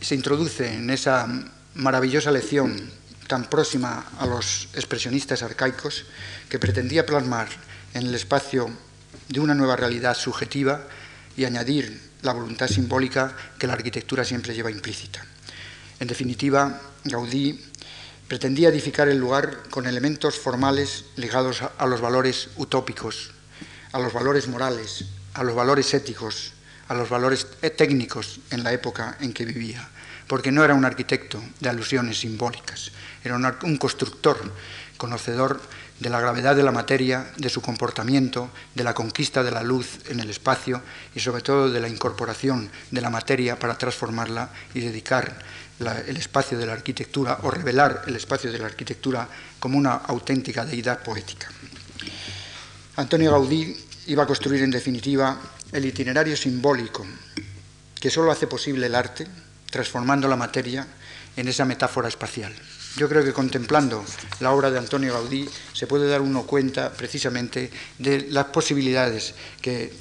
se 0.00 0.16
introduce 0.16 0.66
en 0.66 0.90
esa 0.90 1.28
maravillosa 1.74 2.32
lección 2.32 2.90
tan 3.28 3.48
próxima 3.48 4.10
a 4.18 4.26
los 4.26 4.66
expresionistas 4.74 5.44
arcaicos 5.44 6.06
que 6.48 6.58
pretendía 6.58 7.06
plasmar 7.06 7.46
en 7.94 8.08
el 8.08 8.16
espacio 8.16 8.68
de 9.28 9.38
una 9.38 9.54
nueva 9.54 9.76
realidad 9.76 10.16
subjetiva 10.16 10.88
y 11.36 11.44
añadir 11.44 12.10
la 12.22 12.32
voluntad 12.32 12.66
simbólica 12.66 13.36
que 13.60 13.68
la 13.68 13.74
arquitectura 13.74 14.24
siempre 14.24 14.56
lleva 14.56 14.72
implícita. 14.72 15.24
En 16.00 16.08
definitiva, 16.08 16.80
Gaudí 17.04 17.60
pretendía 18.26 18.70
edificar 18.70 19.08
el 19.08 19.18
lugar 19.18 19.68
con 19.68 19.86
elementos 19.86 20.38
formales 20.38 21.04
ligados 21.16 21.62
a, 21.62 21.86
los 21.86 22.00
valores 22.00 22.48
utópicos, 22.56 23.32
a 23.92 23.98
los 23.98 24.12
valores 24.12 24.48
morales, 24.48 25.04
a 25.34 25.44
los 25.44 25.54
valores 25.54 25.92
éticos, 25.92 26.54
a 26.88 26.94
los 26.94 27.10
valores 27.10 27.46
técnicos 27.76 28.40
en 28.50 28.64
la 28.64 28.72
época 28.72 29.18
en 29.20 29.34
que 29.34 29.44
vivía, 29.44 29.86
porque 30.26 30.50
no 30.50 30.64
era 30.64 30.74
un 30.74 30.86
arquitecto 30.86 31.38
de 31.60 31.68
alusiones 31.68 32.20
simbólicas, 32.20 32.92
era 33.22 33.36
un 33.36 33.76
constructor 33.76 34.38
conocedor 34.96 35.60
de 35.98 36.08
la 36.08 36.20
gravedad 36.20 36.56
de 36.56 36.62
la 36.62 36.72
materia, 36.72 37.30
de 37.36 37.50
su 37.50 37.60
comportamiento, 37.60 38.50
de 38.74 38.84
la 38.84 38.94
conquista 38.94 39.42
de 39.42 39.50
la 39.50 39.62
luz 39.62 39.98
en 40.08 40.20
el 40.20 40.30
espacio 40.30 40.80
y 41.14 41.20
sobre 41.20 41.42
todo 41.42 41.70
de 41.70 41.80
la 41.80 41.88
incorporación 41.88 42.70
de 42.90 43.00
la 43.02 43.10
materia 43.10 43.58
para 43.58 43.76
transformarla 43.76 44.50
y 44.72 44.80
dedicar 44.80 45.36
el 45.80 46.16
espacio 46.16 46.58
de 46.58 46.66
la 46.66 46.74
arquitectura 46.74 47.38
o 47.42 47.50
revelar 47.50 48.04
el 48.06 48.16
espacio 48.16 48.52
de 48.52 48.58
la 48.58 48.66
arquitectura 48.66 49.26
como 49.58 49.78
una 49.78 49.94
auténtica 49.94 50.64
deidad 50.64 51.02
poética. 51.02 51.48
Antonio 52.96 53.32
Gaudí 53.32 53.74
iba 54.08 54.24
a 54.24 54.26
construir 54.26 54.62
en 54.62 54.70
definitiva 54.70 55.40
el 55.72 55.84
itinerario 55.86 56.36
simbólico 56.36 57.06
que 57.98 58.10
solo 58.10 58.30
hace 58.30 58.46
posible 58.46 58.86
el 58.86 58.94
arte, 58.94 59.26
transformando 59.70 60.28
la 60.28 60.36
materia 60.36 60.86
en 61.36 61.48
esa 61.48 61.64
metáfora 61.64 62.08
espacial. 62.08 62.52
Yo 62.96 63.08
creo 63.08 63.24
que 63.24 63.32
contemplando 63.32 64.04
la 64.40 64.52
obra 64.52 64.70
de 64.70 64.78
Antonio 64.78 65.12
Gaudí 65.14 65.48
se 65.72 65.86
puede 65.86 66.08
dar 66.08 66.20
uno 66.20 66.42
cuenta 66.42 66.92
precisamente 66.92 67.70
de 67.98 68.26
las 68.30 68.46
posibilidades 68.46 69.34
que 69.62 69.92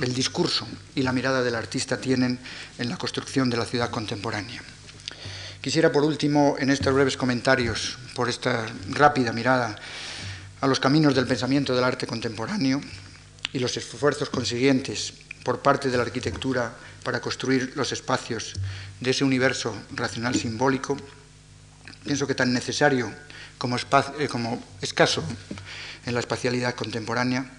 el 0.00 0.14
discurso 0.14 0.66
y 0.94 1.02
la 1.02 1.12
mirada 1.12 1.42
del 1.42 1.54
artista 1.54 2.00
tienen 2.00 2.38
en 2.78 2.88
la 2.88 2.98
construcción 2.98 3.50
de 3.50 3.56
la 3.56 3.64
ciudad 3.64 3.90
contemporánea. 3.90 4.62
Quisiera, 5.60 5.90
por 5.90 6.04
último, 6.04 6.54
en 6.60 6.70
estos 6.70 6.94
breves 6.94 7.16
comentarios, 7.16 7.98
por 8.14 8.28
esta 8.28 8.64
rápida 8.90 9.32
mirada 9.32 9.74
a 10.60 10.66
los 10.68 10.78
caminos 10.78 11.16
del 11.16 11.26
pensamiento 11.26 11.74
del 11.74 11.82
arte 11.82 12.06
contemporáneo 12.06 12.80
y 13.52 13.58
los 13.58 13.76
esfuerzos 13.76 14.30
consiguientes 14.30 15.12
por 15.42 15.58
parte 15.58 15.90
de 15.90 15.96
la 15.96 16.04
arquitectura 16.04 16.72
para 17.02 17.20
construir 17.20 17.72
los 17.74 17.90
espacios 17.90 18.54
de 19.00 19.10
ese 19.10 19.24
universo 19.24 19.74
racional 19.96 20.36
simbólico, 20.36 20.96
pienso 22.04 22.28
que 22.28 22.36
tan 22.36 22.52
necesario 22.52 23.12
como, 23.58 23.76
eh, 23.76 24.28
escaso 24.80 25.24
en 26.06 26.14
la 26.14 26.20
espacialidad 26.20 26.76
contemporánea, 26.76 27.50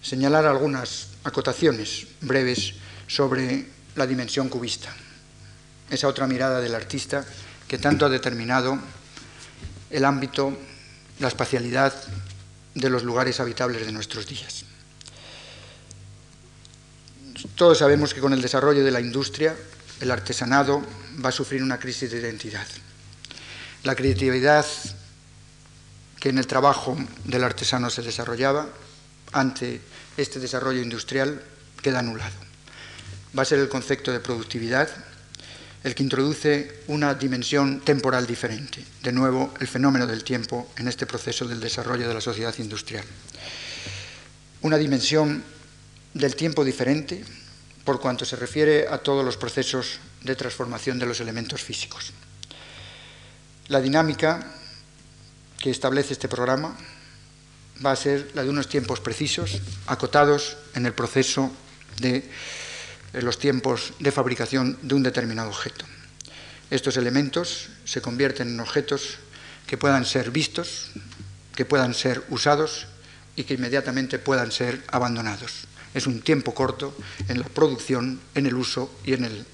señalar 0.00 0.46
algunas 0.46 1.08
acotaciones 1.22 2.06
breves 2.22 2.72
sobre 3.06 3.66
la 3.94 4.06
dimensión 4.06 4.48
cubista 4.48 4.96
esa 5.90 6.08
otra 6.08 6.26
mirada 6.26 6.60
del 6.60 6.74
artista 6.74 7.24
que 7.68 7.78
tanto 7.78 8.06
ha 8.06 8.08
determinado 8.08 8.78
el 9.90 10.04
ámbito, 10.04 10.56
la 11.20 11.28
espacialidad 11.28 11.94
de 12.74 12.90
los 12.90 13.02
lugares 13.02 13.40
habitables 13.40 13.86
de 13.86 13.92
nuestros 13.92 14.26
días. 14.26 14.64
Todos 17.54 17.78
sabemos 17.78 18.14
que 18.14 18.20
con 18.20 18.32
el 18.32 18.42
desarrollo 18.42 18.84
de 18.84 18.90
la 18.90 19.00
industria 19.00 19.56
el 20.00 20.10
artesanado 20.10 20.82
va 21.24 21.30
a 21.30 21.32
sufrir 21.32 21.62
una 21.62 21.78
crisis 21.78 22.10
de 22.10 22.18
identidad. 22.18 22.66
La 23.84 23.94
creatividad 23.94 24.66
que 26.20 26.30
en 26.30 26.38
el 26.38 26.46
trabajo 26.46 26.96
del 27.24 27.44
artesano 27.44 27.88
se 27.88 28.02
desarrollaba 28.02 28.68
ante 29.32 29.80
este 30.16 30.40
desarrollo 30.40 30.82
industrial 30.82 31.42
queda 31.82 32.00
anulado. 32.00 32.34
Va 33.36 33.42
a 33.42 33.46
ser 33.46 33.58
el 33.58 33.68
concepto 33.68 34.12
de 34.12 34.20
productividad 34.20 34.88
el 35.86 35.94
que 35.94 36.02
introduce 36.02 36.82
una 36.88 37.14
dimensión 37.14 37.78
temporal 37.78 38.26
diferente, 38.26 38.84
de 39.04 39.12
nuevo 39.12 39.54
el 39.60 39.68
fenómeno 39.68 40.04
del 40.04 40.24
tiempo 40.24 40.66
en 40.76 40.88
este 40.88 41.06
proceso 41.06 41.46
del 41.46 41.60
desarrollo 41.60 42.08
de 42.08 42.14
la 42.14 42.20
sociedad 42.20 42.52
industrial. 42.58 43.04
Una 44.62 44.78
dimensión 44.78 45.44
del 46.12 46.34
tiempo 46.34 46.64
diferente 46.64 47.22
por 47.84 48.00
cuanto 48.00 48.24
se 48.24 48.34
refiere 48.34 48.88
a 48.88 48.98
todos 48.98 49.24
los 49.24 49.36
procesos 49.36 50.00
de 50.22 50.34
transformación 50.34 50.98
de 50.98 51.06
los 51.06 51.20
elementos 51.20 51.62
físicos. 51.62 52.12
La 53.68 53.80
dinámica 53.80 54.44
que 55.56 55.70
establece 55.70 56.14
este 56.14 56.26
programa 56.26 56.76
va 57.86 57.92
a 57.92 57.96
ser 57.96 58.32
la 58.34 58.42
de 58.42 58.50
unos 58.50 58.68
tiempos 58.68 58.98
precisos, 58.98 59.60
acotados 59.86 60.56
en 60.74 60.84
el 60.84 60.94
proceso 60.94 61.52
de 62.00 62.28
los 63.24 63.38
tiempos 63.38 63.94
de 63.98 64.12
fabricación 64.12 64.78
de 64.82 64.94
un 64.94 65.02
determinado 65.02 65.48
objeto. 65.48 65.84
Estos 66.70 66.96
elementos 66.96 67.68
se 67.84 68.02
convierten 68.02 68.48
en 68.48 68.60
objetos 68.60 69.18
que 69.66 69.78
puedan 69.78 70.04
ser 70.04 70.30
vistos, 70.30 70.90
que 71.54 71.64
puedan 71.64 71.94
ser 71.94 72.22
usados 72.28 72.86
y 73.36 73.44
que 73.44 73.54
inmediatamente 73.54 74.18
puedan 74.18 74.50
ser 74.52 74.82
abandonados. 74.88 75.66
Es 75.94 76.06
un 76.06 76.20
tiempo 76.20 76.54
corto 76.54 76.96
en 77.28 77.40
la 77.40 77.46
producción, 77.46 78.20
en 78.34 78.46
el 78.46 78.54
uso 78.54 78.90
y 79.04 79.14
en 79.14 79.24
el, 79.24 79.46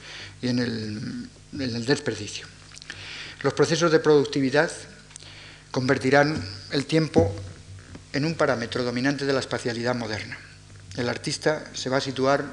en 0.42 0.58
el 1.60 1.86
desperdicio. 1.86 2.46
Los 3.42 3.54
procesos 3.54 3.92
de 3.92 4.00
productividad 4.00 4.70
convertirán 5.70 6.42
el 6.70 6.86
tiempo 6.86 7.34
en 8.12 8.24
un 8.24 8.34
parámetro 8.34 8.84
dominante 8.84 9.24
de 9.24 9.32
la 9.32 9.40
espacialidad 9.40 9.94
moderna. 9.94 10.38
El 10.96 11.08
artista 11.08 11.64
se 11.74 11.88
va 11.88 11.96
a 11.96 12.00
situar 12.00 12.44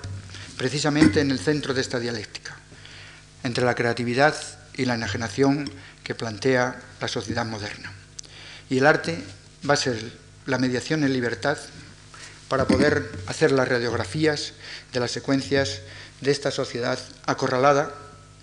precisamente 0.60 1.22
en 1.22 1.32
el 1.32 1.39
centro 1.39 1.74
de 1.74 1.80
esta 1.80 2.01
dialéctica, 2.01 2.53
entre 3.43 3.64
la 3.64 3.76
creatividad 3.76 4.36
y 4.76 4.84
la 4.84 4.95
enajenación 4.95 5.72
que 6.03 6.16
plantea 6.16 6.78
la 6.99 7.07
sociedad 7.07 7.45
moderna. 7.45 7.93
Y 8.70 8.80
el 8.80 8.86
arte 8.86 9.24
va 9.68 9.76
a 9.76 9.78
ser 9.78 9.97
la 10.47 10.57
mediación 10.57 11.05
en 11.05 11.14
libertad 11.14 11.57
para 12.49 12.68
poder 12.68 13.10
hacer 13.28 13.53
las 13.53 13.70
radiografías 13.70 14.51
de 14.91 14.99
las 14.99 15.12
secuencias 15.12 15.80
de 16.20 16.32
esta 16.32 16.51
sociedad 16.51 16.99
acorralada 17.26 17.95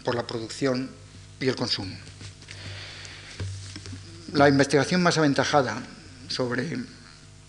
por 0.02 0.14
la 0.14 0.26
producción 0.26 0.88
y 1.38 1.48
el 1.48 1.56
consumo. 1.56 1.94
La 4.32 4.48
investigación 4.48 5.02
más 5.02 5.18
aventajada 5.18 5.82
sobre 6.28 6.78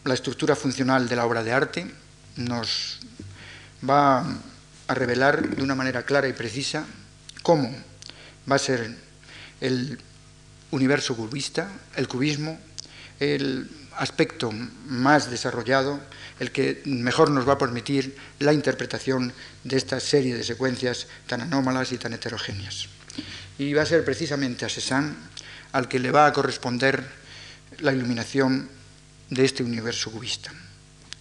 la 0.04 0.14
estructura 0.14 0.58
funcional 0.58 1.08
de 1.08 1.16
la 1.16 1.26
obra 1.26 1.42
de 1.42 1.54
arte 1.54 1.90
nos 2.36 3.00
va 3.90 4.26
a 4.88 4.94
revelar 4.94 5.56
de 5.56 5.64
una 5.64 5.76
manera 5.76 6.04
clara 6.04 6.28
y 6.28 6.34
precisa 6.34 6.86
cómo 7.44 7.74
va 8.50 8.56
a 8.56 8.60
ser 8.60 8.96
el 9.62 10.00
universo 10.72 11.16
cubista, 11.16 11.70
el 11.96 12.08
cubismo, 12.08 12.60
el 13.20 13.70
aspecto 13.98 14.52
más 14.52 15.30
desarrollado, 15.30 16.00
el 16.40 16.52
que 16.52 16.82
mejor 16.86 17.32
nos 17.32 17.48
va 17.48 17.54
a 17.54 17.58
permitir 17.58 18.16
la 18.40 18.54
interpretación 18.54 19.34
de 19.64 19.78
esta 19.78 20.00
serie 20.00 20.36
de 20.36 20.44
secuencias 20.44 21.08
tan 21.26 21.42
anómalas 21.42 21.92
y 21.92 21.98
tan 21.98 22.14
heterogéneas. 22.14 22.88
Y 23.58 23.74
va 23.74 23.82
a 23.82 23.88
ser 23.88 24.06
precisamente 24.06 24.66
a 24.66 24.70
Cézanne 24.70 25.16
al 25.72 25.88
que 25.88 26.00
le 26.00 26.12
va 26.12 26.28
a 26.28 26.34
corresponder 26.34 27.04
la 27.80 27.92
iluminación 27.92 28.70
de 29.30 29.46
este 29.46 29.64
universo 29.64 30.12
cubista. 30.12 30.52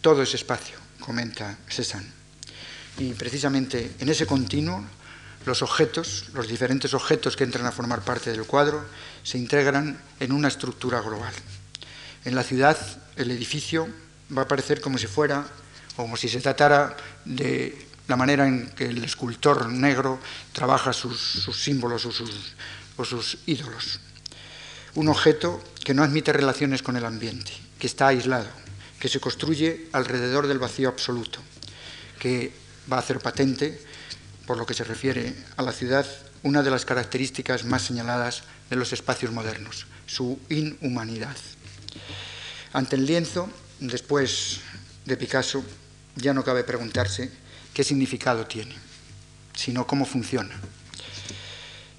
Todo 0.00 0.22
es 0.22 0.34
espacio, 0.34 0.76
comenta 1.00 1.56
Cézanne. 1.68 2.15
Y 2.99 3.12
precisamente 3.12 3.92
en 3.99 4.09
ese 4.09 4.26
continuo, 4.26 4.84
los 5.44 5.62
objetos, 5.62 6.26
los 6.32 6.49
diferentes 6.49 6.94
objetos 6.94 7.36
que 7.36 7.44
entran 7.44 7.66
a 7.66 7.72
formar 7.72 8.03
parte 8.03 8.30
del 8.30 8.44
cuadro, 8.44 8.84
se 9.22 9.38
integran 9.38 10.01
en 10.18 10.32
una 10.32 10.49
estructura 10.49 11.01
global. 11.01 11.32
En 12.24 12.34
la 12.34 12.42
ciudad, 12.42 12.76
el 13.16 13.30
edificio 13.30 13.88
va 14.36 14.42
a 14.42 14.44
aparecer 14.44 14.80
como 14.80 14.99
si 14.99 15.07
fuera, 15.07 15.47
como 15.94 16.16
si 16.16 16.28
se 16.28 16.40
tratara 16.40 16.97
de 17.24 17.86
la 18.09 18.16
manera 18.16 18.47
en 18.47 18.70
que 18.70 18.86
el 18.86 19.05
escultor 19.05 19.68
negro 19.68 20.18
trabaja 20.53 20.92
sus, 20.92 21.49
símbolos 21.55 22.07
o 22.07 22.12
sus, 22.12 22.55
o 22.97 23.05
sus 23.05 23.38
ídolos. 23.47 24.01
Un 24.94 25.09
objeto 25.09 25.62
que 25.84 25.94
no 25.94 26.03
admite 26.03 26.32
relaciones 26.32 26.82
con 26.82 26.97
el 26.97 27.05
ambiente, 27.05 27.53
que 27.78 27.86
está 27.86 28.09
aislado, 28.09 28.49
que 28.99 29.09
se 29.09 29.20
construye 29.20 29.88
alrededor 29.92 30.47
del 30.47 30.59
vacío 30.59 30.88
absoluto, 30.88 31.38
que 32.18 32.65
va 32.91 32.97
a 32.97 33.01
hacer 33.01 33.18
patente, 33.18 33.80
por 34.47 34.59
lo 34.59 34.66
que 34.66 34.74
se 34.74 34.84
refiere 34.84 35.34
a 35.57 35.62
la 35.62 35.72
ciudad, 35.72 36.07
una 36.43 36.62
de 36.62 36.70
las 36.70 36.84
características 36.84 37.64
más 37.64 37.82
señaladas 37.82 38.45
de 38.70 38.76
los 38.76 38.93
espacios 38.93 39.32
modernos, 39.32 39.87
su 40.07 40.39
inhumanidad. 40.49 41.37
Ante 42.72 42.97
el 42.97 43.07
lienzo, 43.07 43.49
después 43.80 44.61
de 45.05 45.16
Picasso, 45.16 45.64
ya 46.14 46.32
no 46.32 46.45
cabe 46.45 46.64
preguntarse 46.64 47.30
qué 47.74 47.84
significado 47.84 48.47
tiene, 48.47 48.74
sino 49.55 49.87
cómo 49.87 50.07
funciona. 50.07 50.55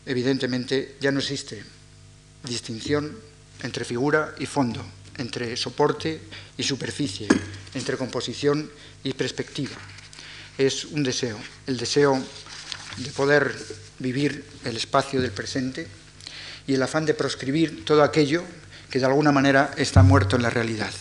Evidentemente 0.05 0.97
ya 1.01 1.11
no 1.11 1.19
existe 1.19 1.63
distinción 2.43 3.17
entre 3.63 3.85
figura 3.85 4.33
y 4.39 4.45
fondo, 4.45 4.85
entre 5.17 5.57
soporte 5.57 6.21
y 6.57 6.63
superficie, 6.63 7.27
entre 7.73 7.97
composición 7.97 8.69
y 9.03 9.13
perspectiva. 9.13 9.75
Es 10.57 10.85
un 10.85 11.03
deseo, 11.03 11.37
el 11.67 11.77
deseo 11.77 12.21
de 12.97 13.11
poder 13.11 13.55
vivir 13.99 14.45
el 14.65 14.75
espacio 14.77 15.21
del 15.21 15.31
presente 15.31 15.87
y 16.65 16.73
el 16.73 16.83
afán 16.83 17.05
de 17.05 17.13
proscribir 17.13 17.85
todo 17.85 18.03
aquello 18.03 18.43
que 18.89 18.99
de 18.99 19.05
alguna 19.05 19.31
manera 19.31 19.71
está 19.77 20.03
muerto 20.03 20.35
en 20.35 20.41
la 20.41 20.49
realidad. 20.49 20.91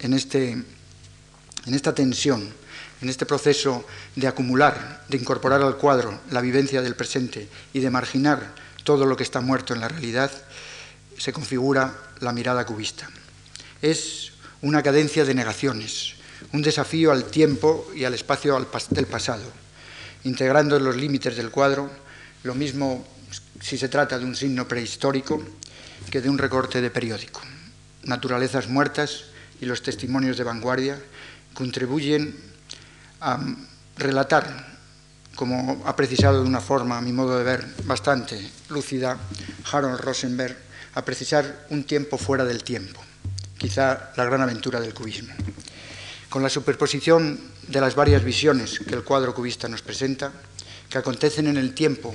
En, 0.00 0.14
este, 0.14 0.50
en 0.52 1.74
esta 1.74 1.94
tensión, 1.94 2.52
en 3.00 3.08
este 3.08 3.26
proceso 3.26 3.84
de 4.16 4.26
acumular, 4.26 5.04
de 5.08 5.16
incorporar 5.16 5.62
al 5.62 5.76
cuadro 5.76 6.20
la 6.30 6.40
vivencia 6.40 6.82
del 6.82 6.96
presente 6.96 7.48
y 7.72 7.80
de 7.80 7.90
marginar 7.90 8.54
todo 8.84 9.06
lo 9.06 9.16
que 9.16 9.22
está 9.22 9.40
muerto 9.40 9.74
en 9.74 9.80
la 9.80 9.88
realidad, 9.88 10.30
se 11.18 11.32
configura 11.32 11.94
la 12.20 12.32
mirada 12.32 12.64
cubista. 12.66 13.08
Es 13.80 14.32
una 14.60 14.82
cadencia 14.82 15.24
de 15.24 15.34
negaciones, 15.34 16.14
un 16.52 16.62
desafío 16.62 17.12
al 17.12 17.24
tiempo 17.24 17.90
y 17.94 18.04
al 18.04 18.14
espacio 18.14 18.58
del 18.90 19.06
pasado, 19.06 19.44
integrando 20.24 20.78
los 20.78 20.96
límites 20.96 21.36
del 21.36 21.50
cuadro 21.50 21.90
lo 22.42 22.54
mismo 22.54 23.04
si 23.60 23.78
se 23.78 23.88
trata 23.88 24.18
de 24.18 24.24
un 24.24 24.34
signo 24.34 24.66
prehistórico 24.66 25.42
que 26.10 26.20
de 26.20 26.28
un 26.28 26.38
recorte 26.38 26.80
de 26.80 26.90
periódico. 26.90 27.40
Naturalezas 28.02 28.68
muertas 28.68 29.24
y 29.60 29.66
los 29.66 29.82
testimonios 29.82 30.36
de 30.36 30.44
vanguardia 30.44 30.98
contribuyen 31.54 32.34
a 33.20 33.38
relatar, 33.96 34.76
como 35.36 35.82
ha 35.86 35.94
precisado 35.94 36.42
de 36.42 36.48
una 36.48 36.60
forma, 36.60 36.98
a 36.98 37.00
mi 37.00 37.12
modo 37.12 37.38
de 37.38 37.44
ver, 37.44 37.64
bastante 37.84 38.50
lúcida, 38.68 39.16
Harold 39.70 40.00
Rosenberg, 40.00 40.56
a 40.94 41.04
precisar 41.04 41.66
un 41.70 41.84
tiempo 41.84 42.18
fuera 42.18 42.44
del 42.44 42.64
tiempo, 42.64 43.00
quizá 43.56 44.12
la 44.16 44.24
gran 44.24 44.40
aventura 44.40 44.80
del 44.80 44.92
cubismo. 44.92 45.32
Con 46.32 46.42
la 46.42 46.48
superposición 46.48 47.38
de 47.68 47.78
las 47.78 47.94
varias 47.94 48.24
visiones 48.24 48.78
que 48.78 48.94
el 48.94 49.04
cuadro 49.04 49.34
cubista 49.34 49.68
nos 49.68 49.82
presenta, 49.82 50.32
que 50.88 50.96
acontecen 50.96 51.46
en 51.46 51.58
el 51.58 51.74
tiempo 51.74 52.14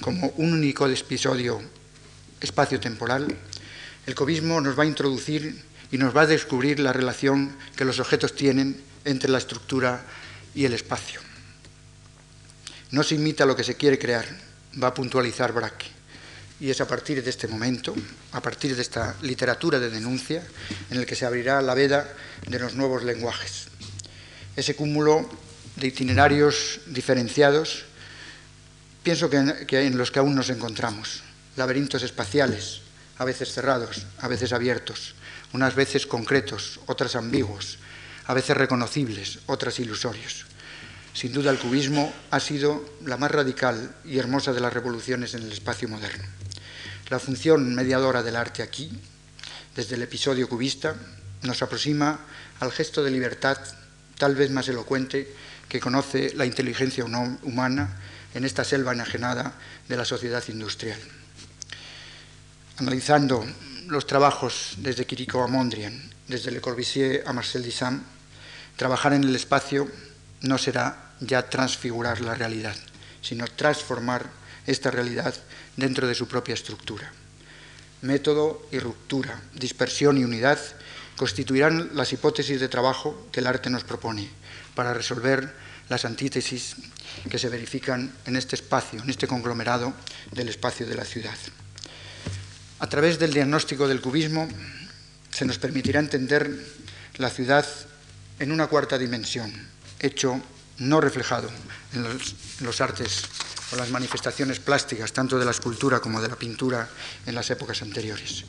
como 0.00 0.32
un 0.38 0.54
único 0.54 0.86
episodio 0.86 1.60
espacio-temporal, 2.40 3.28
el 4.06 4.14
cubismo 4.14 4.62
nos 4.62 4.78
va 4.78 4.84
a 4.84 4.86
introducir 4.86 5.62
y 5.92 5.98
nos 5.98 6.16
va 6.16 6.22
a 6.22 6.26
descubrir 6.26 6.80
la 6.80 6.94
relación 6.94 7.54
que 7.76 7.84
los 7.84 8.00
objetos 8.00 8.34
tienen 8.34 8.80
entre 9.04 9.28
la 9.28 9.36
estructura 9.36 10.02
y 10.54 10.64
el 10.64 10.72
espacio. 10.72 11.20
No 12.90 13.02
se 13.02 13.16
imita 13.16 13.44
lo 13.44 13.54
que 13.54 13.64
se 13.64 13.76
quiere 13.76 13.98
crear, 13.98 14.24
va 14.82 14.88
a 14.88 14.94
puntualizar 14.94 15.52
Braque. 15.52 15.97
Y 16.60 16.70
es 16.70 16.80
a 16.80 16.88
partir 16.88 17.22
de 17.22 17.30
este 17.30 17.46
momento, 17.46 17.94
a 18.32 18.42
partir 18.42 18.74
de 18.74 18.82
esta 18.82 19.14
literatura 19.22 19.78
de 19.78 19.90
denuncia, 19.90 20.42
en 20.90 20.98
el 20.98 21.06
que 21.06 21.14
se 21.14 21.24
abrirá 21.24 21.62
la 21.62 21.74
veda 21.74 22.12
de 22.46 22.58
los 22.58 22.74
nuevos 22.74 23.04
lenguajes. 23.04 23.68
Ese 24.56 24.74
cúmulo 24.74 25.28
de 25.76 25.86
itinerarios 25.86 26.80
diferenciados, 26.86 27.84
pienso 29.02 29.30
que 29.30 29.86
en 29.86 29.96
los 29.96 30.10
que 30.10 30.18
aún 30.18 30.34
nos 30.34 30.50
encontramos 30.50 31.22
laberintos 31.58 32.02
espaciales, 32.02 32.80
a 33.18 33.24
veces 33.24 33.52
cerrados, 33.52 34.06
a 34.18 34.28
veces 34.28 34.52
abiertos, 34.52 35.14
unas 35.52 35.74
veces 35.74 36.06
concretos, 36.06 36.80
otras 36.86 37.16
ambiguos, 37.16 37.78
a 38.26 38.32
veces 38.32 38.56
reconocibles, 38.56 39.40
otras 39.46 39.78
ilusorios. 39.80 40.46
Sin 41.12 41.32
duda 41.32 41.50
el 41.50 41.58
cubismo 41.58 42.12
ha 42.30 42.38
sido 42.38 42.84
la 43.04 43.16
más 43.16 43.32
radical 43.32 43.96
y 44.04 44.18
hermosa 44.18 44.52
de 44.52 44.60
las 44.60 44.72
revoluciones 44.72 45.34
en 45.34 45.42
el 45.42 45.52
espacio 45.52 45.88
moderno. 45.88 46.37
La 47.08 47.18
función 47.18 47.74
mediadora 47.74 48.22
del 48.22 48.36
arte 48.36 48.62
aquí, 48.62 48.90
desde 49.74 49.94
el 49.94 50.02
episodio 50.02 50.46
cubista, 50.46 50.94
nos 51.42 51.62
aproxima 51.62 52.20
al 52.60 52.70
gesto 52.70 53.02
de 53.02 53.10
libertad 53.10 53.56
tal 54.18 54.34
vez 54.34 54.50
más 54.50 54.68
elocuente 54.68 55.32
que 55.70 55.80
conoce 55.80 56.34
la 56.34 56.44
inteligencia 56.44 57.06
humana 57.06 57.96
en 58.34 58.44
esta 58.44 58.62
selva 58.62 58.92
enajenada 58.92 59.54
de 59.88 59.96
la 59.96 60.04
sociedad 60.04 60.44
industrial. 60.48 60.98
Analizando 62.76 63.42
los 63.86 64.06
trabajos 64.06 64.74
desde 64.76 65.06
Quirico 65.06 65.42
a 65.42 65.46
Mondrian, 65.46 66.10
desde 66.26 66.50
Le 66.50 66.60
Corbusier 66.60 67.24
a 67.26 67.32
Marcel 67.32 67.64
Duchamp, 67.64 68.02
trabajar 68.76 69.14
en 69.14 69.24
el 69.24 69.34
espacio 69.34 69.88
no 70.42 70.58
será 70.58 71.12
ya 71.20 71.48
transfigurar 71.48 72.20
la 72.20 72.34
realidad, 72.34 72.76
sino 73.22 73.46
transformar 73.46 74.37
esta 74.68 74.90
realidad 74.90 75.34
dentro 75.76 76.06
de 76.06 76.14
su 76.14 76.28
propia 76.28 76.54
estructura. 76.54 77.10
Método 78.02 78.68
y 78.70 78.78
ruptura, 78.78 79.40
dispersión 79.54 80.18
y 80.18 80.24
unidad 80.24 80.58
constituirán 81.16 81.90
las 81.94 82.12
hipótesis 82.12 82.60
de 82.60 82.68
trabajo 82.68 83.26
que 83.32 83.40
el 83.40 83.46
arte 83.46 83.70
nos 83.70 83.82
propone 83.82 84.28
para 84.74 84.94
resolver 84.94 85.52
las 85.88 86.04
antítesis 86.04 86.76
que 87.28 87.38
se 87.38 87.48
verifican 87.48 88.12
en 88.26 88.36
este 88.36 88.54
espacio, 88.54 89.02
en 89.02 89.10
este 89.10 89.26
conglomerado 89.26 89.94
del 90.32 90.50
espacio 90.50 90.86
de 90.86 90.94
la 90.94 91.04
ciudad. 91.04 91.36
A 92.78 92.86
través 92.88 93.18
del 93.18 93.32
diagnóstico 93.32 93.88
del 93.88 94.00
cubismo 94.00 94.46
se 95.32 95.46
nos 95.46 95.58
permitirá 95.58 95.98
entender 95.98 96.52
la 97.16 97.30
ciudad 97.30 97.66
en 98.38 98.52
una 98.52 98.68
cuarta 98.68 98.98
dimensión, 98.98 99.50
hecho 99.98 100.40
no 100.78 101.00
reflejado 101.00 101.48
en 101.94 102.04
los, 102.60 102.80
artes 102.80 103.22
o 103.72 103.76
las 103.76 103.90
manifestaciones 103.90 104.60
plásticas, 104.60 105.12
tanto 105.12 105.38
de 105.38 105.44
la 105.44 105.50
escultura 105.50 106.00
como 106.00 106.20
de 106.20 106.28
la 106.28 106.36
pintura 106.36 106.88
en 107.26 107.34
las 107.34 107.50
épocas 107.50 107.82
anteriores. 107.82 108.44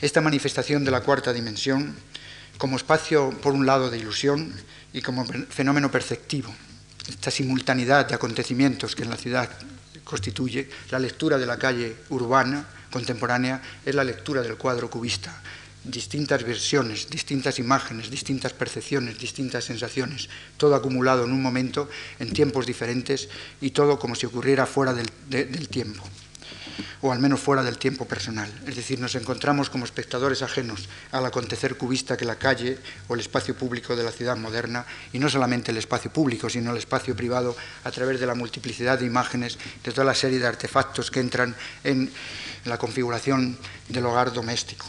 Esta 0.00 0.20
manifestación 0.20 0.84
de 0.84 0.90
la 0.90 1.02
cuarta 1.02 1.32
dimensión, 1.32 1.94
como 2.58 2.76
espacio, 2.76 3.30
por 3.42 3.52
un 3.52 3.66
lado, 3.66 3.90
de 3.90 3.98
ilusión 3.98 4.52
y 4.92 5.02
como 5.02 5.24
fenómeno 5.24 5.90
perceptivo, 5.90 6.54
esta 7.08 7.30
simultaneidad 7.30 8.06
de 8.06 8.14
acontecimientos 8.14 8.94
que 8.94 9.02
en 9.02 9.10
la 9.10 9.16
ciudad 9.16 9.50
constituye 10.04 10.68
la 10.90 10.98
lectura 10.98 11.38
de 11.38 11.46
la 11.46 11.58
calle 11.58 11.96
urbana 12.08 12.66
contemporánea, 12.90 13.62
es 13.84 13.94
la 13.94 14.04
lectura 14.04 14.42
del 14.42 14.56
cuadro 14.56 14.90
cubista, 14.90 15.40
distintas 15.84 16.44
versiones, 16.44 17.08
distintas 17.08 17.58
imágenes, 17.58 18.10
distintas 18.10 18.52
percepciones, 18.52 19.18
distintas 19.18 19.64
sensaciones, 19.64 20.28
todo 20.56 20.74
acumulado 20.74 21.24
en 21.24 21.32
un 21.32 21.42
momento, 21.42 21.88
en 22.18 22.32
tiempos 22.32 22.66
diferentes 22.66 23.28
y 23.60 23.70
todo 23.70 23.98
como 23.98 24.14
si 24.14 24.26
ocurriera 24.26 24.66
fuera 24.66 24.92
del, 24.92 25.68
tiempo 25.68 26.04
o 27.02 27.12
al 27.12 27.18
menos 27.18 27.40
fuera 27.40 27.62
del 27.62 27.78
tiempo 27.78 28.04
personal. 28.04 28.50
Es 28.66 28.76
decir, 28.76 29.00
nos 29.00 29.14
encontramos 29.14 29.70
como 29.70 29.84
espectadores 29.84 30.42
ajenos 30.42 30.88
al 31.12 31.24
acontecer 31.24 31.76
cubista 31.76 32.16
que 32.16 32.24
la 32.24 32.36
calle 32.36 32.78
o 33.08 33.14
el 33.14 33.20
espacio 33.20 33.54
público 33.54 33.96
de 33.96 34.04
la 34.04 34.12
ciudad 34.12 34.36
moderna, 34.36 34.84
y 35.12 35.18
no 35.18 35.28
solamente 35.28 35.70
el 35.70 35.78
espacio 35.78 36.12
público, 36.12 36.48
sino 36.50 36.72
el 36.72 36.78
espacio 36.78 37.16
privado, 37.16 37.56
a 37.84 37.90
través 37.90 38.20
de 38.20 38.26
la 38.26 38.34
multiplicidad 38.34 38.98
de 38.98 39.06
imágenes, 39.06 39.58
de 39.82 39.92
toda 39.92 40.04
la 40.04 40.14
serie 40.14 40.38
de 40.38 40.46
artefactos 40.46 41.10
que 41.10 41.20
entran 41.20 41.54
en 41.84 42.10
la 42.64 42.76
configuración 42.76 43.56
del 43.88 44.06
hogar 44.06 44.32
doméstico. 44.32 44.86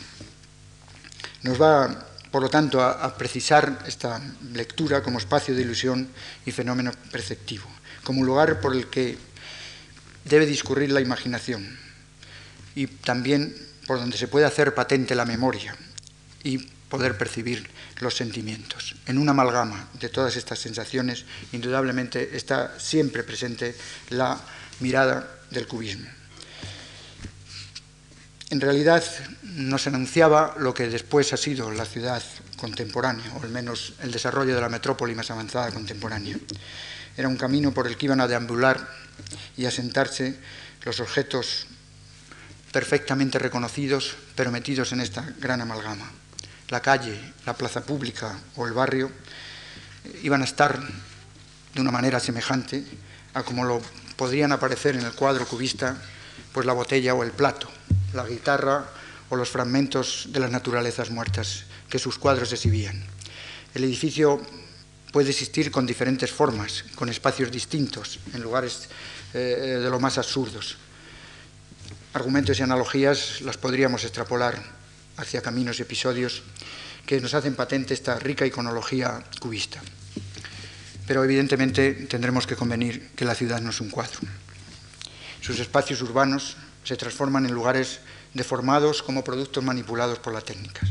Nos 1.44 1.62
va, 1.62 2.06
por 2.30 2.42
lo 2.42 2.50
tanto, 2.50 2.82
a, 2.82 3.18
precisar 3.18 3.84
esta 3.88 4.22
lectura 4.54 5.02
como 5.02 5.18
espacio 5.18 5.56
de 5.56 5.62
ilusión 5.62 6.08
y 6.46 6.52
fenómeno 6.52 6.92
perceptivo, 7.12 7.66
como 8.04 8.22
un 8.22 8.28
lugar 8.28 8.60
por 8.62 8.76
el 8.76 8.90
que 8.90 9.18
debe 10.26 10.46
discurrir 10.46 10.92
la 10.92 11.02
imaginación 11.02 11.78
y 12.76 12.88
también 12.88 13.56
por 13.88 14.00
donde 14.00 14.18
se 14.18 14.28
puede 14.28 14.46
hacer 14.46 14.76
patente 14.76 15.16
la 15.16 15.26
memoria 15.26 15.76
y 16.44 16.60
poder 16.90 17.18
percibir 17.18 17.70
los 18.00 18.16
sentimientos. 18.16 18.96
En 19.06 19.18
una 19.18 19.32
amalgama 19.32 19.88
de 20.00 20.10
todas 20.10 20.36
estas 20.36 20.60
sensaciones, 20.60 21.26
indudablemente 21.54 22.36
está 22.36 22.80
siempre 22.80 23.24
presente 23.24 23.76
la 24.10 24.40
mirada 24.80 25.40
del 25.50 25.68
cubismo. 25.68 26.08
En 28.50 28.60
realidad 28.60 29.04
nos 29.56 29.88
anunciaba 29.88 30.56
lo 30.60 30.74
que 30.74 30.88
después 30.88 31.34
ha 31.34 31.38
sido 31.38 31.72
la 31.72 31.86
ciudad 31.86 32.24
contemporánea, 32.56 33.34
o 33.36 33.44
al 33.44 33.50
menos 33.50 33.94
el 34.02 34.12
desarrollo 34.12 34.56
de 34.56 34.62
la 34.62 34.70
metrópoli 34.70 35.16
más 35.16 35.30
avanzada 35.32 35.72
contemporánea. 35.72 36.38
Era 37.18 37.28
un 37.28 37.36
camino 37.36 37.74
por 37.74 37.88
el 37.88 37.98
que 37.98 38.06
iban 38.06 38.22
a 38.22 38.28
deambular 38.28 38.88
y 39.58 39.66
a 39.66 39.72
sentarse 39.72 40.40
los 40.84 41.00
objetos 41.00 41.68
perfectamente 42.72 43.40
reconocidos, 43.40 44.16
pero 44.36 44.52
metidos 44.52 44.94
en 44.94 45.02
esta 45.02 45.28
gran 45.40 45.60
amalgama. 45.60 46.10
La 46.70 46.82
calle, 46.82 47.20
la 47.46 47.54
plaza 47.54 47.82
pública 47.82 48.40
o 48.56 48.66
el 48.66 48.74
barrio 48.74 49.12
iban 50.24 50.42
a 50.42 50.46
estar 50.46 50.80
de 51.74 51.82
una 51.82 51.92
manera 51.92 52.20
semejante 52.20 52.86
a 53.34 53.44
como 53.44 53.66
lo 53.66 53.82
podrían 54.16 54.54
aparecer 54.54 54.96
en 54.96 55.06
el 55.06 55.12
cuadro 55.12 55.46
cubista, 55.46 55.98
pues 56.54 56.66
la 56.66 56.74
botella 56.74 57.14
o 57.14 57.24
el 57.24 57.32
plato, 57.32 57.70
la 58.14 58.26
guitarra 58.26 59.01
o 59.32 59.38
los 59.38 59.50
fragmentos 59.50 60.28
de 60.28 60.42
las 60.42 60.52
naturalezas 60.52 61.10
muertas 61.10 61.64
que 61.90 61.98
sus 61.98 62.20
cuadros 62.20 62.52
exhibían. 62.52 63.02
El 63.74 63.86
edificio 63.86 64.42
puede 65.12 65.32
existir 65.32 65.72
con 65.72 65.88
diferentes 65.88 66.30
formas, 66.30 66.84
con 66.96 67.08
espacios 67.08 67.50
distintos, 67.50 68.20
en 68.34 68.44
lugares 68.44 68.90
eh, 69.34 69.80
de 69.82 69.90
lo 69.90 70.02
más 70.02 70.18
absurdos. 70.18 70.76
Argumentos 72.14 72.60
y 72.60 72.64
analogías 72.64 73.40
las 73.40 73.56
podríamos 73.56 74.04
extrapolar 74.04 74.62
hacia 75.16 75.42
caminos 75.42 75.80
y 75.80 75.84
episodios 75.84 76.44
que 77.06 77.22
nos 77.22 77.34
hacen 77.34 77.56
patente 77.56 77.94
esta 77.94 78.20
rica 78.20 78.46
iconología 78.46 79.24
cubista. 79.40 79.82
Pero 81.08 81.24
evidentemente 81.24 81.94
tendremos 82.12 82.46
que 82.46 82.58
convenir 82.58 83.12
que 83.16 83.24
la 83.24 83.36
ciudad 83.36 83.62
no 83.62 83.70
es 83.70 83.80
un 83.80 83.90
cuadro. 83.90 84.20
Sus 85.40 85.58
espacios 85.60 86.02
urbanos 86.02 86.58
se 86.84 86.98
transforman 86.98 87.46
en 87.46 87.54
lugares 87.54 88.02
deformados 88.34 89.04
como 89.04 89.24
productos 89.24 89.64
manipulados 89.64 90.20
por 90.20 90.34
la 90.34 90.42
técnica. 90.42 90.82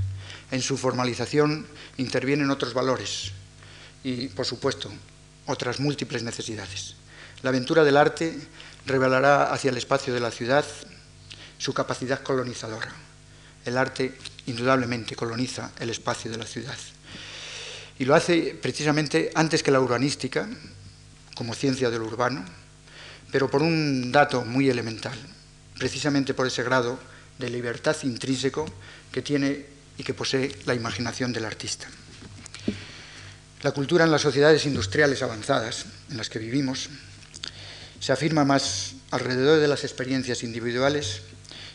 En 0.51 0.62
su 0.62 0.76
formalización 0.76 1.66
intervienen 1.97 2.51
otros 2.51 2.74
valores 2.74 3.32
y, 4.03 4.28
por 4.28 4.47
supuesto, 4.47 4.91
otras 5.47 5.80
múltiples 5.80 6.22
necesidades. 6.22 6.97
La 7.43 7.51
aventura 7.51 7.84
del 7.84 7.97
arte 7.97 8.38
revelará 8.86 9.53
hacia 9.53 9.70
el 9.70 9.76
espacio 9.76 10.12
de 10.12 10.20
la 10.20 10.30
ciudad 10.30 10.64
su 11.59 11.72
capacidad 11.72 12.22
colonizadora. 12.22 12.93
El 13.64 13.76
arte 13.76 14.16
indudablemente 14.47 15.14
coloniza 15.14 15.72
el 15.78 15.91
espacio 15.91 16.30
de 16.30 16.38
la 16.38 16.47
ciudad. 16.47 16.76
Y 17.99 18.07
lo 18.07 18.14
hace 18.14 18.59
precisamente 18.61 19.30
antes 19.34 19.62
que 19.62 19.70
la 19.70 19.80
urbanística, 19.80 20.49
como 21.34 21.55
ciencia 21.55 21.91
del 21.91 22.03
urbano, 22.03 22.45
pero 23.30 23.51
por 23.51 23.62
un 23.62 24.11
dato 24.11 24.45
muy 24.45 24.68
elemental 24.68 25.18
precisamente 25.80 26.34
por 26.34 26.47
ese 26.47 26.62
grado 26.62 26.99
de 27.41 27.51
libertad 27.51 27.97
intrínseco 28.05 28.66
que 29.11 29.22
tiene 29.22 29.66
y 29.99 30.05
que 30.05 30.14
posee 30.14 30.55
la 30.66 30.74
imaginación 30.74 31.32
del 31.32 31.47
artista. 31.47 31.88
La 33.62 33.72
cultura 33.72 34.05
en 34.05 34.11
las 34.11 34.22
sociedades 34.22 34.64
industriales 34.64 35.22
avanzadas 35.22 35.86
en 36.11 36.16
las 36.16 36.30
que 36.30 36.38
vivimos 36.38 36.88
se 37.99 38.12
afirma 38.12 38.45
más 38.45 38.95
alrededor 39.11 39.61
de 39.61 39.68
las 39.68 39.84
experiencias 39.84 40.43
individuales 40.43 41.22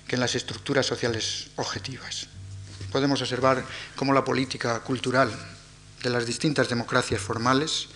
que 0.08 0.16
en 0.16 0.22
las 0.22 0.36
estructuras 0.36 0.86
sociales 0.86 1.48
objetivas. 1.58 2.28
Podemos 2.92 3.22
observar 3.22 3.66
cómo 3.96 4.14
la 4.14 4.24
política 4.24 4.80
cultural 4.80 5.30
de 6.02 6.10
las 6.10 6.26
distintas 6.26 6.70
democracias 6.70 7.22
formales 7.22 7.88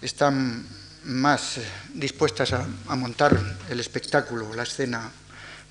están 0.00 0.66
más 1.04 1.58
dispuestas 1.94 2.52
a, 2.52 2.66
montar 2.96 3.38
el 3.70 3.80
espectáculo, 3.80 4.54
la 4.54 4.64
escena 4.64 5.10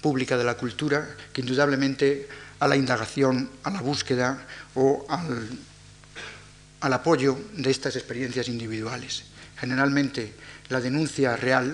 pública 0.06 0.38
de 0.38 0.44
la 0.44 0.54
cultura, 0.54 1.02
que 1.34 1.42
indudablemente 1.42 2.30
a 2.60 2.68
la 2.68 2.78
indagación, 2.78 3.50
a 3.64 3.72
la 3.72 3.82
búsqueda 3.82 4.38
o 4.76 5.04
al, 5.10 5.50
al 6.82 6.94
apoyo 6.94 7.34
de 7.58 7.72
estas 7.72 7.96
experiencias 7.96 8.48
individuales. 8.48 9.24
Generalmente 9.58 10.36
la 10.70 10.80
denuncia 10.80 11.36
real, 11.36 11.74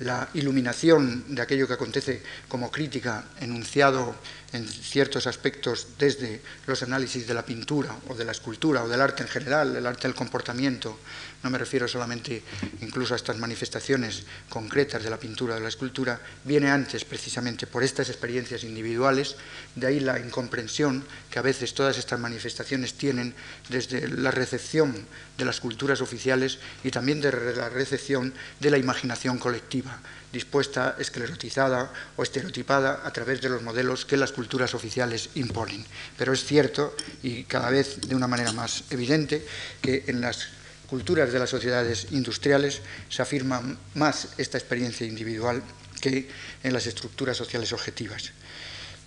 la 0.00 0.28
iluminación 0.34 1.24
de 1.34 1.40
aquello 1.40 1.66
que 1.66 1.72
acontece 1.72 2.20
como 2.46 2.70
crítica 2.70 3.24
enunciado 3.40 4.16
en 4.52 4.68
ciertos 4.68 5.26
aspectos 5.26 5.88
desde 5.98 6.40
los 6.66 6.82
análisis 6.82 7.26
de 7.26 7.34
la 7.34 7.44
pintura 7.44 7.96
o 8.08 8.14
de 8.14 8.24
la 8.24 8.32
escultura 8.32 8.84
o 8.84 8.88
del 8.88 9.00
arte 9.00 9.22
en 9.22 9.28
general, 9.28 9.76
el 9.76 9.86
arte 9.86 10.08
del 10.08 10.14
comportamiento. 10.14 10.98
No 11.42 11.50
me 11.50 11.58
refiero 11.58 11.88
solamente 11.88 12.42
incluso 12.82 13.14
a 13.14 13.16
estas 13.16 13.38
manifestaciones 13.38 14.24
concretas 14.48 15.02
de 15.02 15.10
la 15.10 15.18
pintura 15.18 15.54
o 15.54 15.56
de 15.56 15.62
la 15.62 15.68
escultura, 15.68 16.20
viene 16.44 16.70
antes 16.70 17.04
precisamente 17.04 17.66
por 17.66 17.82
estas 17.82 18.10
experiencias 18.10 18.62
individuales, 18.64 19.36
de 19.74 19.86
ahí 19.86 20.00
la 20.00 20.20
incomprensión 20.20 21.04
que 21.30 21.38
a 21.38 21.42
veces 21.42 21.74
todas 21.74 21.98
estas 21.98 22.20
manifestaciones 22.20 22.94
tienen 22.94 23.34
desde 23.68 24.06
la 24.06 24.30
recepción 24.30 25.06
de 25.38 25.44
las 25.44 25.60
culturas 25.60 26.00
oficiales 26.00 26.58
y 26.84 26.90
también 26.90 27.20
de 27.20 27.32
la 27.32 27.68
recepción 27.70 28.34
de 28.60 28.70
la 28.70 28.78
imaginación 28.78 29.38
colectiva 29.38 29.98
dispuesta, 30.32 30.96
esclerotizada 30.98 31.92
o 32.16 32.24
estereotipada 32.24 33.04
a 33.04 33.12
través 33.12 33.40
de 33.40 33.52
los 33.52 33.62
modelos 33.62 34.08
que 34.08 34.16
las 34.16 34.32
culturas 34.32 34.41
oficiales 34.74 35.30
imponen. 35.34 35.84
Pero 36.16 36.32
es 36.32 36.44
cierto, 36.44 36.96
y 37.22 37.44
cada 37.44 37.70
vez 37.70 38.00
de 38.00 38.14
una 38.14 38.28
manera 38.28 38.52
más 38.52 38.84
evidente, 38.90 39.44
que 39.80 40.04
en 40.06 40.20
las 40.20 40.48
culturas 40.88 41.32
de 41.32 41.38
las 41.38 41.50
sociedades 41.50 42.08
industriales 42.10 42.82
se 43.08 43.22
afirma 43.22 43.62
más 43.94 44.28
esta 44.36 44.58
experiencia 44.58 45.06
individual 45.06 45.62
que 46.00 46.28
en 46.62 46.72
las 46.72 46.86
estructuras 46.86 47.36
sociales 47.36 47.72
objetivas. 47.72 48.32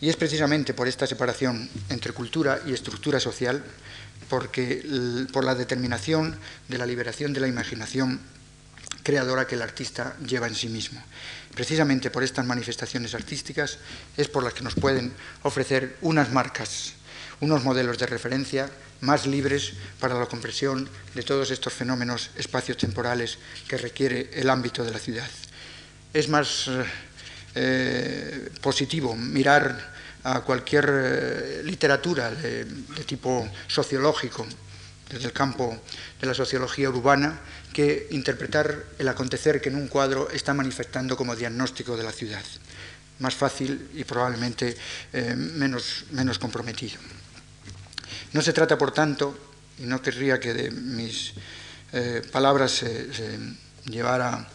Y 0.02 0.10
es 0.10 0.16
precisamente 0.16 0.74
por 0.74 0.88
esta 0.88 1.08
separación 1.08 1.70
entre 1.90 2.12
cultura 2.12 2.62
y 2.66 2.74
estructura 2.74 3.20
social, 3.20 3.64
porque, 4.30 4.84
por 5.32 5.44
la 5.44 5.56
determinación 5.56 6.36
de 6.68 6.78
la 6.78 6.86
liberación 6.86 7.34
de 7.34 7.42
la 7.42 7.48
imaginación 7.48 8.20
creadora 9.04 9.46
que 9.46 9.56
el 9.56 9.62
artista 9.62 10.18
lleva 10.26 10.48
en 10.48 10.56
sí 10.56 10.68
mismo. 10.68 11.02
Precisamente 11.56 12.12
por 12.12 12.22
estas 12.22 12.46
manifestaciones 12.46 13.16
artísticas 13.16 13.80
es 14.18 14.28
por 14.28 14.44
las 14.44 14.54
que 14.54 14.64
nos 14.64 14.76
pueden 14.76 15.14
ofrecer 15.44 15.96
unas 16.02 16.32
marcas, 16.32 16.94
unos 17.40 17.64
modelos 17.64 17.98
de 17.98 18.06
referencia 18.06 18.70
más 19.00 19.26
libres 19.26 19.74
para 20.00 20.20
la 20.20 20.26
comprensión 20.26 20.90
de 21.16 21.24
todos 21.24 21.52
estos 21.52 21.72
fenómenos 21.72 22.32
temporales 22.78 23.38
que 23.68 23.78
requiere 23.78 24.30
el 24.34 24.50
ámbito 24.50 24.84
de 24.84 24.92
la 24.92 25.00
ciudad. 25.00 25.30
Es 26.14 26.28
más 26.28 26.70
eh, 27.56 28.52
positivo 28.62 29.16
mirar 29.16 29.96
a 30.24 30.42
cualquier 30.42 30.90
eh, 30.90 31.62
literatura 31.64 32.32
de 32.32 32.66
tipo 33.06 33.48
sociológico 33.68 34.46
desde 35.10 35.28
el 35.28 35.34
campo 35.34 35.78
de 36.20 36.28
la 36.28 36.34
sociología 36.34 36.90
urbana 36.90 37.40
que 37.76 38.08
interpretar 38.12 38.86
el 38.98 39.08
acontecer 39.10 39.60
que 39.60 39.68
en 39.68 39.76
un 39.76 39.90
cuadro 39.90 40.32
está 40.32 40.54
manifestando 40.54 41.18
como 41.18 41.36
diagnóstico 41.36 41.98
de 41.98 42.04
la 42.04 42.14
ciudad. 42.14 42.44
Más 43.20 43.36
fácil 43.36 43.92
y 43.94 44.06
probablemente 44.06 44.78
eh, 45.12 45.36
menos, 45.36 46.06
menos 46.12 46.40
comprometido. 46.40 46.96
No 48.32 48.42
se 48.42 48.54
trata, 48.54 48.78
por 48.78 48.94
tanto, 48.94 49.38
y 49.78 49.84
no 49.84 50.02
querría 50.02 50.40
que 50.40 50.54
de 50.54 50.72
mis 50.72 51.34
eh, 51.92 52.22
palabras 52.32 52.72
se, 52.72 53.10
llevara, 53.84 54.48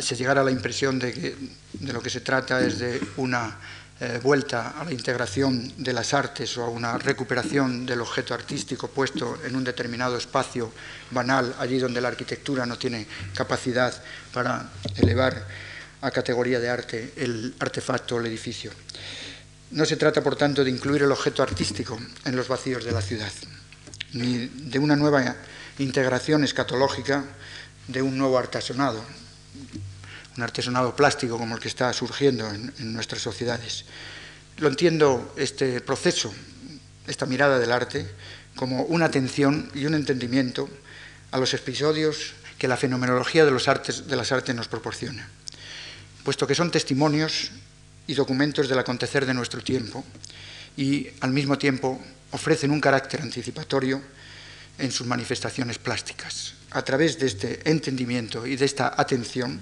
se 0.00 0.14
llegara 0.14 0.42
a 0.42 0.44
la 0.44 0.52
impresión 0.52 1.00
de 1.00 1.12
que 1.12 1.34
de 1.72 1.92
lo 1.92 2.00
que 2.00 2.10
se 2.10 2.20
trata 2.20 2.64
es 2.64 2.78
de 2.78 3.00
una 3.16 3.58
eh, 4.04 4.18
vuelta 4.20 4.70
a 4.80 4.84
la 4.84 4.90
integración 4.90 5.74
de 5.76 5.92
las 5.92 6.12
artes 6.12 6.58
o 6.58 6.64
a 6.64 6.68
una 6.68 6.98
recuperación 6.98 7.86
del 7.86 8.00
objeto 8.00 8.34
artístico 8.34 8.88
puesto 8.88 9.38
en 9.44 9.54
un 9.54 9.62
determinado 9.62 10.16
espacio 10.16 10.72
banal, 11.12 11.54
allí 11.60 11.78
donde 11.78 12.00
la 12.00 12.08
arquitectura 12.08 12.66
no 12.66 12.76
tiene 12.76 13.06
capacidad 13.32 13.94
para 14.34 14.68
elevar 14.96 15.46
a 16.00 16.10
categoría 16.10 16.58
de 16.58 16.68
arte 16.68 17.12
el 17.14 17.54
artefacto 17.60 18.16
o 18.16 18.18
el 18.18 18.26
edificio. 18.26 18.72
No 19.70 19.84
se 19.84 19.96
trata, 19.96 20.20
por 20.20 20.34
tanto, 20.34 20.64
de 20.64 20.70
incluir 20.70 21.04
el 21.04 21.12
objeto 21.12 21.44
artístico 21.44 21.96
en 22.24 22.34
los 22.34 22.48
vacíos 22.48 22.84
de 22.84 22.90
la 22.90 23.02
ciudad, 23.02 23.30
ni 24.14 24.48
de 24.48 24.80
una 24.80 24.96
nueva 24.96 25.36
integración 25.78 26.42
escatológica 26.42 27.22
de 27.86 28.02
un 28.02 28.18
nuevo 28.18 28.36
artesonado, 28.36 29.00
un 30.36 30.42
artesonado 30.42 30.96
plástico 30.96 31.38
como 31.38 31.54
el 31.54 31.60
que 31.60 31.68
está 31.68 31.92
surgiendo 31.92 32.48
en, 32.48 32.72
nuestras 32.92 33.22
sociedades. 33.22 33.84
Lo 34.58 34.68
entiendo 34.68 35.34
este 35.36 35.80
proceso, 35.80 36.32
esta 37.06 37.26
mirada 37.26 37.58
del 37.58 37.72
arte, 37.72 38.08
como 38.56 38.82
una 38.84 39.06
atención 39.06 39.70
y 39.74 39.86
un 39.86 39.94
entendimiento 39.94 40.68
a 41.30 41.38
los 41.38 41.54
episodios 41.54 42.34
que 42.58 42.68
la 42.68 42.76
fenomenología 42.76 43.44
de, 43.44 43.50
las 43.50 44.32
artes 44.32 44.54
nos 44.54 44.68
proporciona, 44.68 45.28
puesto 46.22 46.46
que 46.46 46.54
son 46.54 46.70
testimonios 46.70 47.50
y 48.06 48.14
documentos 48.14 48.68
del 48.68 48.78
acontecer 48.78 49.26
de 49.26 49.34
nuestro 49.34 49.62
tiempo 49.62 50.04
y 50.76 51.08
al 51.20 51.30
mismo 51.30 51.58
tiempo 51.58 52.00
ofrecen 52.30 52.70
un 52.70 52.80
carácter 52.80 53.22
anticipatorio 53.22 54.00
en 54.78 54.90
sus 54.90 55.06
manifestaciones 55.06 55.78
plásticas. 55.78 56.54
A 56.70 56.82
través 56.82 57.18
de 57.18 57.26
este 57.26 57.68
entendimiento 57.68 58.46
y 58.46 58.56
de 58.56 58.64
esta 58.64 58.94
atención, 58.96 59.60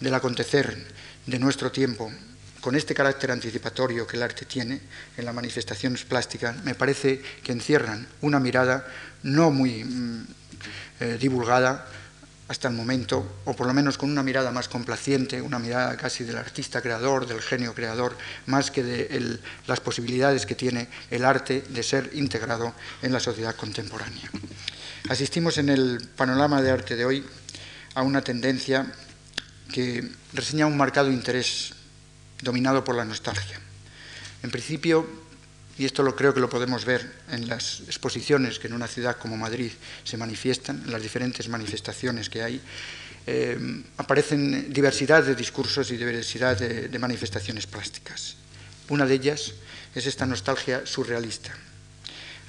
del 0.00 0.14
acontecer 0.14 0.86
de 1.26 1.38
nuestro 1.38 1.70
tiempo, 1.70 2.12
con 2.60 2.76
este 2.76 2.94
carácter 2.94 3.30
anticipatorio 3.32 4.06
que 4.06 4.16
el 4.16 4.22
arte 4.22 4.44
tiene 4.44 4.80
en 5.16 5.24
las 5.24 5.34
manifestaciones 5.34 6.04
plásticas, 6.04 6.62
me 6.64 6.74
parece 6.74 7.20
que 7.42 7.52
encierran 7.52 8.06
una 8.20 8.38
mirada 8.38 8.86
no 9.24 9.50
muy 9.50 9.84
mm, 9.84 10.26
eh, 11.00 11.18
divulgada 11.20 11.86
hasta 12.48 12.68
el 12.68 12.74
momento, 12.74 13.40
o 13.46 13.56
por 13.56 13.66
lo 13.66 13.72
menos 13.72 13.96
con 13.96 14.10
una 14.10 14.22
mirada 14.22 14.50
más 14.50 14.68
complaciente, 14.68 15.40
una 15.40 15.58
mirada 15.58 15.96
casi 15.96 16.22
del 16.22 16.36
artista 16.36 16.82
creador, 16.82 17.26
del 17.26 17.40
genio 17.40 17.74
creador, 17.74 18.16
más 18.46 18.70
que 18.70 18.82
de 18.82 19.38
las 19.66 19.80
posibilidades 19.80 20.44
que 20.44 20.54
tiene 20.54 20.88
el 21.10 21.24
arte 21.24 21.64
de 21.68 21.82
ser 21.82 22.10
integrado 22.12 22.74
en 23.00 23.12
la 23.12 23.20
sociedad 23.20 23.56
contemporánea. 23.56 24.30
Asistimos 25.08 25.56
en 25.58 25.70
el 25.70 26.06
panorama 26.14 26.60
de 26.60 26.70
arte 26.70 26.94
de 26.94 27.06
hoy 27.06 27.24
a 27.94 28.02
una 28.02 28.22
tendencia 28.22 28.92
que 29.72 30.06
reseña 30.32 30.66
un 30.66 30.76
marcado 30.76 31.10
interés 31.10 31.72
dominado 32.42 32.84
por 32.84 32.94
la 32.94 33.04
nostalgia. 33.04 33.58
En 34.42 34.50
principio, 34.50 35.08
y 35.78 35.84
esto 35.84 36.02
lo 36.02 36.14
creo 36.14 36.34
que 36.34 36.40
lo 36.40 36.50
podemos 36.50 36.84
ver 36.84 37.10
en 37.30 37.48
las 37.48 37.80
exposiciones 37.86 38.58
que 38.58 38.68
en 38.68 38.74
una 38.74 38.86
ciudad 38.86 39.16
como 39.16 39.36
Madrid 39.36 39.72
se 40.04 40.16
manifiestan, 40.16 40.82
en 40.84 40.92
las 40.92 41.02
diferentes 41.02 41.48
manifestaciones 41.48 42.28
que 42.28 42.42
hay, 42.42 42.60
eh, 43.26 43.82
aparecen 43.96 44.72
diversidad 44.72 45.24
de 45.24 45.34
discursos 45.34 45.90
y 45.90 45.96
diversidad 45.96 46.58
de, 46.58 46.88
de 46.88 46.98
manifestaciones 46.98 47.66
plásticas. 47.66 48.36
Una 48.88 49.06
de 49.06 49.14
ellas 49.14 49.54
es 49.94 50.06
esta 50.06 50.26
nostalgia 50.26 50.84
surrealista. 50.84 51.52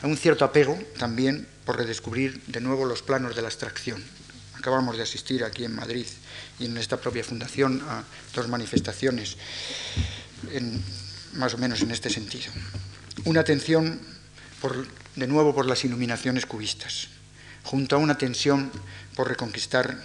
Hay 0.01 0.09
un 0.09 0.17
cierto 0.17 0.43
apego 0.43 0.77
también 0.97 1.47
por 1.65 1.77
redescubrir 1.77 2.41
de 2.47 2.59
nuevo 2.59 2.85
los 2.85 3.01
planos 3.01 3.35
de 3.35 3.41
la 3.41 3.47
abstracción. 3.47 4.03
Acabamos 4.55 4.97
de 4.97 5.03
asistir 5.03 5.43
aquí 5.43 5.63
en 5.63 5.75
Madrid 5.75 6.07
y 6.63 6.65
en 6.65 6.77
esta 6.77 6.95
propia 6.95 7.23
fundación 7.23 7.83
a 7.89 8.03
dos 8.33 8.47
manifestaciones, 8.47 9.35
más 11.33 11.53
o 11.53 11.57
menos 11.57 11.81
en 11.81 11.91
este 11.91 12.09
sentido. 12.09 12.51
Una 13.25 13.41
atención, 13.41 13.99
de 15.15 15.27
nuevo, 15.27 15.53
por 15.53 15.65
las 15.65 15.83
iluminaciones 15.83 16.45
cubistas, 16.45 17.09
junto 17.63 17.97
a 17.97 17.99
una 17.99 18.17
tensión 18.17 18.71
por 19.15 19.27
reconquistar 19.27 19.99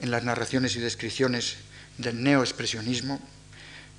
en 0.00 0.10
las 0.10 0.24
narraciones 0.24 0.74
y 0.74 0.80
descripciones 0.80 1.56
del 1.98 2.22
neoexpresionismo 2.22 3.22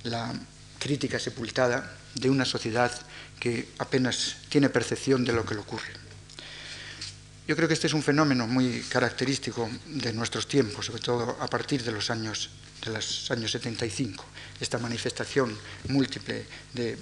la 0.02 0.34
crítica 0.78 1.18
sepultada 1.18 1.96
de 2.14 2.28
una 2.28 2.44
sociedad 2.44 2.92
que 3.40 3.68
apenas 3.78 4.36
tiene 4.50 4.68
percepción 4.68 5.24
de 5.24 5.32
lo 5.32 5.46
que 5.46 5.54
le 5.54 5.60
ocurre. 5.60 6.05
Yo 7.46 7.54
creo 7.54 7.68
que 7.68 7.74
este 7.74 7.86
es 7.86 7.94
un 7.94 8.02
fenómeno 8.02 8.48
muy 8.48 8.80
característico 8.88 9.70
de 9.86 10.12
nuestros 10.12 10.48
tiempos, 10.48 10.86
sobre 10.86 11.00
todo 11.00 11.36
a 11.38 11.46
partir 11.46 11.84
de 11.84 11.92
los 11.92 12.10
años, 12.10 12.50
de 12.84 12.90
los 12.90 13.30
años 13.30 13.52
75, 13.52 14.24
esta 14.60 14.78
manifestación 14.78 15.56
múltiple 15.86 16.44
de 16.74 16.98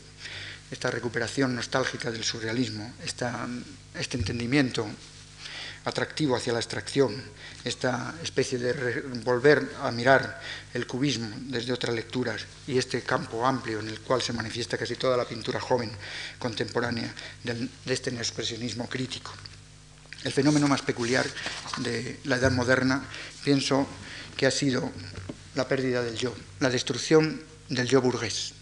esta 0.71 0.91
recuperación 0.91 1.55
nostálgica 1.55 2.11
del 2.11 2.25
surrealismo, 2.25 2.93
este 3.03 4.19
entendimiento 4.19 4.87
atractivo 5.87 6.37
hacia 6.37 6.53
la 6.53 6.59
abstracción, 6.59 7.23
esta 7.65 8.15
especie 8.23 8.59
de 8.59 9.01
volver 9.25 9.67
a 9.81 9.91
mirar 9.93 10.43
el 10.75 10.87
cubismo 10.87 11.29
desde 11.49 11.73
otras 11.73 11.95
lecturas 11.95 12.45
y 12.67 12.77
este 12.77 13.01
campo 13.01 13.47
amplio 13.47 13.81
en 13.81 13.89
el 13.89 14.01
cual 14.01 14.21
se 14.21 14.35
manifiesta 14.35 14.77
casi 14.77 14.97
toda 14.97 15.17
la 15.17 15.25
pintura 15.25 15.59
joven 15.59 15.91
contemporánea 16.39 17.15
de 17.45 17.71
este 17.87 18.11
neoexpresionismo 18.11 18.91
crítico 18.91 19.33
el 20.25 20.33
fenómeno 20.33 20.67
más 20.67 20.83
peculiar 20.83 21.27
de 21.79 22.19
la 22.25 22.37
edad 22.37 22.51
moderna, 22.51 23.05
pienso 23.45 23.87
que 24.37 24.47
ha 24.47 24.51
sido 24.51 24.91
la 25.55 25.69
pérdida 25.69 26.03
del 26.03 26.17
yo, 26.17 26.35
la 26.61 26.71
destrucción 26.71 27.41
del 27.69 27.87
yo 27.87 28.01
burgués. 28.01 28.53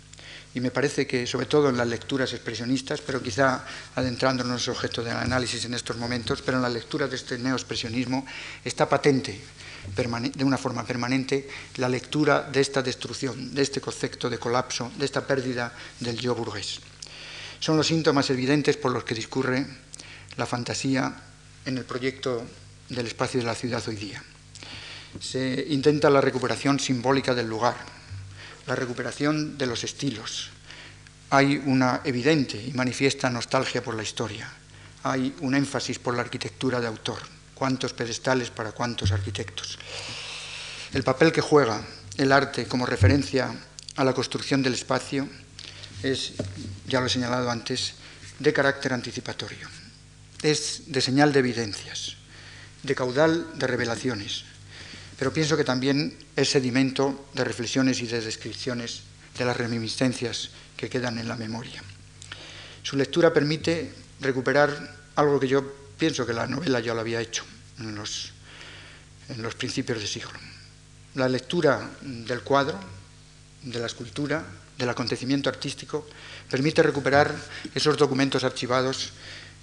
Y 0.54 0.60
me 0.60 0.70
parece 0.70 1.06
que, 1.06 1.26
sobre 1.26 1.46
todo 1.46 1.70
en 1.70 1.78
las 1.78 1.88
lecturas 1.88 2.32
expresionistas, 2.34 3.00
pero 3.00 3.22
quizá 3.22 3.64
adentrándonos 3.94 4.60
en 4.60 4.72
el 4.72 4.76
objeto 4.76 5.02
del 5.02 5.16
análisis 5.16 5.64
en 5.64 5.72
estos 5.72 5.96
momentos, 5.96 6.42
pero 6.42 6.58
en 6.58 6.62
las 6.62 6.72
lecturas 6.72 7.08
de 7.08 7.16
este 7.16 7.38
neoexpresionismo 7.38 8.26
está 8.62 8.86
patente 8.86 9.40
de 9.96 10.44
una 10.44 10.58
forma 10.58 10.84
permanente 10.84 11.48
la 11.76 11.88
lectura 11.88 12.42
de 12.42 12.60
esta 12.60 12.82
destrucción, 12.82 13.54
de 13.54 13.62
este 13.62 13.80
concepto 13.80 14.28
de 14.28 14.38
colapso, 14.38 14.92
de 14.98 15.06
esta 15.06 15.26
pérdida 15.26 15.72
del 16.00 16.18
yo 16.18 16.34
burgués. 16.34 16.80
Son 17.58 17.76
los 17.76 17.86
síntomas 17.86 18.28
evidentes 18.30 18.76
por 18.76 18.92
los 18.92 19.04
que 19.04 19.14
discurre 19.14 19.66
la 20.36 20.46
fantasía 20.46 21.31
en 21.64 21.78
el 21.78 21.84
proyecto 21.84 22.44
del 22.88 23.06
espacio 23.06 23.40
de 23.40 23.46
la 23.46 23.54
ciudad 23.54 23.82
hoy 23.88 23.96
día. 23.96 24.22
Se 25.20 25.66
intenta 25.68 26.10
la 26.10 26.20
recuperación 26.20 26.80
simbólica 26.80 27.34
del 27.34 27.48
lugar, 27.48 27.76
la 28.66 28.74
recuperación 28.74 29.58
de 29.58 29.66
los 29.66 29.84
estilos. 29.84 30.50
Hay 31.30 31.62
una 31.64 32.00
evidente 32.04 32.62
y 32.62 32.72
manifiesta 32.72 33.30
nostalgia 33.30 33.82
por 33.82 33.94
la 33.94 34.02
historia. 34.02 34.50
Hay 35.04 35.34
un 35.40 35.54
énfasis 35.54 35.98
por 35.98 36.14
la 36.14 36.22
arquitectura 36.22 36.80
de 36.80 36.86
autor. 36.86 37.18
¿Cuántos 37.54 37.92
pedestales 37.92 38.50
para 38.50 38.72
cuántos 38.72 39.12
arquitectos? 39.12 39.78
El 40.92 41.02
papel 41.02 41.32
que 41.32 41.40
juega 41.40 41.80
el 42.18 42.32
arte 42.32 42.66
como 42.66 42.86
referencia 42.86 43.54
a 43.96 44.04
la 44.04 44.12
construcción 44.12 44.62
del 44.62 44.74
espacio 44.74 45.28
es, 46.02 46.32
ya 46.86 47.00
lo 47.00 47.06
he 47.06 47.10
señalado 47.10 47.50
antes, 47.50 47.94
de 48.38 48.52
carácter 48.52 48.92
anticipatorio. 48.92 49.81
Es 50.42 50.90
de 50.92 51.00
señal 51.00 51.32
de 51.32 51.38
evidencias, 51.38 52.16
de 52.82 52.94
caudal 52.94 53.46
de 53.58 53.66
revelaciones, 53.66 54.44
pero 55.18 55.32
pienso 55.32 55.56
que 55.56 55.64
también 55.64 56.18
es 56.34 56.50
sedimento 56.50 57.28
de 57.34 57.44
reflexiones 57.44 58.00
y 58.00 58.06
de 58.06 58.20
descripciones 58.20 59.02
de 59.38 59.44
las 59.44 59.56
reminiscencias 59.56 60.50
que 60.76 60.90
quedan 60.90 61.18
en 61.18 61.28
la 61.28 61.36
memoria. 61.36 61.82
Su 62.82 62.96
lectura 62.96 63.32
permite 63.32 63.92
recuperar 64.20 64.96
algo 65.14 65.38
que 65.38 65.46
yo 65.46 65.62
pienso 65.96 66.26
que 66.26 66.32
la 66.32 66.48
novela 66.48 66.80
ya 66.80 66.94
lo 66.94 67.00
había 67.00 67.20
hecho 67.20 67.44
en 67.78 67.94
los, 67.94 68.32
en 69.28 69.42
los 69.42 69.54
principios 69.54 70.00
de 70.00 70.06
siglo. 70.08 70.38
La 71.14 71.28
lectura 71.28 71.90
del 72.00 72.40
cuadro, 72.40 72.80
de 73.62 73.78
la 73.78 73.86
escultura, 73.86 74.44
del 74.76 74.88
acontecimiento 74.88 75.48
artístico, 75.48 76.08
permite 76.50 76.82
recuperar 76.82 77.32
esos 77.74 77.96
documentos 77.96 78.42
archivados 78.42 79.12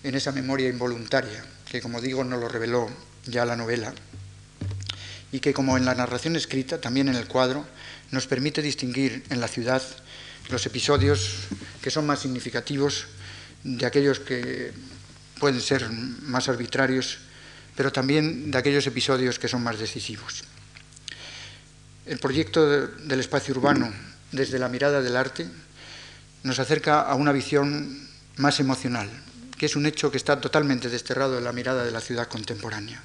en 0.04 0.16
esa 0.16 0.32
memoria 0.32 0.70
involuntaria, 0.70 1.44
que 1.70 1.82
como 1.82 2.02
digo 2.02 2.24
no 2.24 2.38
lo 2.38 2.48
reveló 2.48 2.90
ya 3.26 3.46
la 3.46 3.56
novela, 3.56 3.94
y 5.32 5.40
que 5.40 5.54
como 5.54 5.78
en 5.78 5.86
la 5.86 5.96
narración 5.96 6.36
escrita, 6.36 6.82
también 6.82 7.08
en 7.10 7.16
el 7.16 7.28
cuadro, 7.28 7.66
nos 8.12 8.28
permite 8.28 8.62
distinguir 8.62 9.24
en 9.30 9.40
la 9.40 9.48
ciudad 9.48 9.82
los 10.50 10.66
episodios 10.66 11.48
que 11.82 11.92
son 11.92 12.06
más 12.06 12.20
significativos 12.20 13.06
de 13.64 13.86
aquellos 13.86 14.20
que 14.20 14.72
pueden 15.40 15.62
ser 15.62 15.90
más 15.90 16.50
arbitrarios, 16.50 17.20
pero 17.76 17.92
también 17.92 18.52
de 18.52 18.58
aquellos 18.58 18.88
episodios 18.88 19.38
que 19.38 19.48
son 19.48 19.64
más 19.64 19.80
decisivos. 19.80 20.44
El 22.06 22.18
proyecto 22.18 22.88
del 22.88 23.20
espacio 23.20 23.54
urbano 23.54 23.94
desde 24.32 24.60
la 24.60 24.70
mirada 24.70 25.02
del 25.02 25.16
arte 25.16 25.48
nos 26.44 26.58
acerca 26.60 27.02
a 27.02 27.16
una 27.16 27.32
visión 27.32 28.10
más 28.38 28.60
emocional, 28.60 29.10
que 29.60 29.66
es 29.66 29.76
un 29.76 29.86
hecho 29.86 30.10
que 30.10 30.16
está 30.16 30.40
totalmente 30.40 30.88
desterrado 30.88 31.36
de 31.36 31.42
la 31.42 31.52
mirada 31.52 31.84
de 31.84 31.92
la 31.92 32.00
ciudad 32.00 32.30
contemporánea. 32.30 33.04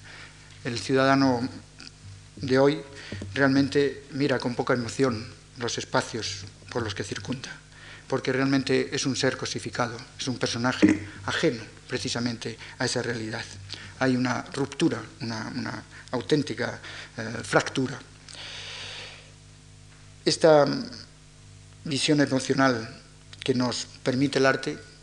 El 0.63 0.79
ciudadano 0.79 1.47
de 2.37 2.59
hoy 2.61 2.81
realmente 3.35 4.05
mira 4.13 4.39
con 4.39 4.55
poca 4.55 4.73
emoción 4.73 5.27
los 5.59 5.77
espacios 5.79 6.45
por 6.71 6.85
los 6.85 6.95
que 6.95 7.03
circunda, 7.03 7.51
porque 8.07 8.33
realmente 8.33 8.95
es 8.95 9.05
un 9.05 9.17
ser 9.17 9.37
cosificado, 9.37 9.97
es 10.17 10.29
un 10.29 10.39
personaje 10.39 11.05
ajeno 11.27 11.63
precisamente 11.89 12.57
a 12.79 12.85
esa 12.85 13.03
realidad. 13.03 13.45
Hay 13.99 14.15
una 14.15 14.43
ruptura, 14.55 15.03
una, 15.23 15.83
auténtica 16.13 16.79
eh, 17.19 17.43
fractura. 17.43 17.99
Esta 20.25 20.65
visión 21.83 22.21
emocional 22.21 23.03
que 23.43 23.55
nos 23.55 23.87
permite 24.05 24.39
el 24.39 24.47
arte 24.47 24.94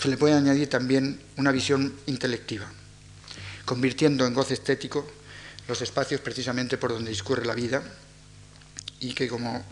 se 0.00 0.08
le 0.08 0.16
puede 0.16 0.34
añadir 0.34 0.68
también 0.68 1.20
una 1.36 1.50
visión 1.50 1.92
intelectiva, 2.06 2.66
convirtiendo 3.64 4.26
en 4.26 4.34
goce 4.34 4.54
estético 4.54 5.06
los 5.66 5.82
espacios 5.82 6.20
precisamente 6.20 6.78
por 6.78 6.92
donde 6.92 7.10
discurre 7.10 7.44
la 7.44 7.54
vida 7.54 7.82
y 9.00 9.12
que, 9.12 9.28
como 9.28 9.64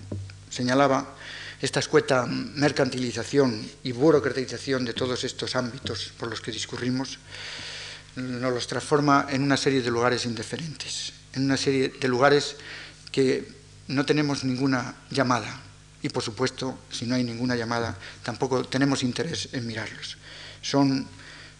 señalaba, 0.51 1.15
esta 1.63 1.81
escueta 1.81 2.27
mercantilización 2.27 3.67
y 3.83 3.93
burocratización 3.93 4.85
de 4.85 4.93
todos 4.93 5.25
estos 5.25 5.57
ámbitos 5.57 6.13
por 6.19 6.29
los 6.29 6.41
que 6.41 6.53
discurrimos 6.53 7.19
nos 8.17 8.53
los 8.53 8.67
transforma 8.67 9.27
en 9.31 9.43
una 9.43 9.57
serie 9.57 9.83
de 9.83 9.91
lugares 9.91 10.25
indiferentes, 10.25 11.13
en 11.35 11.45
una 11.45 11.57
serie 11.57 11.91
de 12.01 12.09
lugares 12.09 12.57
que 13.13 13.47
no 13.89 14.07
tenemos 14.07 14.43
ninguna 14.43 14.97
llamada 15.11 15.66
y, 16.07 16.09
por 16.09 16.23
supuesto, 16.23 16.79
si 16.89 17.05
no 17.05 17.17
hay 17.17 17.25
ninguna 17.25 17.57
llamada, 17.57 17.99
tampoco 18.23 18.65
tenemos 18.65 19.03
interés 19.03 19.49
en 19.53 19.67
mirarlos. 19.67 20.17
Son 20.63 21.05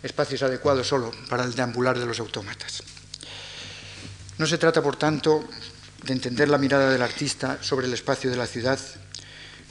espacios 0.05 0.41
adecuados 0.45 0.87
solo 0.87 1.11
para 1.29 1.43
el 1.43 1.53
deambular 1.53 1.99
de 1.99 2.07
los 2.07 2.21
autómatas. 2.21 2.85
No 4.39 4.47
se 4.47 4.57
trata, 4.57 4.81
por 4.81 4.95
tanto, 4.95 5.49
de 6.05 6.13
entender 6.13 6.49
la 6.49 6.59
mirada 6.59 6.91
del 6.91 7.03
artista 7.03 7.59
sobre 7.61 7.89
el 7.89 7.95
espacio 7.95 8.31
de 8.31 8.37
la 8.37 8.47
ciudad 8.47 8.79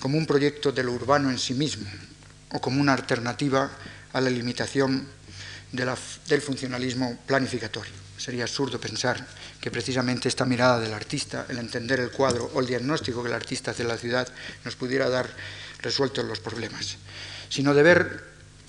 como 0.02 0.18
un 0.18 0.26
proyecto 0.26 0.74
de 0.74 0.84
lo 0.84 0.92
urbano 0.92 1.32
en 1.32 1.40
sí 1.40 1.54
mismo 1.54 1.88
o 2.52 2.60
como 2.60 2.82
una 2.82 2.94
alternativa 2.94 3.72
a 4.12 4.20
la 4.20 4.30
limitación 4.30 5.08
del 5.72 6.42
funcionalismo 6.42 7.18
planificatorio. 7.26 7.94
Sería 8.18 8.44
absurdo 8.44 8.78
pensar 8.78 9.26
que 9.66 9.72
precisamente 9.72 10.30
esta 10.30 10.46
mirada 10.46 10.80
del 10.80 10.94
artista, 10.94 11.48
el 11.50 11.58
entender 11.58 12.00
el 12.00 12.12
cuadro 12.12 12.52
o 12.54 12.60
el 12.60 12.68
diagnóstico 12.68 13.24
que 13.24 13.30
el 13.30 13.34
artista 13.34 13.72
hace 13.72 13.82
de 13.82 13.90
la 13.90 13.98
ciudad 13.98 14.28
nos 14.64 14.76
pudiera 14.76 15.10
dar 15.10 15.28
resueltos 15.82 16.24
los 16.24 16.40
problemas, 16.40 16.98
sino 17.50 17.74
de 17.74 17.82
ver 17.82 18.24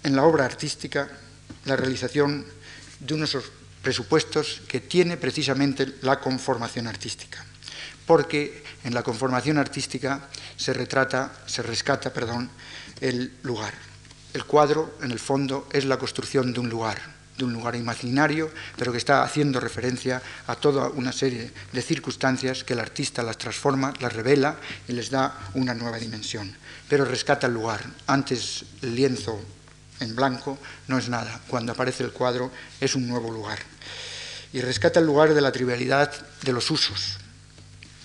en 0.04 0.16
la 0.16 0.22
obra 0.22 0.46
artística 0.46 1.06
la 1.66 1.76
realización 1.76 2.46
de 2.98 3.12
unos 3.12 3.36
presupuestos 3.82 4.62
que 4.68 4.80
tiene 4.80 5.18
precisamente 5.18 5.96
la 6.00 6.18
conformación 6.18 6.86
artística. 6.86 7.44
Porque 8.06 8.64
en 8.82 8.94
la 8.94 9.02
conformación 9.02 9.58
artística 9.58 10.30
se 10.56 10.72
retrata, 10.72 11.30
se 11.44 11.60
rescata, 11.60 12.10
perdón, 12.10 12.48
el 13.02 13.36
lugar. 13.42 13.74
El 14.32 14.46
cuadro, 14.46 14.96
en 15.02 15.10
el 15.10 15.18
fondo, 15.18 15.68
es 15.74 15.84
la 15.84 15.98
construcción 15.98 16.54
de 16.54 16.60
un 16.60 16.70
lugar, 16.70 17.15
de 17.36 17.44
un 17.44 17.52
lugar 17.52 17.76
imaginario, 17.76 18.50
pero 18.76 18.92
que 18.92 18.98
está 18.98 19.22
haciendo 19.22 19.60
referencia 19.60 20.22
a 20.46 20.56
toda 20.56 20.88
una 20.88 21.12
serie 21.12 21.50
de 21.72 21.82
circunstancias 21.82 22.64
que 22.64 22.72
el 22.72 22.80
artista 22.80 23.22
las 23.22 23.38
transforma, 23.38 23.92
las 24.00 24.12
revela 24.12 24.56
y 24.88 24.92
les 24.92 25.10
da 25.10 25.38
una 25.54 25.74
nueva 25.74 25.98
dimensión. 25.98 26.54
Pero 26.88 27.04
rescata 27.04 27.46
el 27.46 27.54
lugar. 27.54 27.84
Antes 28.06 28.64
el 28.82 28.94
lienzo 28.94 29.40
en 30.00 30.14
blanco 30.14 30.58
no 30.88 30.98
es 30.98 31.08
nada. 31.08 31.40
Cuando 31.48 31.72
aparece 31.72 32.04
el 32.04 32.12
cuadro 32.12 32.50
es 32.80 32.94
un 32.94 33.06
nuevo 33.06 33.30
lugar. 33.30 33.58
Y 34.52 34.60
rescata 34.60 35.00
el 35.00 35.06
lugar 35.06 35.34
de 35.34 35.40
la 35.40 35.52
trivialidad 35.52 36.12
de 36.42 36.52
los 36.52 36.70
usos, 36.70 37.18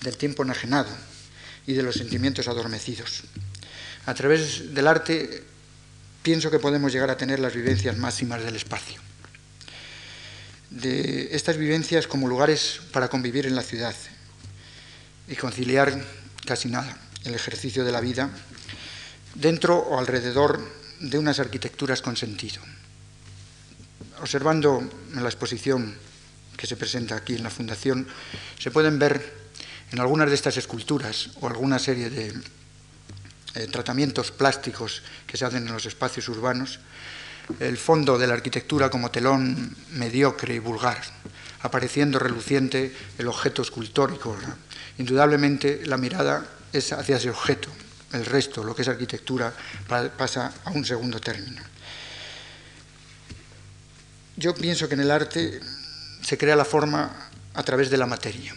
del 0.02 0.16
tiempo 0.16 0.42
enajenado 0.42 0.90
y 1.66 1.74
de 1.74 1.82
los 1.82 1.94
sentimientos 1.94 2.48
adormecidos. 2.48 3.22
A 4.04 4.14
través 4.14 4.74
del 4.74 4.88
arte 4.88 5.44
pienso 6.22 6.50
que 6.50 6.58
podemos 6.58 6.92
llegar 6.92 7.10
a 7.10 7.16
tener 7.16 7.38
las 7.38 7.54
vivencias 7.54 7.96
máximas 7.96 8.42
del 8.42 8.56
espacio. 8.56 9.00
De 10.72 11.28
estas 11.36 11.58
vivencias 11.58 12.06
como 12.06 12.28
lugares 12.28 12.80
para 12.92 13.08
convivir 13.08 13.46
en 13.46 13.54
la 13.54 13.62
ciudad 13.62 13.94
y 15.28 15.36
conciliar 15.36 16.02
casi 16.46 16.68
nada 16.68 16.96
el 17.24 17.34
ejercicio 17.34 17.84
de 17.84 17.92
la 17.92 18.00
vida 18.00 18.30
dentro 19.34 19.78
o 19.78 19.98
alrededor 19.98 20.60
de 21.00 21.18
unas 21.18 21.38
arquitecturas 21.38 22.00
con 22.00 22.16
sentido. 22.16 22.62
Observando 24.20 24.82
la 25.14 25.28
exposición 25.28 25.94
que 26.56 26.66
se 26.66 26.76
presenta 26.76 27.16
aquí 27.16 27.34
en 27.34 27.42
la 27.42 27.50
Fundación, 27.50 28.06
se 28.58 28.70
pueden 28.70 28.98
ver 28.98 29.20
en 29.90 30.00
algunas 30.00 30.28
de 30.28 30.34
estas 30.34 30.56
esculturas 30.56 31.30
o 31.40 31.48
alguna 31.48 31.78
serie 31.78 32.08
de 32.08 32.32
eh, 33.54 33.66
tratamientos 33.66 34.30
plásticos 34.30 35.02
que 35.26 35.36
se 35.36 35.44
hacen 35.44 35.66
en 35.66 35.72
los 35.72 35.86
espacios 35.86 36.28
urbanos, 36.28 36.78
el 37.60 37.76
fondo 37.76 38.18
de 38.18 38.26
la 38.26 38.34
arquitectura 38.34 38.90
como 38.90 39.10
telón 39.10 39.74
mediocre 39.92 40.54
y 40.54 40.58
vulgar, 40.58 41.00
apareciendo 41.62 42.18
reluciente 42.18 42.94
el 43.18 43.28
objeto 43.28 43.62
escultórico. 43.62 44.36
Indudablemente 44.98 45.86
la 45.86 45.96
mirada 45.96 46.46
es 46.72 46.92
hacia 46.92 47.16
ese 47.16 47.30
objeto, 47.30 47.68
el 48.12 48.26
resto, 48.26 48.64
lo 48.64 48.74
que 48.74 48.82
es 48.82 48.88
arquitectura, 48.88 49.52
pasa 50.16 50.52
a 50.64 50.70
un 50.70 50.84
segundo 50.84 51.20
término. 51.20 51.62
Yo 54.36 54.54
pienso 54.54 54.88
que 54.88 54.94
en 54.94 55.00
el 55.00 55.10
arte 55.10 55.60
se 56.22 56.38
crea 56.38 56.56
la 56.56 56.64
forma 56.64 57.30
a 57.54 57.62
través 57.62 57.90
de 57.90 57.96
la 57.98 58.06
materia. 58.06 58.54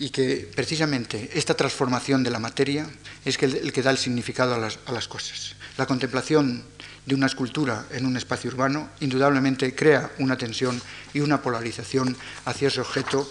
y 0.00 0.10
que 0.10 0.48
precisamente 0.54 1.30
esta 1.34 1.54
transformación 1.54 2.22
de 2.22 2.30
la 2.30 2.38
materia 2.38 2.88
es 3.24 3.36
el 3.42 3.72
que 3.72 3.82
da 3.82 3.90
el 3.90 3.98
significado 3.98 4.54
a 4.54 4.58
las, 4.58 4.78
a 4.86 4.92
las 4.92 5.08
cosas. 5.08 5.56
La 5.76 5.86
contemplación 5.86 6.62
de 7.08 7.14
una 7.14 7.26
escultura 7.26 7.86
en 7.90 8.04
un 8.04 8.18
espacio 8.18 8.50
urbano 8.50 8.90
indudablemente 9.00 9.74
crea 9.74 10.12
una 10.18 10.36
tensión 10.36 10.80
y 11.14 11.20
una 11.20 11.40
polarización 11.40 12.14
hacia 12.44 12.68
ese 12.68 12.82
objeto 12.82 13.28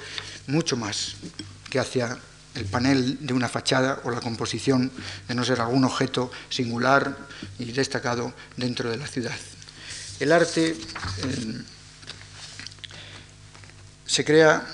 mucho 0.47 0.75
más 0.75 1.13
que 1.69 1.77
hacia 1.79 2.17
el 2.55 2.65
panel 2.65 3.19
de 3.21 3.33
una 3.35 3.47
fachada 3.47 4.01
o 4.03 4.09
la 4.09 4.19
composición 4.19 4.91
de 5.27 5.35
no 5.35 5.45
ser 5.45 5.61
algún 5.61 5.83
objeto 5.83 6.31
singular 6.49 7.15
y 7.59 7.71
destacado 7.71 8.33
dentro 8.55 8.89
de 8.89 8.97
la 8.97 9.05
ciudad. 9.05 9.37
El 10.19 10.31
arte 10.31 10.69
eh, 10.71 11.61
se 14.07 14.25
crea 14.25 14.65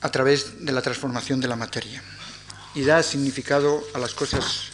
a 0.00 0.08
través 0.08 0.64
de 0.64 0.72
la 0.72 0.80
transformación 0.80 1.38
de 1.38 1.48
la 1.48 1.56
materia 1.56 2.02
y 2.74 2.80
da 2.80 3.02
significado 3.02 3.84
a 3.92 3.98
las 3.98 4.14
cosas 4.14 4.70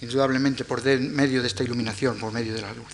indudablemente 0.00 0.64
por 0.64 0.84
medio 0.84 1.40
de 1.40 1.48
esta 1.48 1.64
iluminación, 1.64 2.18
por 2.18 2.32
medio 2.32 2.54
de 2.54 2.62
la 2.62 2.72
luz. 2.72 2.92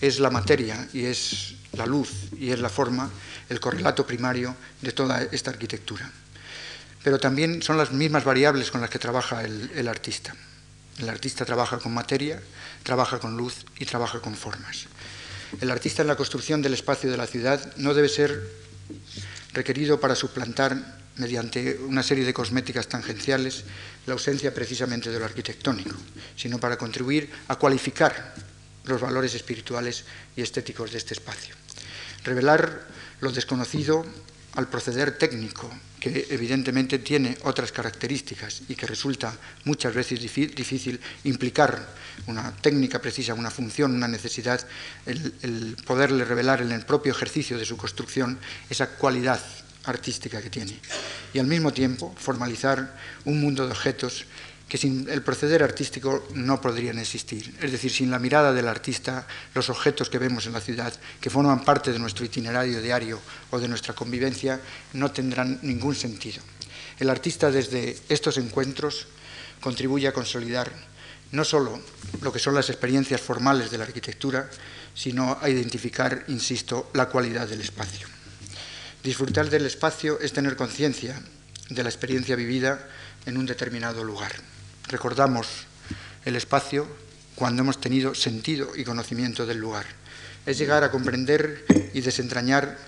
Es 0.00 0.18
la 0.18 0.30
materia 0.30 0.88
y 0.92 1.04
es 1.04 1.54
la 1.72 1.86
luz 1.86 2.10
y 2.38 2.50
es 2.50 2.60
la 2.60 2.68
forma 2.68 3.10
el 3.48 3.60
correlato 3.60 4.06
primario 4.06 4.56
de 4.80 4.92
toda 4.92 5.22
esta 5.22 5.50
arquitectura 5.50 6.10
pero 7.02 7.18
también 7.18 7.62
son 7.62 7.76
las 7.76 7.92
mismas 7.92 8.24
variables 8.24 8.70
con 8.70 8.80
las 8.80 8.90
que 8.90 8.98
trabaja 8.98 9.42
el, 9.42 9.88
artista. 9.88 10.34
El 10.98 11.08
artista 11.08 11.44
trabaja 11.44 11.78
con 11.78 11.92
materia, 11.92 12.40
trabaja 12.82 13.18
con 13.18 13.36
luz 13.36 13.66
y 13.78 13.84
trabaja 13.84 14.20
con 14.20 14.34
formas. 14.34 14.86
El 15.60 15.70
artista 15.70 16.02
en 16.02 16.08
la 16.08 16.16
construcción 16.16 16.62
del 16.62 16.74
espacio 16.74 17.10
de 17.10 17.16
la 17.16 17.26
ciudad 17.26 17.74
no 17.76 17.94
debe 17.94 18.08
ser 18.08 18.40
requerido 19.52 20.00
para 20.00 20.14
suplantar 20.14 21.02
mediante 21.16 21.78
una 21.86 22.02
serie 22.02 22.24
de 22.24 22.32
cosméticas 22.32 22.88
tangenciales 22.88 23.64
la 24.06 24.14
ausencia 24.14 24.52
precisamente 24.52 25.10
de 25.10 25.18
lo 25.18 25.24
arquitectónico, 25.24 25.94
sino 26.36 26.58
para 26.58 26.76
contribuir 26.76 27.30
a 27.48 27.56
cualificar 27.56 28.34
los 28.84 29.00
valores 29.00 29.34
espirituales 29.34 30.04
y 30.36 30.42
estéticos 30.42 30.90
de 30.92 30.98
este 30.98 31.14
espacio. 31.14 31.54
Revelar 32.24 32.86
lo 33.20 33.30
desconocido 33.30 34.04
al 34.54 34.68
proceder 34.68 35.16
técnico, 35.16 35.70
que 35.98 36.26
evidentemente 36.30 36.98
tiene 36.98 37.38
otras 37.44 37.72
características 37.72 38.62
y 38.68 38.74
que 38.74 38.86
resulta 38.86 39.32
muchas 39.64 39.94
veces 39.94 40.20
difícil 40.20 41.00
implicar 41.24 41.88
una 42.26 42.52
técnica 42.56 43.00
precisa, 43.00 43.34
una 43.34 43.50
función, 43.50 43.94
una 43.94 44.08
necesidad, 44.08 44.60
el, 45.06 45.76
poderle 45.86 46.24
revelar 46.24 46.60
en 46.60 46.72
el 46.72 46.84
propio 46.84 47.12
ejercicio 47.12 47.56
de 47.56 47.64
su 47.64 47.76
construcción 47.76 48.38
esa 48.68 48.88
cualidad 48.90 49.40
artística 49.84 50.40
que 50.40 50.50
tiene. 50.50 50.78
Y 51.32 51.38
al 51.38 51.46
mismo 51.46 51.72
tiempo 51.72 52.14
formalizar 52.16 52.96
un 53.24 53.40
mundo 53.40 53.66
de 53.66 53.72
objetos 53.72 54.26
que 54.68 54.78
sin 54.78 55.06
el 55.10 55.22
proceder 55.22 55.62
artístico 55.62 56.26
no 56.34 56.58
podrían 56.58 56.98
existir. 56.98 57.54
Es 57.60 57.72
decir, 57.72 57.92
sin 57.92 58.10
la 58.10 58.18
mirada 58.18 58.54
del 58.54 58.68
artista, 58.68 59.26
los 59.54 59.68
objetos 59.68 60.08
que 60.08 60.16
vemos 60.16 60.46
en 60.46 60.54
la 60.54 60.62
ciudad, 60.62 60.94
que 61.20 61.28
forman 61.28 61.62
parte 61.62 61.92
de 61.92 61.98
nuestro 61.98 62.24
itinerario 62.24 62.80
diario 62.80 63.20
o 63.50 63.60
de 63.60 63.68
nuestra 63.68 63.92
convivencia, 63.92 64.58
no 64.94 65.12
tendrán 65.12 65.58
ningún 65.60 65.94
sentido. 65.94 66.42
El 66.98 67.10
artista 67.10 67.50
desde 67.50 67.98
estos 68.08 68.38
encuentros 68.38 69.08
contribuye 69.60 70.08
a 70.08 70.14
consolidar 70.14 70.72
no 71.32 71.44
solo 71.44 71.80
lo 72.20 72.32
que 72.32 72.38
son 72.38 72.54
las 72.54 72.70
experiencias 72.70 73.20
formales 73.20 73.70
de 73.70 73.78
la 73.78 73.84
arquitectura, 73.84 74.48
sino 74.94 75.38
a 75.40 75.48
identificar, 75.48 76.24
insisto, 76.28 76.90
la 76.94 77.10
cualidad 77.10 77.48
del 77.48 77.60
espacio. 77.60 78.11
Disfrutar 79.02 79.50
del 79.50 79.66
espacio 79.66 80.20
es 80.20 80.32
tener 80.32 80.54
conciencia 80.54 81.20
de 81.68 81.82
la 81.82 81.88
experiencia 81.88 82.36
vivida 82.36 82.88
en 83.26 83.36
un 83.36 83.46
determinado 83.46 84.04
lugar. 84.04 84.32
Recordamos 84.86 85.48
el 86.24 86.36
espacio 86.36 86.86
cuando 87.34 87.62
hemos 87.62 87.80
tenido 87.80 88.14
sentido 88.14 88.76
y 88.76 88.84
conocimiento 88.84 89.44
del 89.44 89.58
lugar. 89.58 89.86
Es 90.46 90.56
llegar 90.56 90.84
a 90.84 90.90
comprender 90.92 91.64
y 91.92 92.00
desentrañar 92.00 92.78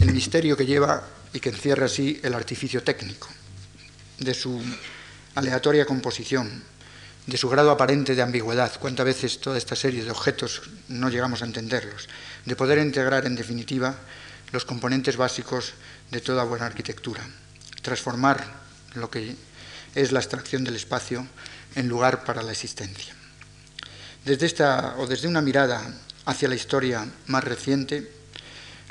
el 0.00 0.12
misterio 0.12 0.54
que 0.54 0.66
lleva 0.66 1.08
y 1.32 1.40
que 1.40 1.48
encierra 1.48 1.86
así 1.86 2.20
el 2.22 2.34
artificio 2.34 2.82
técnico, 2.82 3.28
de 4.18 4.34
su 4.34 4.62
aleatoria 5.34 5.86
composición, 5.86 6.62
de 7.26 7.36
su 7.38 7.48
grado 7.48 7.70
aparente 7.70 8.14
de 8.14 8.22
ambigüedad, 8.22 8.72
cuántas 8.78 9.06
veces 9.06 9.40
toda 9.40 9.56
esta 9.56 9.76
serie 9.76 10.04
de 10.04 10.10
objetos 10.10 10.62
no 10.88 11.08
llegamos 11.08 11.40
a 11.40 11.46
entenderlos, 11.46 12.08
de 12.44 12.56
poder 12.56 12.78
integrar 12.78 13.26
en 13.26 13.34
definitiva 13.34 13.96
los 14.52 14.64
componentes 14.64 15.16
básicos 15.16 15.74
de 16.10 16.20
toda 16.20 16.44
buena 16.44 16.66
arquitectura, 16.66 17.22
transformar 17.82 18.44
lo 18.94 19.10
que 19.10 19.36
es 19.94 20.12
la 20.12 20.20
extracción 20.20 20.64
del 20.64 20.76
espacio 20.76 21.26
en 21.74 21.88
lugar 21.88 22.24
para 22.24 22.42
la 22.42 22.52
existencia. 22.52 23.14
Desde 24.24 24.46
esta 24.46 24.96
o 24.98 25.06
desde 25.06 25.28
una 25.28 25.40
mirada 25.40 25.82
hacia 26.26 26.48
la 26.48 26.54
historia 26.54 27.06
más 27.26 27.44
reciente, 27.44 28.10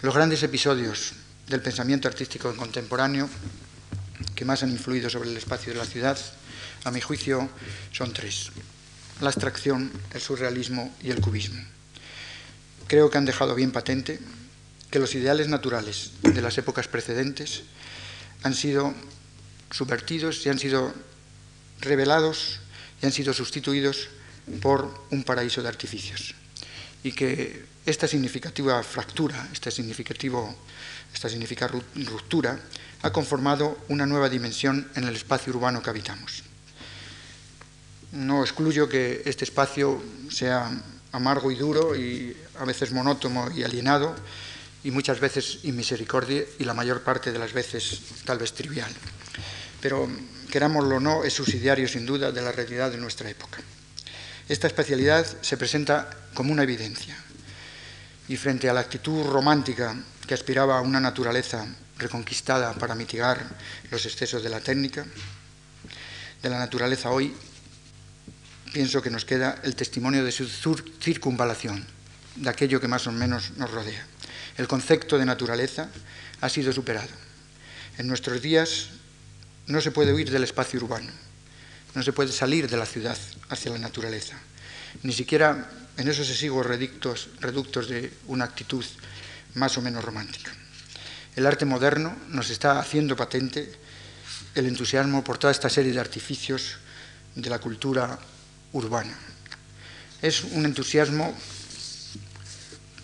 los 0.02 0.14
grandes 0.14 0.44
episodios 0.44 1.14
del 1.48 1.62
pensamiento 1.62 2.08
artístico 2.08 2.56
contemporáneo 2.56 3.30
que 4.36 4.46
más 4.46 4.64
han 4.64 4.72
influido 4.72 5.10
sobre 5.10 5.30
el 5.30 5.38
espacio 5.38 5.74
de 5.74 5.80
la 5.80 5.86
ciudad, 5.86 6.18
a 6.84 6.92
mi 6.92 7.02
juicio, 7.02 7.50
son 7.92 8.14
tres. 8.14 8.52
La 9.22 9.30
abstracción, 9.30 9.92
el 10.14 10.22
surrealismo 10.22 10.96
y 11.02 11.10
el 11.10 11.22
cubismo. 11.22 11.62
Creo 12.88 13.10
que 13.10 13.18
han 13.18 13.26
dejado 13.26 13.56
bien 13.56 13.72
patente 13.72 14.20
que 14.90 15.00
los 15.00 15.14
ideales 15.16 15.48
naturales 15.48 16.12
de 16.22 16.42
las 16.42 16.58
épocas 16.58 16.88
precedentes 16.88 17.64
han 18.44 18.54
sido 18.54 18.94
subvertidos 19.72 20.46
y 20.46 20.50
han 20.50 20.60
sido 20.60 20.94
revelados 21.82 22.60
y 23.02 23.06
han 23.06 23.12
sido 23.12 23.34
sustituidos 23.34 24.10
por 24.62 25.06
un 25.12 25.24
paraíso 25.24 25.62
de 25.62 25.68
artificios. 25.68 26.36
Y 27.04 27.12
que 27.12 27.66
esta 27.86 28.08
significativa 28.08 28.82
fractura, 28.84 29.48
esta, 29.54 29.72
significativo, 29.72 30.56
esta 31.14 31.30
significativa 31.30 31.82
ruptura, 31.96 32.60
ha 33.02 33.12
conformado 33.12 33.78
una 33.90 34.06
nueva 34.06 34.30
dimensión 34.30 34.90
en 34.96 35.04
el 35.04 35.16
espacio 35.16 35.54
urbano 35.54 35.82
que 35.82 35.90
habitamos. 35.90 36.44
No 38.12 38.42
excluyo 38.42 38.90
que 38.90 39.22
este 39.26 39.44
espacio 39.44 40.02
sea 40.30 40.72
amargo 41.12 41.52
y 41.52 41.56
duro 41.56 41.96
y 41.96 42.36
a 42.60 42.66
veces 42.66 42.92
monótono 42.92 43.52
y 43.56 43.64
alienado 43.64 44.16
y 44.88 44.92
muchas 44.92 45.20
veces 45.20 45.60
inmisericordia 45.64 46.46
y 46.60 46.64
la 46.64 46.74
mayor 46.74 47.02
parte 47.04 47.34
de 47.34 47.40
las 47.40 47.52
veces 47.52 48.00
tal 48.24 48.38
vez 48.38 48.54
trivial 48.54 48.92
pero 49.82 50.10
querámoslo 50.50 50.98
o 50.98 51.00
no, 51.00 51.24
es 51.24 51.34
subsidiario 51.34 51.88
sin 51.88 52.06
duda 52.06 52.32
de 52.32 52.42
la 52.42 52.52
realidad 52.52 52.92
de 52.92 52.98
nuestra 52.98 53.30
época. 53.30 53.60
Esta 54.50 54.68
especialidad 54.68 55.26
se 55.42 55.58
presenta 55.58 56.10
como 56.34 56.52
una 56.52 56.64
evidencia 56.64 57.16
y 58.28 58.38
frente 58.38 58.70
a 58.70 58.74
la 58.74 58.82
actitud 58.82 59.26
romántica 59.26 59.96
que 60.26 60.34
aspiraba 60.34 60.78
a 60.78 60.82
una 60.82 61.00
naturaleza 61.00 61.66
reconquistada 61.98 62.74
para 62.74 62.96
mitigar 62.96 63.44
los 63.92 64.06
excesos 64.06 64.44
de 64.44 64.50
la 64.50 64.60
técnica, 64.60 65.06
de 66.42 66.50
la 66.50 66.60
naturaleza 66.60 67.10
hoy, 67.10 67.34
pienso 68.74 69.02
que 69.02 69.10
nos 69.10 69.26
queda 69.26 69.60
el 69.64 69.76
testimonio 69.76 70.24
de 70.24 70.32
su 70.32 70.48
circunvalación, 71.02 71.86
de 72.36 72.50
aquello 72.50 72.80
que 72.80 72.88
más 72.88 73.08
o 73.08 73.12
menos 73.12 73.52
nos 73.58 73.72
rodea. 73.72 74.06
El 74.58 74.68
concepto 74.68 75.18
de 75.18 75.26
naturaleza 75.26 75.90
ha 76.42 76.50
sido 76.50 76.74
superado. 76.74 77.10
En 77.98 78.08
nuestros 78.08 78.42
días 78.42 78.90
no 79.68 79.82
se 79.82 79.92
puede 79.92 80.14
huir 80.14 80.32
del 80.32 80.44
espacio 80.44 80.80
urbano, 80.80 81.12
no 81.94 82.04
se 82.04 82.14
puede 82.14 82.32
salir 82.32 82.70
de 82.70 82.78
la 82.78 82.86
ciudad 82.86 83.18
hacia 83.50 83.72
la 83.72 83.78
naturaleza, 83.78 84.38
ni 85.04 85.14
siquiera 85.14 85.70
en 85.98 86.08
esos 86.08 86.30
exiguos 86.30 86.66
reductos, 86.66 87.30
reductos 87.40 87.88
de 87.88 88.12
una 88.28 88.46
actitud 88.46 88.86
más 89.56 89.78
o 89.78 89.82
menos 89.82 90.04
romántica. 90.04 90.52
El 91.36 91.46
arte 91.46 91.66
moderno 91.66 92.16
nos 92.30 92.50
está 92.50 92.80
haciendo 92.80 93.16
patente 93.16 93.72
el 94.56 94.66
entusiasmo 94.66 95.24
por 95.24 95.38
toda 95.38 95.52
esta 95.52 95.70
serie 95.70 95.94
de 95.94 96.00
artificios 96.00 96.78
de 97.36 97.50
la 97.50 97.60
cultura 97.60 98.18
urbana. 98.74 99.16
Es 100.22 100.44
un 100.44 100.66
entusiasmo 100.66 101.36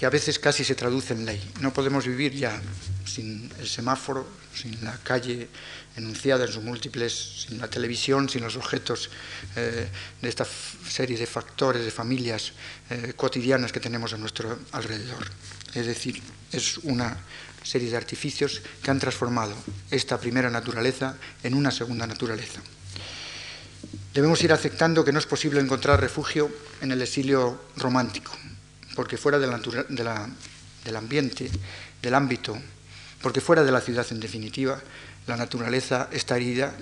que 0.03 0.07
a 0.07 0.09
veces 0.09 0.37
casi 0.37 0.65
se 0.65 0.75
traduce 0.75 1.13
en 1.13 1.25
ley. 1.25 1.39
No 1.61 1.71
podemos 1.71 2.05
vivir 2.05 2.33
ya 2.33 2.61
sin 3.05 3.49
el 3.57 3.69
semáforo, 3.69 4.27
sin 4.53 4.83
la 4.83 4.97
calle 4.97 5.47
enunciada 5.95 6.43
en 6.43 6.51
sus 6.51 6.61
múltiples, 6.61 7.45
sin 7.47 7.57
la 7.57 7.69
televisión, 7.69 8.27
sin 8.27 8.43
los 8.43 8.57
objetos 8.57 9.09
eh, 9.55 9.87
de 10.21 10.27
esta 10.27 10.45
serie 10.89 11.17
de 11.17 11.25
factores, 11.25 11.85
de 11.85 11.89
familias 11.89 12.51
eh, 12.89 13.13
cotidianas 13.15 13.71
que 13.71 13.79
tenemos 13.79 14.11
a 14.11 14.17
nuestro 14.17 14.59
alrededor. 14.73 15.23
Es 15.73 15.85
decir, 15.85 16.21
es 16.51 16.79
una 16.79 17.15
serie 17.63 17.89
de 17.89 17.95
artificios 17.95 18.61
que 18.83 18.91
han 18.91 18.99
transformado 18.99 19.55
esta 19.89 20.19
primera 20.19 20.49
naturaleza 20.49 21.15
en 21.43 21.53
una 21.53 21.71
segunda 21.71 22.05
naturaleza. 22.05 22.59
Debemos 24.13 24.43
ir 24.43 24.51
aceptando 24.51 25.05
que 25.05 25.13
no 25.13 25.19
es 25.19 25.25
posible 25.25 25.61
encontrar 25.61 26.01
refugio 26.01 26.51
en 26.81 26.91
el 26.91 27.01
exilio 27.01 27.57
romántico, 27.77 28.33
porque 28.95 29.17
fuera 29.17 29.39
del 29.39 30.95
ambiente, 30.95 31.49
del 32.01 32.13
ámbito, 32.13 32.57
porque 33.21 33.41
fuera 33.41 33.63
de 33.63 33.71
la 33.71 33.81
ciudad 33.81 34.05
en 34.11 34.19
definitiva, 34.19 34.81
La 35.25 35.37
naturaleza 35.37 36.09
está 36.11 36.35
herida 36.35 36.75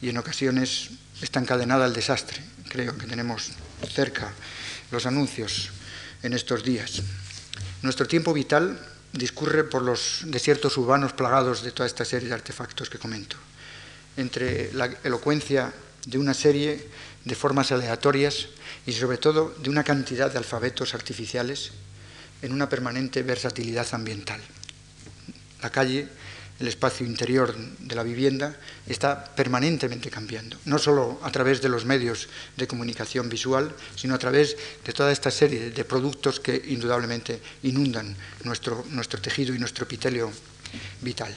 y 0.00 0.10
en 0.10 0.18
ocasiones 0.18 0.90
está 1.20 1.40
encadenada 1.40 1.84
al 1.84 1.92
desastre. 1.92 2.38
Creo 2.68 2.96
que 2.96 3.06
tenemos 3.06 3.50
cerca 3.92 4.32
los 4.92 5.06
anuncios 5.06 5.70
en 6.22 6.32
estos 6.32 6.62
días. 6.62 7.02
Nuestro 7.82 8.06
tiempo 8.06 8.32
vital 8.32 8.78
discurre 9.12 9.64
por 9.64 9.82
los 9.82 10.22
desiertos 10.26 10.76
urbanos 10.76 11.12
plagados 11.12 11.62
de 11.62 11.72
toda 11.72 11.88
esta 11.88 12.04
serie 12.04 12.28
de 12.28 12.34
artefactos 12.34 12.88
que 12.88 12.98
comento. 12.98 13.36
Entre 14.16 14.72
la 14.72 14.86
elocuencia 15.02 15.72
de 16.06 16.18
una 16.18 16.34
serie 16.34 16.86
de 17.24 17.34
formas 17.34 17.72
aleatorias 17.72 18.48
y 18.86 18.92
sobre 18.92 19.18
todo 19.18 19.54
de 19.58 19.70
una 19.70 19.84
cantidad 19.84 20.30
de 20.30 20.38
alfabetos 20.38 20.94
artificiales 20.94 21.72
en 22.42 22.52
una 22.52 22.68
permanente 22.68 23.22
versatilidad 23.22 23.86
ambiental. 23.92 24.40
La 25.62 25.70
calle 25.70 26.08
el 26.60 26.68
espacio 26.68 27.06
interior 27.06 27.56
de 27.56 27.94
la 27.94 28.02
vivienda 28.02 28.54
está 28.86 29.24
permanentemente 29.24 30.10
cambiando, 30.10 30.58
no 30.66 30.78
solo 30.78 31.18
a 31.24 31.32
través 31.32 31.62
de 31.62 31.70
los 31.70 31.86
medios 31.86 32.28
de 32.56 32.68
comunicación 32.68 33.30
visual, 33.30 33.74
sino 33.96 34.14
a 34.14 34.18
través 34.18 34.56
de 34.84 34.92
toda 34.92 35.10
esta 35.10 35.30
serie 35.30 35.70
de 35.70 35.84
productos 35.84 36.38
que 36.38 36.60
indudablemente 36.68 37.40
inundan 37.62 38.14
nuestro, 38.44 38.84
nuestro 38.90 39.20
tejido 39.22 39.54
y 39.54 39.58
nuestro 39.58 39.84
epitelio 39.84 40.30
vital. 41.00 41.34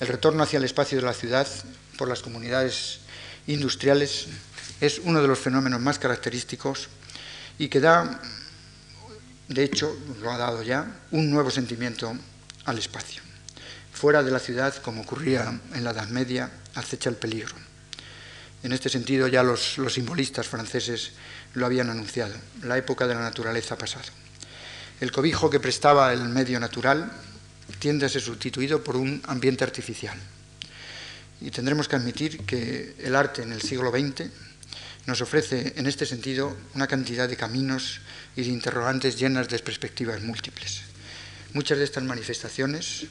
El 0.00 0.08
retorno 0.08 0.42
hacia 0.42 0.58
el 0.58 0.64
espacio 0.64 0.98
de 0.98 1.06
la 1.06 1.14
ciudad 1.14 1.48
por 1.96 2.06
las 2.06 2.20
comunidades 2.20 3.00
industriales 3.46 4.28
es 4.80 4.98
uno 4.98 5.22
de 5.22 5.28
los 5.28 5.38
fenómenos 5.38 5.80
más 5.80 5.98
característicos 5.98 6.88
y 7.58 7.68
que 7.68 7.80
da, 7.80 8.20
de 9.48 9.64
hecho, 9.64 9.96
lo 10.20 10.30
ha 10.30 10.36
dado 10.36 10.62
ya, 10.62 11.00
un 11.10 11.30
nuevo 11.30 11.50
sentimiento 11.50 12.16
al 12.64 12.78
espacio. 12.78 13.22
Fuera 13.92 14.22
de 14.22 14.30
la 14.30 14.38
ciudad, 14.38 14.74
como 14.76 15.02
ocurría 15.02 15.58
en 15.72 15.84
la 15.84 15.92
Edad 15.92 16.08
Media, 16.08 16.50
acecha 16.74 17.08
el 17.08 17.16
peligro. 17.16 17.54
En 18.62 18.72
este 18.72 18.88
sentido 18.88 19.28
ya 19.28 19.42
los, 19.42 19.78
simbolistas 19.88 20.48
franceses 20.48 21.12
lo 21.54 21.64
habían 21.64 21.88
anunciado, 21.88 22.34
la 22.62 22.76
época 22.76 23.06
de 23.06 23.14
la 23.14 23.20
naturaleza 23.20 23.74
ha 23.74 23.78
pasado. 23.78 24.10
El 25.00 25.12
cobijo 25.12 25.48
que 25.48 25.60
prestaba 25.60 26.12
el 26.12 26.28
medio 26.28 26.58
natural 26.58 27.12
tiende 27.78 28.06
a 28.06 28.08
ser 28.08 28.22
sustituido 28.22 28.82
por 28.82 28.96
un 28.96 29.22
ambiente 29.26 29.64
artificial. 29.64 30.18
Y 31.40 31.50
tendremos 31.50 31.86
que 31.86 31.96
admitir 31.96 32.44
que 32.44 32.96
el 32.98 33.14
arte 33.14 33.42
en 33.42 33.52
el 33.52 33.60
siglo 33.60 33.90
XX 33.90 34.30
nos 35.06 35.20
ofrece 35.20 35.72
en 35.76 35.86
este 35.86 36.04
sentido 36.04 36.56
una 36.74 36.86
cantidad 36.86 37.28
de 37.28 37.36
caminos 37.36 38.00
y 38.34 38.42
de 38.42 38.50
interrogantes 38.50 39.18
llenas 39.18 39.48
de 39.48 39.58
perspectivas 39.60 40.20
múltiples. 40.20 40.82
Muchas 41.52 41.78
de 41.78 41.84
estas 41.84 42.04
manifestaciones 42.04 43.06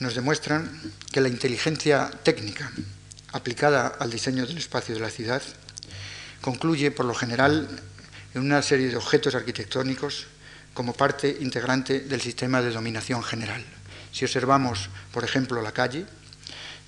nos 0.00 0.14
demuestran 0.14 0.68
que 1.12 1.20
la 1.20 1.28
inteligencia 1.28 2.10
técnica 2.24 2.72
aplicada 3.32 3.86
al 3.86 4.10
diseño 4.10 4.46
del 4.46 4.58
espacio 4.58 4.94
de 4.94 5.00
la 5.00 5.10
ciudad 5.10 5.42
concluye, 6.40 6.90
por 6.90 7.06
lo 7.06 7.14
general, 7.14 7.68
en 8.34 8.40
una 8.40 8.62
serie 8.62 8.88
de 8.88 8.96
objetos 8.96 9.34
arquitectónicos 9.34 10.26
como 10.74 10.94
parte 10.94 11.36
integrante 11.40 12.00
del 12.00 12.20
sistema 12.20 12.62
de 12.62 12.72
dominación 12.72 13.22
general. 13.22 13.62
Si 14.12 14.24
observamos, 14.24 14.88
por 15.12 15.24
ejemplo, 15.24 15.60
la 15.62 15.72
calle, 15.72 16.06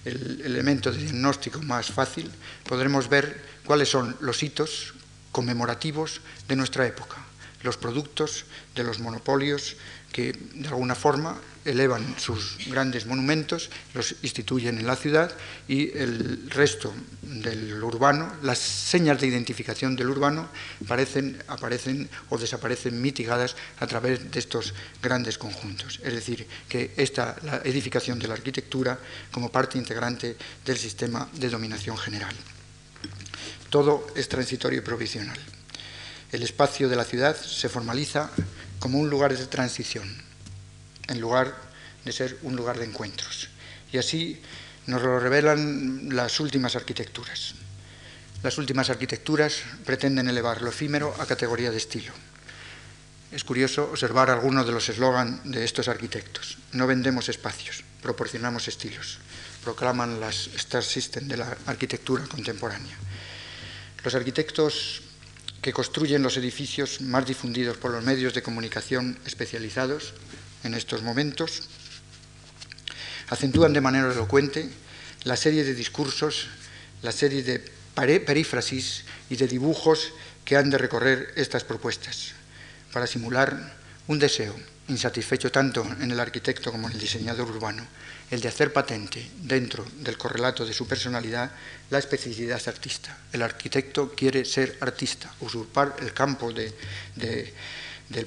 el 0.04 0.42
elemento 0.44 0.90
de 0.92 0.98
diagnóstico 0.98 1.62
más 1.62 1.86
fácil, 1.86 2.30
podremos 2.68 3.08
ver 3.08 3.42
cuáles 3.64 3.88
son 3.88 4.16
los 4.20 4.42
hitos 4.42 4.94
conmemorativos 5.32 6.20
de 6.48 6.56
nuestra 6.56 6.86
época, 6.86 7.16
los 7.62 7.76
productos 7.76 8.44
de 8.74 8.84
los 8.84 9.00
monopolios 9.00 9.76
que 10.14 10.30
de 10.30 10.68
alguna 10.68 10.94
forma 10.94 11.34
elevan 11.64 12.14
sus 12.22 12.70
grandes 12.70 13.04
monumentos, 13.04 13.68
los 13.94 14.14
instituyen 14.22 14.78
en 14.78 14.86
la 14.86 14.94
ciudad 14.94 15.34
y 15.66 15.90
el 15.90 16.48
resto 16.50 16.94
del 17.22 17.82
urbano, 17.82 18.30
las 18.42 18.58
señas 18.58 19.20
de 19.20 19.26
identificación 19.26 19.96
del 19.96 20.10
urbano 20.10 20.46
aparecen, 20.84 21.42
aparecen 21.48 22.08
o 22.30 22.38
desaparecen 22.38 23.02
mitigadas 23.02 23.56
a 23.80 23.88
través 23.88 24.30
de 24.30 24.38
estos 24.38 24.72
grandes 25.02 25.36
conjuntos. 25.36 25.98
Es 26.04 26.14
decir, 26.14 26.46
que 26.68 26.94
esta 26.96 27.34
la 27.42 27.56
edificación 27.64 28.20
de 28.20 28.28
la 28.28 28.34
arquitectura 28.34 28.96
como 29.32 29.50
parte 29.50 29.78
integrante 29.78 30.36
del 30.64 30.78
sistema 30.78 31.26
de 31.34 31.50
dominación 31.50 31.98
general. 31.98 32.36
Todo 33.68 34.06
es 34.14 34.28
transitorio 34.28 34.78
y 34.78 34.86
provisional. 34.86 35.40
El 36.34 36.42
espacio 36.42 36.88
de 36.88 36.96
la 36.96 37.04
ciudad 37.04 37.36
se 37.36 37.68
formaliza 37.68 38.28
como 38.80 38.98
un 38.98 39.08
lugar 39.08 39.38
de 39.38 39.46
transición, 39.46 40.20
en 41.06 41.20
lugar 41.20 41.54
de 42.04 42.10
ser 42.10 42.36
un 42.42 42.56
lugar 42.56 42.76
de 42.76 42.86
encuentros. 42.86 43.50
Y 43.92 43.98
así 43.98 44.42
nos 44.88 45.00
lo 45.00 45.20
revelan 45.20 46.08
las 46.10 46.40
últimas 46.40 46.74
arquitecturas. 46.74 47.54
Las 48.42 48.58
últimas 48.58 48.90
arquitecturas 48.90 49.62
pretenden 49.84 50.26
elevar 50.26 50.60
lo 50.60 50.70
efímero 50.70 51.14
a 51.20 51.26
categoría 51.26 51.70
de 51.70 51.76
estilo. 51.76 52.12
Es 53.30 53.44
curioso 53.44 53.88
observar 53.92 54.28
algunos 54.28 54.66
de 54.66 54.72
los 54.72 54.88
eslogans 54.88 55.38
de 55.44 55.64
estos 55.64 55.86
arquitectos. 55.86 56.58
No 56.72 56.88
vendemos 56.88 57.28
espacios, 57.28 57.84
proporcionamos 58.02 58.66
estilos. 58.66 59.20
Proclaman 59.62 60.18
las 60.18 60.48
Star 60.48 60.82
System 60.82 61.28
de 61.28 61.36
la 61.36 61.56
arquitectura 61.66 62.26
contemporánea. 62.26 62.96
Los 64.02 64.16
arquitectos 64.16 65.00
que 65.64 65.72
construyen 65.72 66.22
los 66.22 66.36
edificios 66.36 67.00
más 67.00 67.24
difundidos 67.24 67.78
por 67.78 67.90
los 67.90 68.04
medios 68.04 68.34
de 68.34 68.42
comunicación 68.42 69.16
especializados 69.24 70.12
en 70.62 70.74
estos 70.74 71.00
momentos, 71.00 71.70
acentúan 73.30 73.72
de 73.72 73.80
manera 73.80 74.12
elocuente 74.12 74.68
la 75.24 75.40
serie 75.40 75.64
de 75.64 75.72
discursos, 75.72 76.48
la 77.00 77.12
serie 77.12 77.42
de 77.42 77.64
perífrasis 78.20 79.04
y 79.30 79.36
de 79.36 79.48
dibujos 79.48 80.12
que 80.44 80.58
han 80.58 80.68
de 80.68 80.76
recorrer 80.76 81.32
estas 81.34 81.64
propuestas, 81.64 82.36
para 82.92 83.06
simular 83.06 83.56
un 84.06 84.18
deseo 84.18 84.54
insatisfecho 84.88 85.50
tanto 85.50 85.80
en 85.98 86.10
el 86.10 86.20
arquitecto 86.20 86.72
como 86.72 86.88
en 86.88 86.92
el 86.92 87.00
diseñador 87.00 87.48
urbano, 87.48 87.86
el 88.30 88.40
de 88.40 88.48
hacer 88.48 88.72
patente 88.72 89.30
dentro 89.42 89.84
del 90.00 90.18
correlato 90.18 90.64
de 90.64 90.72
su 90.72 90.86
personalidad 90.86 91.50
la 91.90 91.98
especificidad 91.98 92.60
artista. 92.66 93.16
El 93.32 93.42
arquitecto 93.42 94.14
quiere 94.14 94.44
ser 94.44 94.78
artista, 94.80 95.32
usurpar 95.40 95.96
el 96.00 96.12
campo 96.12 96.52
de, 96.52 96.72
del 97.14 98.26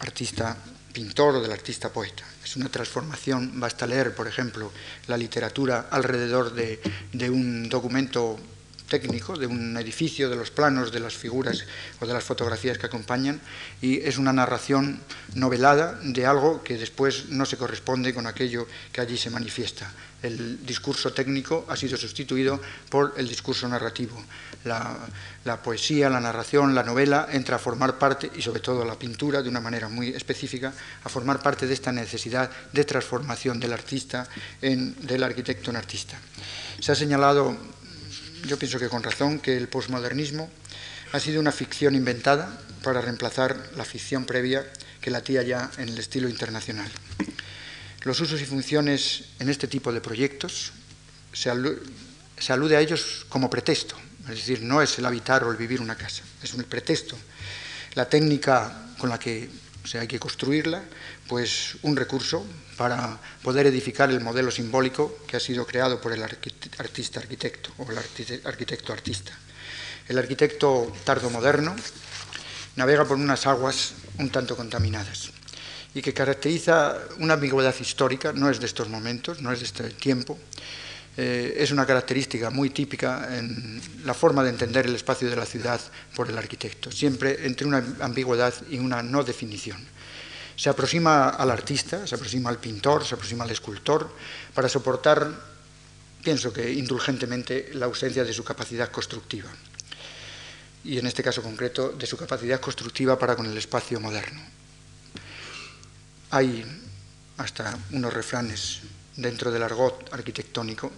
artista 0.00 0.56
pintor 0.92 1.36
o 1.36 1.40
del 1.40 1.52
artista 1.52 1.92
poeta. 1.92 2.24
Es 2.44 2.56
una 2.56 2.68
transformación, 2.68 3.58
basta 3.60 3.86
leer, 3.86 4.14
por 4.14 4.26
ejemplo, 4.26 4.72
la 5.06 5.16
literatura 5.16 5.88
alrededor 5.90 6.52
de, 6.52 6.80
de 7.12 7.30
un 7.30 7.68
documento 7.68 8.38
técnico 8.88 9.36
de 9.36 9.46
un 9.46 9.76
edificio, 9.76 10.28
de 10.28 10.36
los 10.36 10.50
planos, 10.50 10.90
de 10.90 11.00
las 11.00 11.14
figuras 11.14 11.64
o 12.00 12.06
de 12.06 12.14
las 12.14 12.24
fotografías 12.24 12.78
que 12.78 12.86
acompañan, 12.86 13.40
y 13.80 14.00
es 14.00 14.18
una 14.18 14.32
narración 14.32 15.00
novelada 15.34 16.00
de 16.02 16.26
algo 16.26 16.64
que 16.64 16.76
después 16.76 17.28
no 17.28 17.44
se 17.46 17.56
corresponde 17.56 18.14
con 18.14 18.26
aquello 18.26 18.66
que 18.92 19.00
allí 19.00 19.16
se 19.16 19.30
manifiesta. 19.30 19.92
El 20.20 20.66
discurso 20.66 21.12
técnico 21.12 21.64
ha 21.68 21.76
sido 21.76 21.96
sustituido 21.96 22.60
por 22.90 23.14
el 23.16 23.28
discurso 23.28 23.68
narrativo. 23.68 24.20
La, 24.64 25.62
poesía, 25.62 26.10
la 26.10 26.18
narración, 26.18 26.74
la 26.74 26.82
novela 26.82 27.28
entra 27.30 27.56
a 27.56 27.58
formar 27.60 27.98
parte, 27.98 28.30
y 28.34 28.42
sobre 28.42 28.60
todo 28.60 28.84
la 28.84 28.98
pintura 28.98 29.42
de 29.42 29.48
una 29.48 29.60
manera 29.60 29.88
muy 29.88 30.08
específica, 30.08 30.72
a 31.04 31.08
formar 31.08 31.40
parte 31.40 31.68
de 31.68 31.74
esta 31.74 31.92
necesidad 31.92 32.50
de 32.72 32.84
transformación 32.84 33.60
del 33.60 33.72
artista, 33.72 34.26
en, 34.60 34.94
del 35.06 35.22
arquitecto 35.22 35.70
en 35.70 35.76
artista. 35.76 36.18
Se 36.80 36.90
ha 36.90 36.94
señalado 36.96 37.56
yo 38.46 38.58
pienso 38.58 38.78
que 38.78 38.88
con 38.88 39.02
razón, 39.02 39.40
que 39.40 39.56
el 39.56 39.68
posmodernismo 39.68 40.50
ha 41.12 41.20
sido 41.20 41.40
una 41.40 41.52
ficción 41.52 41.94
inventada 41.94 42.60
para 42.82 43.00
reemplazar 43.00 43.70
la 43.76 43.84
ficción 43.84 44.24
previa 44.24 44.64
que 45.00 45.10
latía 45.10 45.42
ya 45.42 45.70
en 45.78 45.88
el 45.88 45.98
estilo 45.98 46.28
internacional. 46.28 46.90
Los 48.02 48.20
usos 48.20 48.40
y 48.40 48.44
funciones 48.44 49.24
en 49.38 49.48
este 49.48 49.66
tipo 49.66 49.92
de 49.92 50.00
proyectos 50.00 50.72
se, 51.32 51.50
alude 51.50 52.76
a 52.76 52.80
ellos 52.80 53.26
como 53.28 53.50
pretexto, 53.50 53.96
es 54.24 54.36
decir, 54.36 54.62
no 54.62 54.82
es 54.82 54.98
el 54.98 55.06
habitar 55.06 55.44
o 55.44 55.50
el 55.50 55.56
vivir 55.56 55.80
una 55.80 55.96
casa, 55.96 56.22
es 56.42 56.54
un 56.54 56.62
pretexto. 56.64 57.16
La 57.94 58.08
técnica 58.08 58.86
con 58.98 59.08
la 59.08 59.18
que 59.18 59.48
hay 59.98 60.06
que 60.06 60.20
construirla, 60.20 60.84
pues 61.26 61.76
un 61.82 61.96
recurso 61.96 62.46
para 62.78 63.18
poder 63.42 63.66
edificar 63.66 64.08
el 64.08 64.20
modelo 64.20 64.50
simbólico 64.50 65.18
que 65.26 65.36
ha 65.36 65.40
sido 65.40 65.66
creado 65.66 66.00
por 66.00 66.12
el 66.12 66.22
artista 66.22 67.18
arquitecto 67.18 67.74
o 67.78 67.90
el 67.90 67.98
arquitecto 68.46 68.92
artista. 68.92 69.32
El 70.06 70.16
arquitecto 70.16 70.94
tardomoderno 71.04 71.74
navega 72.76 73.04
por 73.04 73.18
unas 73.18 73.44
aguas 73.46 73.94
un 74.18 74.30
tanto 74.30 74.56
contaminadas 74.56 75.30
y 75.92 76.00
que 76.00 76.14
caracteriza 76.14 76.96
una 77.18 77.34
ambigüedad 77.34 77.74
histórica, 77.78 78.32
no 78.32 78.48
es 78.48 78.60
de 78.60 78.66
estos 78.66 78.88
momentos, 78.88 79.42
no 79.42 79.52
es 79.52 79.58
de 79.58 79.66
este 79.66 79.90
tiempo, 79.90 80.38
eh, 81.16 81.56
es 81.58 81.72
una 81.72 81.84
característica 81.84 82.50
muy 82.50 82.70
típica 82.70 83.36
en 83.36 83.82
la 84.04 84.14
forma 84.14 84.44
de 84.44 84.50
entender 84.50 84.86
el 84.86 84.94
espacio 84.94 85.28
de 85.28 85.34
la 85.34 85.46
ciudad 85.46 85.80
por 86.14 86.30
el 86.30 86.38
arquitecto, 86.38 86.92
siempre 86.92 87.44
entre 87.44 87.66
una 87.66 87.82
ambigüedad 88.00 88.54
y 88.70 88.78
una 88.78 89.02
no 89.02 89.24
definición 89.24 89.84
se 90.58 90.68
aproxima 90.68 91.28
al 91.30 91.52
artista, 91.52 92.04
se 92.04 92.16
aproxima 92.16 92.50
al 92.50 92.58
pintor, 92.58 93.06
se 93.06 93.14
aproxima 93.14 93.44
al 93.44 93.50
escultor, 93.50 94.10
para 94.52 94.68
soportar 94.68 95.30
pienso 96.22 96.52
que 96.52 96.72
indulgentemente, 96.72 97.70
la 97.74 97.86
ausencia 97.86 98.24
de 98.24 98.32
su 98.32 98.42
capacidad 98.42 98.90
constructiva. 98.90 99.48
Y 100.82 100.98
en 100.98 101.06
este 101.06 101.22
caso 101.22 101.42
concreto, 101.42 101.90
de 101.90 102.06
su 102.06 102.16
capacidad 102.16 102.60
constructiva 102.60 103.16
para 103.16 103.36
con 103.36 103.46
el 103.46 103.56
espacio 103.56 104.00
moderno. 104.00 104.42
Hay 106.30 106.64
hasta 107.36 107.78
unos 107.92 108.12
refranes 108.12 108.80
dentro 109.16 109.52
del 109.52 109.62
argot 109.62 110.12
arquitectónico 110.12 110.90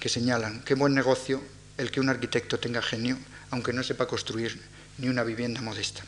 que 0.00 0.08
señalan 0.08 0.62
qué 0.64 0.74
buen 0.74 0.94
negocio 0.94 1.42
el 1.78 1.90
que 1.90 2.00
un 2.00 2.08
arquitecto 2.08 2.58
tenga 2.58 2.82
genio, 2.82 3.16
aunque 3.50 3.72
no 3.72 3.84
sepa 3.84 4.06
construir 4.06 4.60
ni 4.98 5.08
una 5.08 5.22
vivienda 5.22 5.60
modesta. 5.60 6.02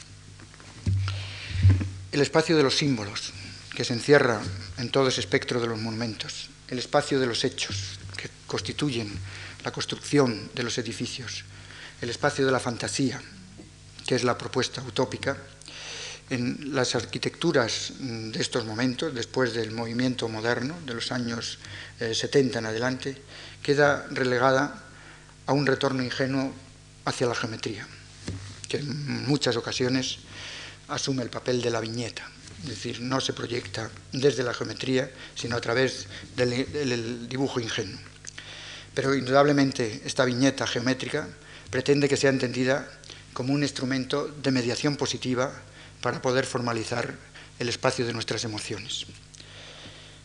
El 2.10 2.22
espacio 2.22 2.56
de 2.56 2.62
los 2.62 2.76
símbolos, 2.76 3.32
que 3.74 3.85
se 3.85 3.93
encierra 3.93 4.40
en 4.78 4.90
todo 4.90 5.09
ese 5.09 5.20
espectro 5.20 5.60
de 5.60 5.66
los 5.66 5.78
monumentos, 5.78 6.48
el 6.68 6.78
espacio 6.78 7.20
de 7.20 7.26
los 7.26 7.44
hechos, 7.44 7.98
que 8.16 8.30
constituyen 8.47 9.12
la 9.62 9.72
construcción 9.72 10.51
de 10.55 10.62
los 10.62 10.78
edificios, 10.78 11.44
el 12.01 12.09
espacio 12.09 12.47
de 12.47 12.52
la 12.52 12.60
fantasía, 12.60 13.20
que 14.06 14.14
es 14.14 14.24
la 14.24 14.39
propuesta 14.39 14.82
utópica, 14.82 15.36
en 16.30 16.74
las 16.74 16.94
arquitecturas 16.94 17.93
mm, 17.98 18.30
de 18.30 18.40
estos 18.40 18.64
momentos, 18.64 19.14
después 19.14 19.55
del 19.55 19.70
movimiento 19.70 20.28
moderno 20.28 20.76
de 20.86 20.94
los 20.94 21.12
años 21.12 21.59
70 21.98 22.39
eh, 22.39 22.59
en 22.59 22.66
adelante, 22.66 23.22
queda 23.62 24.06
relegada 24.10 24.82
a 25.47 25.52
un 25.52 25.66
retorno 25.66 26.02
ingenuo 26.02 26.52
hacia 27.05 27.26
la 27.26 27.35
geometría, 27.35 27.86
que 28.68 28.78
en 28.78 29.26
muchas 29.26 29.56
ocasiones 29.56 30.18
asume 30.89 31.23
el 31.23 31.31
papel 31.31 31.62
de 31.62 31.70
la 31.70 31.81
viñeta, 31.81 32.27
es 32.62 32.69
decir, 32.69 33.01
no 33.01 33.20
se 33.20 33.32
proyecta 33.32 33.90
desde 34.12 34.43
la 34.43 34.55
geometría, 34.55 35.10
sino 35.35 35.56
a 35.56 35.60
través 35.60 36.06
del, 36.36 37.28
dibujo 37.28 37.60
ingenuo. 37.60 37.98
Pero 38.94 39.15
indudablemente 39.15 40.02
esta 40.05 40.24
viñeta 40.24 40.66
geométrica 40.66 41.28
pretende 41.70 42.09
que 42.09 42.16
sea 42.16 42.31
entendida 42.31 42.89
como 43.32 43.52
un 43.52 43.62
instrumento 43.62 44.27
de 44.27 44.51
mediación 44.51 44.97
positiva 44.97 45.52
para 46.01 46.20
poder 46.20 46.47
formalizar 46.47 47.15
el 47.59 47.69
espacio 47.69 48.06
de 48.06 48.12
nuestras 48.12 48.44
emociones. 48.44 49.06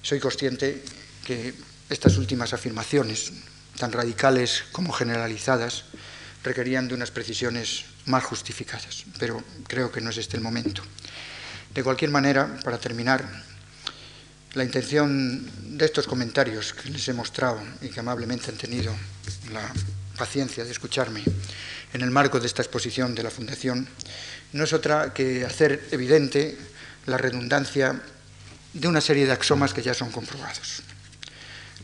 Soy 0.01 0.19
consciente 0.19 0.83
que 1.25 1.53
estas 1.89 2.17
últimas 2.17 2.53
afirmaciones, 2.53 3.31
tan 3.77 3.91
radicales 3.91 4.63
como 4.71 4.91
generalizadas, 4.91 5.85
requerían 6.43 6.87
de 6.87 6.95
unas 6.95 7.11
precisiones 7.11 7.85
más 8.05 8.23
justificadas, 8.23 9.05
pero 9.19 9.41
creo 9.67 9.91
que 9.91 10.01
no 10.01 10.09
es 10.09 10.17
este 10.17 10.37
el 10.37 10.43
momento. 10.43 10.81
De 11.73 11.83
cualquier 11.83 12.11
manera, 12.11 12.59
para 12.63 12.77
terminar, 12.77 13.23
la 14.53 14.63
intención 14.63 15.77
de 15.77 15.85
estos 15.85 16.05
comentarios 16.05 16.73
que 16.73 16.89
les 16.89 17.07
he 17.07 17.13
mostrado 17.13 17.59
y 17.81 17.89
que 17.89 17.99
amablemente 17.99 18.51
han 18.51 18.57
tenido 18.57 18.93
la 19.51 19.67
paciencia 20.17 20.63
de 20.63 20.71
escucharme 20.71 21.23
en 21.93 22.01
el 22.01 22.11
marco 22.11 22.39
de 22.39 22.47
esta 22.47 22.61
exposición 22.61 23.13
de 23.13 23.23
la 23.23 23.29
Fundación 23.29 23.87
no 24.51 24.63
es 24.63 24.73
otra 24.73 25.13
que 25.13 25.45
hacer 25.45 25.87
evidente 25.91 26.57
la 27.05 27.17
redundancia 27.17 28.01
de 28.73 28.87
una 28.87 29.01
serie 29.01 29.25
de 29.25 29.31
axomas 29.31 29.73
que 29.73 29.83
ya 29.83 29.93
son 29.93 30.11
comprobados. 30.11 30.81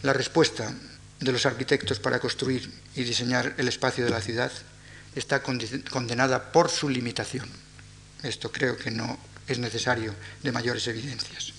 La 0.01 0.13
respuesta 0.13 0.73
de 1.19 1.31
los 1.31 1.45
arquitectos 1.45 1.99
para 1.99 2.19
construir 2.19 2.71
y 2.95 3.03
diseñar 3.03 3.53
el 3.57 3.67
espacio 3.67 4.03
de 4.03 4.09
la 4.09 4.21
ciudad 4.21 4.51
está 5.15 5.41
condenada 5.41 6.52
por 6.52 6.69
su 6.69 6.90
limitación. 6.90 7.49
Esto 8.23 8.52
creo 8.52 8.77
que 8.77 8.91
no 8.91 9.18
es 9.48 9.60
necesario 9.60 10.14
de 10.44 10.52
mayores 10.52 10.88
evidencias. 10.88 11.53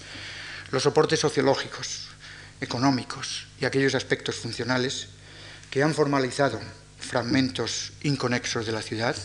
Los 0.70 0.84
soportes 0.84 1.20
sociológicos, 1.20 2.08
económicos 2.60 3.46
y 3.60 3.64
aquellos 3.64 3.94
aspectos 3.94 4.36
funcionales 4.36 5.08
que 5.70 5.82
han 5.82 5.94
formalizado 5.94 6.60
fragmentos 6.98 7.92
inconexos 8.02 8.66
de 8.66 8.72
la 8.72 8.82
ciudad 8.82 9.16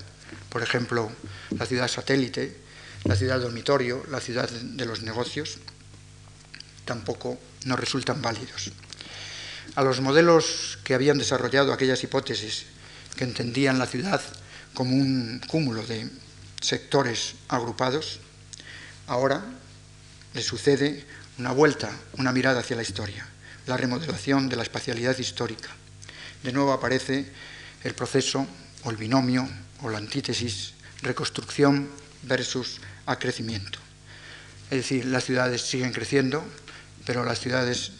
por 0.49 0.63
ejemplo, 0.63 1.11
la 1.57 1.65
ciudad 1.65 1.87
satélite, 1.87 2.55
la 3.03 3.15
ciudad 3.15 3.39
dormitorio, 3.39 4.05
la 4.09 4.21
ciudad 4.21 4.49
de 4.49 4.85
los 4.85 5.01
negocios, 5.01 5.57
tampoco 6.85 7.37
nos 7.65 7.79
resultan 7.79 8.21
válidos. 8.21 8.71
A 9.75 9.83
los 9.83 9.99
modelos 9.99 10.79
que 10.83 10.93
habían 10.93 11.17
desarrollado 11.17 11.73
aquellas 11.73 12.03
hipótesis 12.03 12.67
que 13.15 13.23
entendían 13.23 13.79
la 13.79 13.87
ciudad 13.87 14.21
como 14.73 14.95
un 14.95 15.41
cúmulo 15.47 15.85
de 15.85 16.09
sectores 16.61 17.35
agrupados, 17.47 18.19
ahora 19.07 19.43
le 20.33 20.41
sucede 20.41 21.05
una 21.37 21.51
vuelta, 21.51 21.91
una 22.17 22.31
mirada 22.31 22.59
hacia 22.59 22.75
la 22.75 22.81
historia, 22.81 23.27
la 23.67 23.77
remodelación 23.77 24.49
de 24.49 24.55
la 24.55 24.63
espacialidad 24.63 25.17
histórica. 25.17 25.69
De 26.43 26.51
nuevo 26.51 26.73
aparece 26.73 27.25
el 27.83 27.93
proceso 27.93 28.45
o 28.83 28.91
el 28.91 28.97
binomio 28.97 29.47
o 29.81 29.89
la 29.89 29.97
antítesis 29.97 30.73
reconstrucción 31.01 31.89
versus 32.23 32.79
acrecimiento. 33.05 33.79
Es 34.69 34.77
decir, 34.77 35.05
las 35.05 35.23
ciudades 35.23 35.61
siguen 35.61 35.91
creciendo, 35.91 36.43
pero 37.05 37.23
las 37.23 37.39
ciudades 37.39 37.91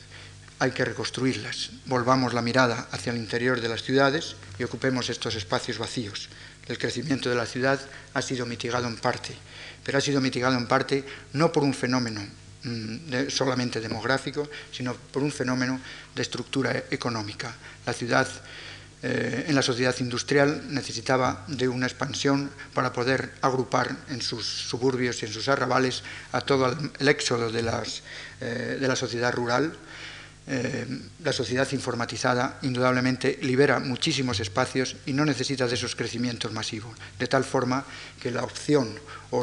hay 0.59 0.71
que 0.71 0.85
reconstruirlas. 0.85 1.71
Volvamos 1.85 2.33
la 2.33 2.41
mirada 2.41 2.87
hacia 2.91 3.11
el 3.11 3.17
interior 3.17 3.59
de 3.59 3.69
las 3.69 3.83
ciudades 3.83 4.35
y 4.57 4.63
ocupemos 4.63 5.09
estos 5.09 5.35
espacios 5.35 5.77
vacíos. 5.77 6.29
El 6.67 6.77
crecimiento 6.77 7.29
de 7.29 7.35
la 7.35 7.45
ciudad 7.45 7.79
ha 8.13 8.21
sido 8.21 8.45
mitigado 8.45 8.87
en 8.87 8.97
parte, 8.97 9.35
pero 9.83 9.97
ha 9.97 10.01
sido 10.01 10.21
mitigado 10.21 10.57
en 10.57 10.67
parte 10.67 11.05
no 11.33 11.51
por 11.51 11.63
un 11.63 11.73
fenómeno 11.73 12.25
mm, 12.63 13.29
solamente 13.29 13.79
demográfico, 13.79 14.49
sino 14.71 14.95
por 14.95 15.21
un 15.21 15.31
fenómeno 15.31 15.79
de 16.15 16.21
estructura 16.21 16.85
económica. 16.89 17.53
La 17.85 17.93
ciudad 17.93 18.27
eh, 19.03 19.45
en 19.47 19.53
la 19.53 19.61
sociedad 19.61 19.95
industrial 19.99 20.73
necesitaba 20.73 21.45
de 21.47 21.67
una 21.67 21.85
expansión 21.85 22.49
para 22.73 22.93
poder 22.93 23.33
agrupar 23.41 23.95
en 24.09 24.21
sus 24.21 24.45
suburbios 24.45 25.21
y 25.21 25.25
en 25.25 25.33
sus 25.33 25.47
arrabales 25.49 26.01
a 26.31 26.41
todo 26.41 26.75
el, 26.97 27.07
éxodo 27.07 27.51
de, 27.51 27.59
eh, 28.41 28.77
de 28.79 28.87
la 28.87 28.95
sociedad 28.95 29.31
rural 29.33 29.77
eh, 30.47 30.85
la 31.23 31.33
sociedad 31.33 31.67
informatizada 31.71 32.59
indudablemente 32.61 33.39
libera 33.41 33.79
muchísimos 33.79 34.39
espacios 34.39 34.95
y 35.07 35.13
no 35.13 35.25
necesita 35.25 35.65
de 35.65 35.73
esos 35.73 35.95
crecimientos 35.95 36.51
masivos, 36.51 36.95
de 37.17 37.25
tal 37.25 37.43
forma 37.43 37.83
que 38.21 38.29
la 38.29 38.43
opción 38.43 38.93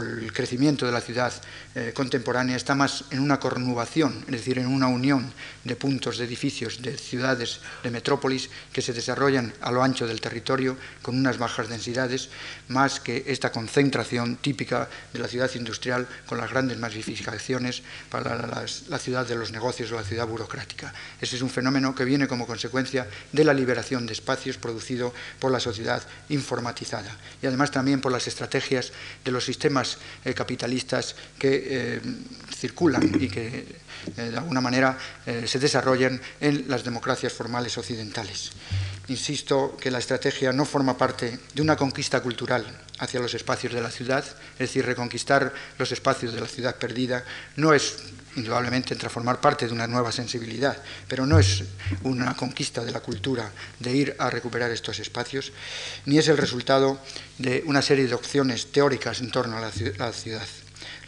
el 0.01 0.33
crecimiento 0.33 0.87
de 0.87 0.93
la 0.93 1.01
ciudad 1.01 1.33
eh, 1.75 1.93
contemporánea 1.95 2.57
está 2.57 2.75
más 2.75 3.05
en 3.11 3.21
una 3.21 3.41
cornubación, 3.41 4.25
es 4.27 4.33
decir, 4.33 4.59
en 4.59 4.69
una 4.69 4.87
unión 4.87 5.33
de 5.65 5.77
puntos, 5.77 6.19
de 6.19 6.25
edificios, 6.25 6.81
de 6.81 6.97
ciudades, 6.97 7.61
de 7.83 7.91
metrópolis 7.91 8.49
que 8.73 8.83
se 8.83 8.93
desarrollan 8.93 9.53
a 9.61 9.73
lo 9.73 9.83
ancho 9.83 10.07
del 10.07 10.21
territorio 10.21 10.77
con 11.03 11.19
unas 11.19 11.39
bajas 11.39 11.69
densidades, 11.69 12.31
más 12.69 13.01
que 13.01 13.25
esta 13.27 13.53
concentración 13.53 14.37
típica 14.37 14.89
de 15.13 15.19
la 15.19 15.29
ciudad 15.29 15.51
industrial 15.55 16.07
con 16.27 16.39
las 16.39 16.51
grandes 16.51 16.79
masificaciones 16.79 17.83
para 18.11 18.67
la 18.89 18.99
ciudad 18.99 19.27
de 19.27 19.37
los 19.37 19.53
negocios 19.53 19.91
o 19.93 19.97
la 19.97 20.05
ciudad 20.05 20.27
burocrática. 20.27 20.95
Ese 21.21 21.37
es 21.37 21.43
un 21.43 21.51
fenómeno 21.51 21.95
que 21.95 22.05
viene 22.05 22.29
como 22.29 22.47
consecuencia 22.47 23.09
de 23.33 23.45
la 23.45 23.55
liberación 23.55 24.07
de 24.07 24.13
espacios 24.13 24.57
producido 24.57 25.13
por 25.41 25.51
la 25.51 25.61
sociedad 25.61 26.03
informatizada 26.29 27.17
y 27.43 27.47
además 27.47 27.71
también 27.71 28.01
por 28.01 28.13
las 28.13 28.29
estrategias 28.29 28.93
de 29.25 29.33
los 29.33 29.45
sistemas 29.45 29.82
eh, 30.25 30.35
capitalistas 30.35 31.15
que 31.39 31.51
eh, 31.67 32.01
circulan 32.55 33.03
y 33.21 33.29
que 33.29 33.67
eh, 34.17 34.31
de 34.31 34.37
alguna 34.37 34.61
manera 34.61 34.99
se 35.47 35.59
desarrollan 35.59 36.21
en 36.41 36.67
las 36.69 36.83
democracias 36.83 37.33
formales 37.33 37.79
occidentales. 37.79 38.51
Insisto 39.09 39.77
que 39.77 39.91
la 39.91 39.99
estrategia 39.99 40.53
no 40.53 40.65
forma 40.65 40.97
parte 40.97 41.39
de 41.55 41.63
una 41.63 41.77
conquista 41.77 42.21
cultural 42.21 42.65
hacia 42.99 43.21
los 43.21 43.35
espacios 43.35 43.73
de 43.73 43.81
la 43.81 43.91
ciudad, 43.91 44.25
es 44.55 44.59
decir, 44.59 44.87
reconquistar 44.87 45.53
los 45.79 45.91
espacios 45.91 46.33
de 46.35 46.41
la 46.41 46.47
ciudad 46.47 46.77
perdida 46.77 47.25
no 47.57 47.75
es 47.75 47.97
indudablemente 48.37 48.95
entra 48.95 49.09
a 49.09 49.13
formar 49.13 49.41
parte 49.41 49.67
de 49.67 49.73
una 49.73 49.87
nueva 49.87 50.13
sensibilidad, 50.13 50.77
pero 51.09 51.27
no 51.27 51.39
es 51.39 51.65
una 52.03 52.35
conquista 52.37 52.85
de 52.85 52.93
la 52.93 53.01
cultura 53.01 53.51
de 53.79 53.93
ir 53.93 54.17
a 54.19 54.31
recuperar 54.31 54.71
estos 54.71 54.99
espacios, 54.99 55.53
ni 56.07 56.19
es 56.19 56.29
el 56.29 56.39
resultado 56.39 56.99
de 57.39 57.63
una 57.67 57.83
serie 57.83 58.07
de 58.07 58.15
opciones 58.15 58.73
teóricas 58.73 59.21
en 59.21 59.31
torno 59.31 59.57
a 59.57 59.61
la 59.61 59.71
ciudad. 60.13 60.47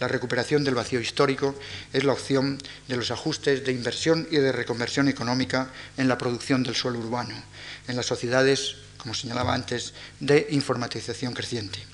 La 0.01 0.09
recuperación 0.09 0.65
del 0.65 0.75
vacío 0.75 1.01
histórico 1.01 1.55
es 1.93 2.05
la 2.05 2.13
opción 2.13 2.59
de 2.89 2.97
los 2.97 3.11
ajustes 3.11 3.65
de 3.65 3.73
inversión 3.73 4.27
y 4.31 4.37
de 4.37 4.53
reconversión 4.53 5.09
económica 5.09 5.71
en 5.97 6.09
la 6.09 6.19
producción 6.19 6.63
del 6.63 6.75
suelo 6.75 6.99
urbano, 6.99 7.35
en 7.87 7.97
las 7.97 8.07
sociedades, 8.07 8.77
como 8.99 9.15
señalaba 9.15 9.55
antes, 9.55 9.95
de 10.21 10.49
informatización 10.51 11.33
creciente. 11.33 11.94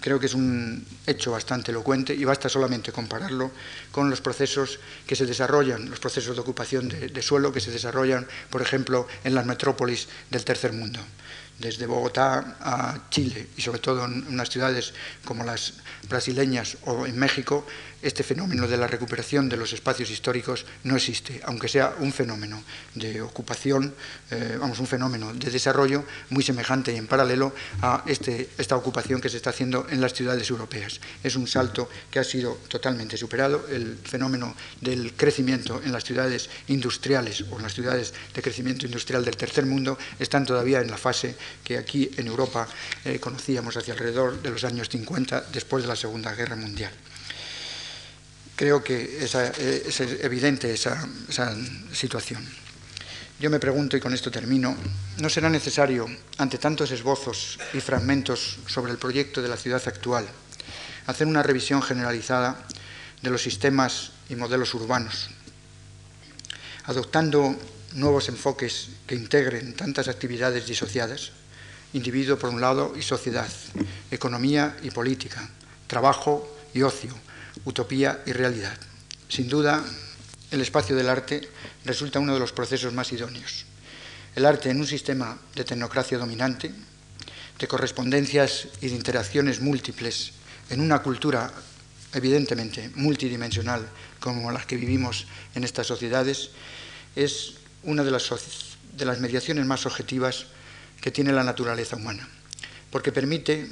Creo 0.00 0.18
que 0.18 0.26
es 0.26 0.34
un 0.34 0.84
hecho 1.06 1.30
bastante 1.30 1.70
elocuente 1.70 2.14
y 2.14 2.24
basta 2.24 2.48
solamente 2.48 2.90
compararlo 2.90 3.50
con 3.92 4.08
los 4.08 4.20
procesos 4.20 4.78
que 5.06 5.14
se 5.14 5.26
desarrollan, 5.26 5.90
los 5.90 6.00
procesos 6.00 6.34
de 6.36 6.40
ocupación 6.40 6.88
de, 6.88 7.22
suelo 7.22 7.52
que 7.52 7.60
se 7.60 7.70
desarrollan, 7.70 8.26
por 8.48 8.62
ejemplo, 8.62 9.06
en 9.24 9.34
las 9.34 9.46
metrópolis 9.46 10.08
del 10.30 10.44
tercer 10.44 10.72
mundo. 10.72 11.00
desde 11.60 11.84
Bogotá 11.84 12.56
a 12.60 13.10
Chile 13.10 13.48
y 13.54 13.60
sobre 13.60 13.80
todo 13.80 14.06
en 14.06 14.26
unas 14.28 14.48
ciudades 14.48 14.94
como 15.26 15.44
las 15.44 15.74
brasileñas 16.08 16.78
o 16.86 17.04
en 17.04 17.18
México, 17.18 17.66
este 18.02 18.22
fenómeno 18.22 18.66
de 18.66 18.76
la 18.76 18.86
recuperación 18.86 19.48
de 19.48 19.56
los 19.56 19.72
espacios 19.72 20.10
históricos 20.10 20.64
no 20.84 20.96
existe, 20.96 21.40
aunque 21.44 21.68
sea 21.68 21.94
un 21.98 22.12
fenómeno 22.12 22.62
de 22.94 23.20
ocupación, 23.20 23.94
eh, 24.30 24.56
vamos, 24.58 24.78
un 24.80 24.86
fenómeno 24.86 25.34
de 25.34 25.50
desarrollo 25.50 26.04
muy 26.30 26.42
semejante 26.42 26.92
y 26.92 26.96
en 26.96 27.06
paralelo 27.06 27.54
a 27.82 28.02
este, 28.06 28.50
esta 28.58 28.76
ocupación 28.76 29.20
que 29.20 29.28
se 29.28 29.36
está 29.36 29.50
haciendo 29.50 29.86
en 29.90 30.00
las 30.00 30.14
ciudades 30.14 30.48
europeas. 30.50 31.00
Es 31.22 31.36
un 31.36 31.46
salto 31.46 31.88
que 32.10 32.18
ha 32.18 32.24
sido 32.24 32.58
totalmente 32.68 33.16
superado. 33.16 33.66
El 33.68 33.98
fenómeno 34.02 34.54
del 34.80 35.14
crecimiento 35.14 35.80
en 35.84 35.92
las 35.92 36.04
ciudades 36.04 36.48
industriales 36.68 37.44
o 37.50 37.56
en 37.56 37.62
las 37.62 37.74
ciudades 37.74 38.14
de 38.34 38.42
crecimiento 38.42 38.86
industrial 38.86 39.24
del 39.24 39.36
tercer 39.36 39.66
mundo 39.66 39.98
están 40.18 40.46
todavía 40.46 40.80
en 40.80 40.90
la 40.90 40.98
fase 40.98 41.36
que 41.64 41.78
aquí 41.78 42.10
en 42.16 42.26
Europa 42.26 42.66
eh, 43.04 43.18
conocíamos 43.18 43.76
hacia 43.76 43.94
alrededor 43.94 44.40
de 44.42 44.50
los 44.50 44.64
años 44.64 44.88
50, 44.88 45.46
después 45.52 45.84
de 45.84 45.88
la 45.88 45.96
Segunda 45.96 46.34
Guerra 46.34 46.56
Mundial. 46.56 46.92
Creo 48.60 48.84
que 48.84 49.24
es 49.24 50.00
evidente 50.20 50.70
esa, 50.70 51.08
situación. 51.94 52.46
Yo 53.40 53.48
me 53.48 53.58
pregunto, 53.58 53.96
y 53.96 54.00
con 54.00 54.12
esto 54.12 54.30
termino, 54.30 54.76
¿no 55.16 55.30
será 55.30 55.48
necesario, 55.48 56.04
ante 56.36 56.58
tantos 56.58 56.90
esbozos 56.90 57.58
y 57.72 57.80
fragmentos 57.80 58.58
sobre 58.66 58.92
el 58.92 58.98
proyecto 58.98 59.40
de 59.40 59.48
la 59.48 59.56
ciudad 59.56 59.80
actual, 59.86 60.28
hacer 61.06 61.26
una 61.26 61.42
revisión 61.42 61.80
generalizada 61.80 62.60
de 63.22 63.30
los 63.30 63.40
sistemas 63.40 64.12
y 64.28 64.36
modelos 64.36 64.74
urbanos, 64.74 65.30
adoptando 66.84 67.56
nuevos 67.94 68.28
enfoques 68.28 68.90
que 69.06 69.14
integren 69.14 69.72
tantas 69.72 70.08
actividades 70.08 70.66
disociadas, 70.66 71.32
individuo 71.94 72.38
por 72.38 72.50
un 72.50 72.60
lado 72.60 72.92
y 72.94 73.00
sociedad, 73.00 73.48
economía 74.10 74.76
y 74.82 74.90
política, 74.90 75.48
trabajo 75.86 76.46
y 76.74 76.82
ocio, 76.82 77.16
utopía 77.64 78.22
y 78.26 78.32
realidad. 78.32 78.76
Sin 79.28 79.48
duda, 79.48 79.84
el 80.50 80.60
espacio 80.60 80.96
del 80.96 81.08
arte 81.08 81.48
resulta 81.84 82.18
uno 82.18 82.34
de 82.34 82.40
los 82.40 82.52
procesos 82.52 82.92
más 82.92 83.12
idóneos. 83.12 83.64
El 84.34 84.46
arte 84.46 84.70
en 84.70 84.80
un 84.80 84.86
sistema 84.86 85.38
de 85.54 85.64
tecnocracia 85.64 86.18
dominante, 86.18 86.72
de 87.58 87.68
correspondencias 87.68 88.68
y 88.80 88.88
de 88.88 88.96
interacciones 88.96 89.60
múltiples, 89.60 90.32
en 90.70 90.80
una 90.80 91.02
cultura 91.02 91.52
evidentemente 92.12 92.90
multidimensional 92.94 93.86
como 94.18 94.50
las 94.50 94.66
que 94.66 94.76
vivimos 94.76 95.26
en 95.54 95.64
estas 95.64 95.86
sociedades, 95.86 96.50
es 97.14 97.54
una 97.82 98.02
de 98.02 98.10
las, 98.10 98.30
de 98.96 99.04
las 99.04 99.20
mediaciones 99.20 99.66
más 99.66 99.86
objetivas 99.86 100.46
que 101.00 101.10
tiene 101.10 101.32
la 101.32 101.44
naturaleza 101.44 101.96
humana, 101.96 102.28
porque 102.90 103.12
permite 103.12 103.70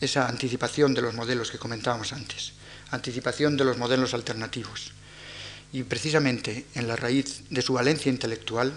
esa 0.00 0.28
anticipación 0.28 0.94
de 0.94 1.02
los 1.02 1.14
modelos 1.14 1.50
que 1.50 1.58
comentábamos 1.58 2.12
antes 2.12 2.57
anticipación 2.90 3.56
de 3.56 3.64
los 3.64 3.78
modelos 3.78 4.14
alternativos. 4.14 4.92
Y 5.72 5.82
precisamente 5.82 6.66
en 6.74 6.88
la 6.88 6.96
raíz 6.96 7.42
de 7.50 7.62
su 7.62 7.74
valencia 7.74 8.10
intelectual 8.10 8.72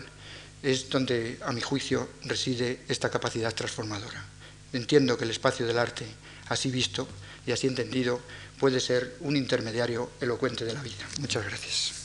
es 0.61 0.89
donde, 0.89 1.39
a 1.45 1.51
mi 1.51 1.61
juicio, 1.61 2.09
reside 2.23 2.81
esta 2.87 3.09
capacidad 3.09 3.53
transformadora. 3.53 4.25
Entiendo 4.73 5.17
que 5.17 5.25
el 5.25 5.31
espacio 5.31 5.65
del 5.65 5.79
arte, 5.79 6.05
así 6.49 6.69
visto 6.69 7.07
y 7.45 7.51
así 7.51 7.67
entendido, 7.67 8.21
puede 8.59 8.79
ser 8.79 9.15
un 9.21 9.35
intermediario 9.35 10.11
elocuente 10.21 10.65
de 10.65 10.73
la 10.73 10.83
vida. 10.83 11.07
Muchas 11.19 11.45
gracias. 11.45 12.00